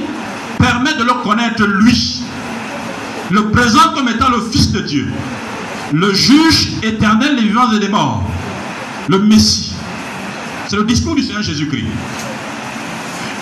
permet 0.59 0.95
de 0.95 1.05
le 1.05 1.13
connaître 1.23 1.65
lui, 1.65 2.24
le 3.31 3.51
présente 3.51 3.95
comme 3.95 4.09
étant 4.09 4.31
le 4.31 4.41
Fils 4.41 4.73
de 4.73 4.81
Dieu, 4.81 5.09
le 5.93 6.13
juge 6.13 6.73
éternel 6.83 7.37
des 7.37 7.43
vivants 7.43 7.73
et 7.73 7.79
des 7.79 7.89
morts, 7.89 8.23
le 9.09 9.19
Messie. 9.19 9.73
C'est 10.69 10.77
le 10.77 10.85
discours 10.85 11.15
du 11.15 11.23
Seigneur 11.23 11.43
Jésus-Christ. 11.43 11.87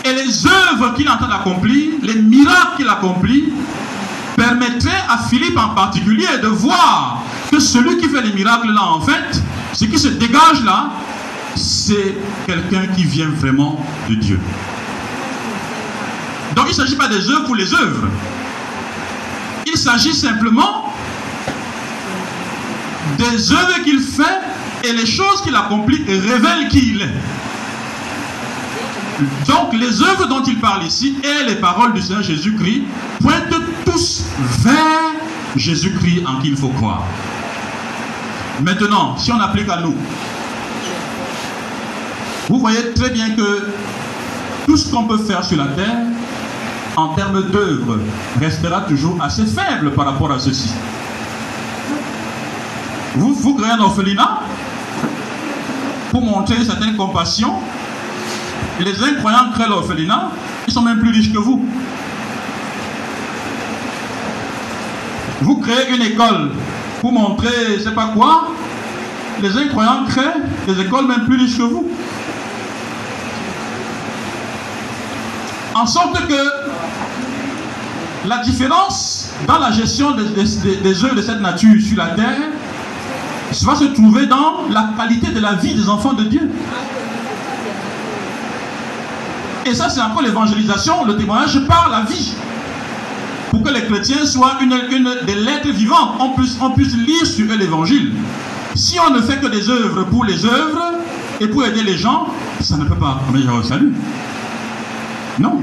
Et 0.05 0.13
les 0.13 0.47
œuvres 0.47 0.95
qu'il 0.95 1.07
est 1.07 1.11
en 1.11 1.17
train 1.17 1.29
d'accomplir, 1.29 1.93
les 2.03 2.15
miracles 2.15 2.77
qu'il 2.77 2.89
accomplit, 2.89 3.53
permettraient 4.37 5.05
à 5.09 5.19
Philippe 5.29 5.57
en 5.57 5.71
particulier 5.71 6.27
de 6.43 6.49
voir 6.49 7.23
que 7.51 7.61
celui 7.61 7.99
qui 7.99 8.09
fait 8.09 8.23
les 8.23 8.33
miracles 8.33 8.73
là, 8.73 8.85
en 8.85 9.01
fait, 9.01 9.41
ce 9.73 9.85
qui 9.85 9.99
se 9.99 10.09
dégage 10.09 10.65
là, 10.65 10.91
c'est 11.55 12.17
quelqu'un 12.47 12.87
qui 12.95 13.05
vient 13.05 13.29
vraiment 13.29 13.85
de 14.09 14.15
Dieu. 14.15 14.41
Donc 16.57 16.67
il 16.67 16.71
ne 16.71 16.75
s'agit 16.75 16.97
pas 16.97 17.09
des 17.09 17.31
œuvres 17.31 17.45
pour 17.45 17.55
les 17.55 17.73
œuvres. 17.73 18.09
Il 19.73 19.79
s'agit 19.79 20.15
simplement 20.15 20.93
des 23.17 23.53
œuvres 23.53 23.83
qu'il 23.85 24.01
fait 24.01 24.41
et 24.85 24.93
les 24.93 25.07
choses 25.07 25.41
qu'il 25.43 25.57
accomplit 25.57 26.05
révèlent 26.07 26.69
qui 26.69 26.91
il 26.91 27.03
est. 27.03 27.15
Donc 29.47 29.73
les 29.73 30.03
œuvres 30.03 30.27
dont 30.27 30.43
il 30.43 30.59
parle 30.59 30.85
ici 30.85 31.17
et 31.23 31.45
les 31.49 31.55
paroles 31.55 31.95
du 31.95 32.03
Seigneur 32.03 32.23
Jésus-Christ 32.23 32.83
pointent 33.21 33.55
tous 33.87 34.25
vers 34.59 35.13
Jésus-Christ 35.57 36.25
en 36.27 36.41
qui 36.41 36.49
il 36.49 36.57
faut 36.57 36.69
croire. 36.69 37.05
Maintenant, 38.61 39.17
si 39.17 39.33
on 39.33 39.41
applique 39.41 39.69
à 39.69 39.81
nous, 39.81 39.95
vous 42.49 42.59
voyez 42.59 42.93
très 42.93 43.11
bien 43.11 43.31
que 43.31 43.69
tout 44.67 44.77
ce 44.77 44.91
qu'on 44.91 45.05
peut 45.05 45.19
faire 45.19 45.45
sur 45.45 45.57
la 45.57 45.69
terre, 45.69 45.97
en 46.97 47.09
termes 47.15 47.43
d'œuvre, 47.51 47.99
restera 48.41 48.83
toujours 48.83 49.17
assez 49.23 49.47
faible 49.47 49.93
par 49.93 50.07
rapport 50.07 50.31
à 50.31 50.39
ceci. 50.39 50.71
Vous, 53.15 53.35
vous 53.35 53.55
créez 53.55 53.73
un 53.73 53.81
orphelinat 53.81 54.41
pour 56.11 56.23
montrer 56.23 56.57
une 56.57 56.65
certaine 56.65 56.97
compassion. 56.97 57.55
Et 58.81 58.85
les 58.85 59.03
incroyants 59.03 59.51
créent 59.55 59.69
l'orphelinat, 59.69 60.31
ils 60.67 60.73
sont 60.73 60.83
même 60.83 60.99
plus 60.99 61.11
riches 61.11 61.33
que 61.33 61.39
vous. 61.39 61.65
Vous 65.41 65.57
créez 65.57 65.95
une 65.95 66.03
école 66.03 66.53
pour 67.01 67.13
montrer, 67.13 67.77
je 67.77 67.83
sais 67.83 67.91
pas 67.93 68.11
quoi. 68.15 68.49
Les 69.43 69.57
incroyants 69.57 70.05
créent 70.09 70.41
des 70.67 70.81
écoles 70.81 71.07
même 71.07 71.25
plus 71.25 71.37
riches 71.37 71.57
que 71.57 71.63
vous. 71.63 71.91
En 75.75 75.87
sorte 75.87 76.27
que 76.29 76.62
la 78.27 78.39
différence 78.39 79.31
dans 79.47 79.59
la 79.59 79.71
gestion 79.73 80.13
des, 80.13 81.05
œuvres 81.05 81.15
de 81.17 81.23
cette 81.23 81.41
nature 81.41 81.81
sur 81.81 81.97
la 81.97 82.09
terre 82.11 82.39
va 83.63 83.75
se 83.75 83.85
trouver 83.85 84.27
dans 84.27 84.69
la 84.71 84.91
qualité 84.97 85.31
de 85.33 85.41
la 85.41 85.55
vie 85.55 85.75
des 85.75 85.89
enfants 85.89 86.15
de 86.15 86.25
Dieu. 86.25 86.49
Et 89.67 89.75
ça, 89.75 89.89
c'est 89.89 90.01
encore 90.01 90.23
l'évangélisation, 90.23 91.05
le 91.05 91.17
témoignage 91.17 91.67
par 91.67 91.89
la 91.91 92.03
vie. 92.03 92.35
Pour 93.51 93.63
que 93.63 93.71
les 93.71 93.85
chrétiens 93.85 94.25
soient 94.25 94.57
une, 94.63 94.71
des 95.27 95.35
lettres 95.35 95.71
vivantes, 95.71 96.15
on 96.21 96.31
puisse, 96.71 96.97
lire 96.97 97.27
sur 97.27 97.45
eux 97.53 97.57
l'évangile. 97.57 98.13
Si 98.75 98.99
on 98.99 99.13
ne 99.13 99.21
fait 99.21 99.39
que 99.39 99.47
des 99.47 99.69
œuvres 99.69 100.05
pour 100.05 100.25
les 100.25 100.45
œuvres 100.47 100.95
et 101.41 101.47
pour 101.47 101.65
aider 101.65 101.83
les 101.83 101.97
gens, 101.99 102.29
ça 102.61 102.77
ne 102.79 102.85
peut 102.85 102.95
pas 102.95 103.21
au 103.59 103.63
salut. 103.63 103.93
Non. 105.39 105.61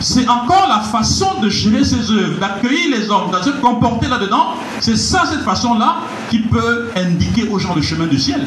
C'est 0.00 0.28
encore 0.28 0.66
la 0.68 0.80
façon 0.80 1.40
de 1.40 1.48
gérer 1.48 1.84
ces 1.84 2.10
œuvres, 2.10 2.38
d'accueillir 2.38 2.96
les 2.96 3.10
hommes, 3.10 3.30
de 3.32 3.42
se 3.42 3.50
comporter 3.50 4.06
là-dedans. 4.08 4.54
C'est 4.80 4.96
ça, 4.96 5.24
cette 5.28 5.42
façon-là, 5.42 5.96
qui 6.30 6.38
peut 6.40 6.88
indiquer 6.96 7.48
aux 7.48 7.58
gens 7.58 7.74
le 7.74 7.82
chemin 7.82 8.06
du 8.06 8.18
ciel. 8.18 8.46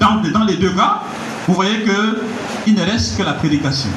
Dans, 0.00 0.20
dans 0.32 0.44
les 0.44 0.56
deux 0.56 0.70
cas, 0.72 1.02
vous 1.46 1.54
voyez 1.54 1.84
qu'il 2.64 2.74
ne 2.74 2.82
reste 2.82 3.16
que 3.16 3.22
la 3.22 3.34
prédication. 3.34 3.90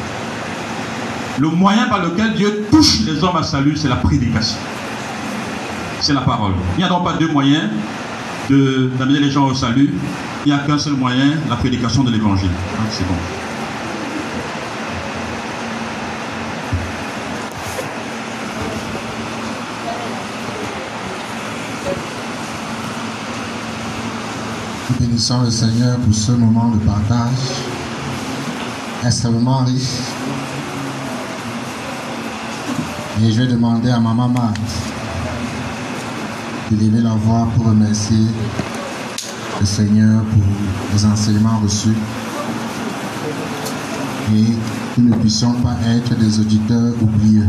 Le 1.39 1.49
moyen 1.49 1.85
par 1.85 2.03
lequel 2.03 2.33
Dieu 2.33 2.67
touche 2.71 3.01
les 3.05 3.23
hommes 3.23 3.37
à 3.37 3.43
salut, 3.43 3.75
c'est 3.75 3.87
la 3.87 3.95
prédication. 3.97 4.57
C'est 5.99 6.13
la 6.13 6.21
parole. 6.21 6.53
Il 6.75 6.79
n'y 6.79 6.83
a 6.83 6.89
donc 6.89 7.03
pas 7.03 7.13
deux 7.13 7.31
moyens 7.31 7.69
d'amener 8.49 9.19
les 9.19 9.31
gens 9.31 9.45
au 9.45 9.53
salut. 9.55 9.93
Il 10.45 10.53
n'y 10.53 10.57
a 10.57 10.61
qu'un 10.63 10.77
seul 10.77 10.93
moyen, 10.93 11.31
la 11.49 11.55
prédication 11.55 12.03
de 12.03 12.11
l'évangile. 12.11 12.51
C'est 12.91 13.07
bon. 13.07 13.15
Bénissons 25.07 25.43
le 25.43 25.51
Seigneur 25.51 25.97
pour 25.99 26.13
ce 26.13 26.31
moment 26.33 26.69
de 26.69 26.77
partage 26.79 27.31
extrêmement 29.05 29.63
riche. 29.63 30.01
Et 33.21 33.31
je 33.31 33.41
vais 33.41 33.47
demander 33.47 33.89
à 33.89 33.99
Maman 33.99 34.27
Marthe 34.27 34.59
de 36.71 36.75
lever 36.75 37.01
la 37.01 37.11
voix 37.11 37.47
pour 37.55 37.67
remercier 37.67 38.27
le 39.59 39.65
Seigneur 39.65 40.23
pour 40.23 40.43
les 40.93 41.05
enseignements 41.05 41.59
reçus 41.63 41.95
et 44.35 44.43
que 44.95 45.01
nous 45.01 45.09
ne 45.09 45.15
puissions 45.15 45.53
pas 45.53 45.77
être 45.87 46.15
des 46.15 46.39
auditeurs 46.39 46.93
oubliés. 47.01 47.47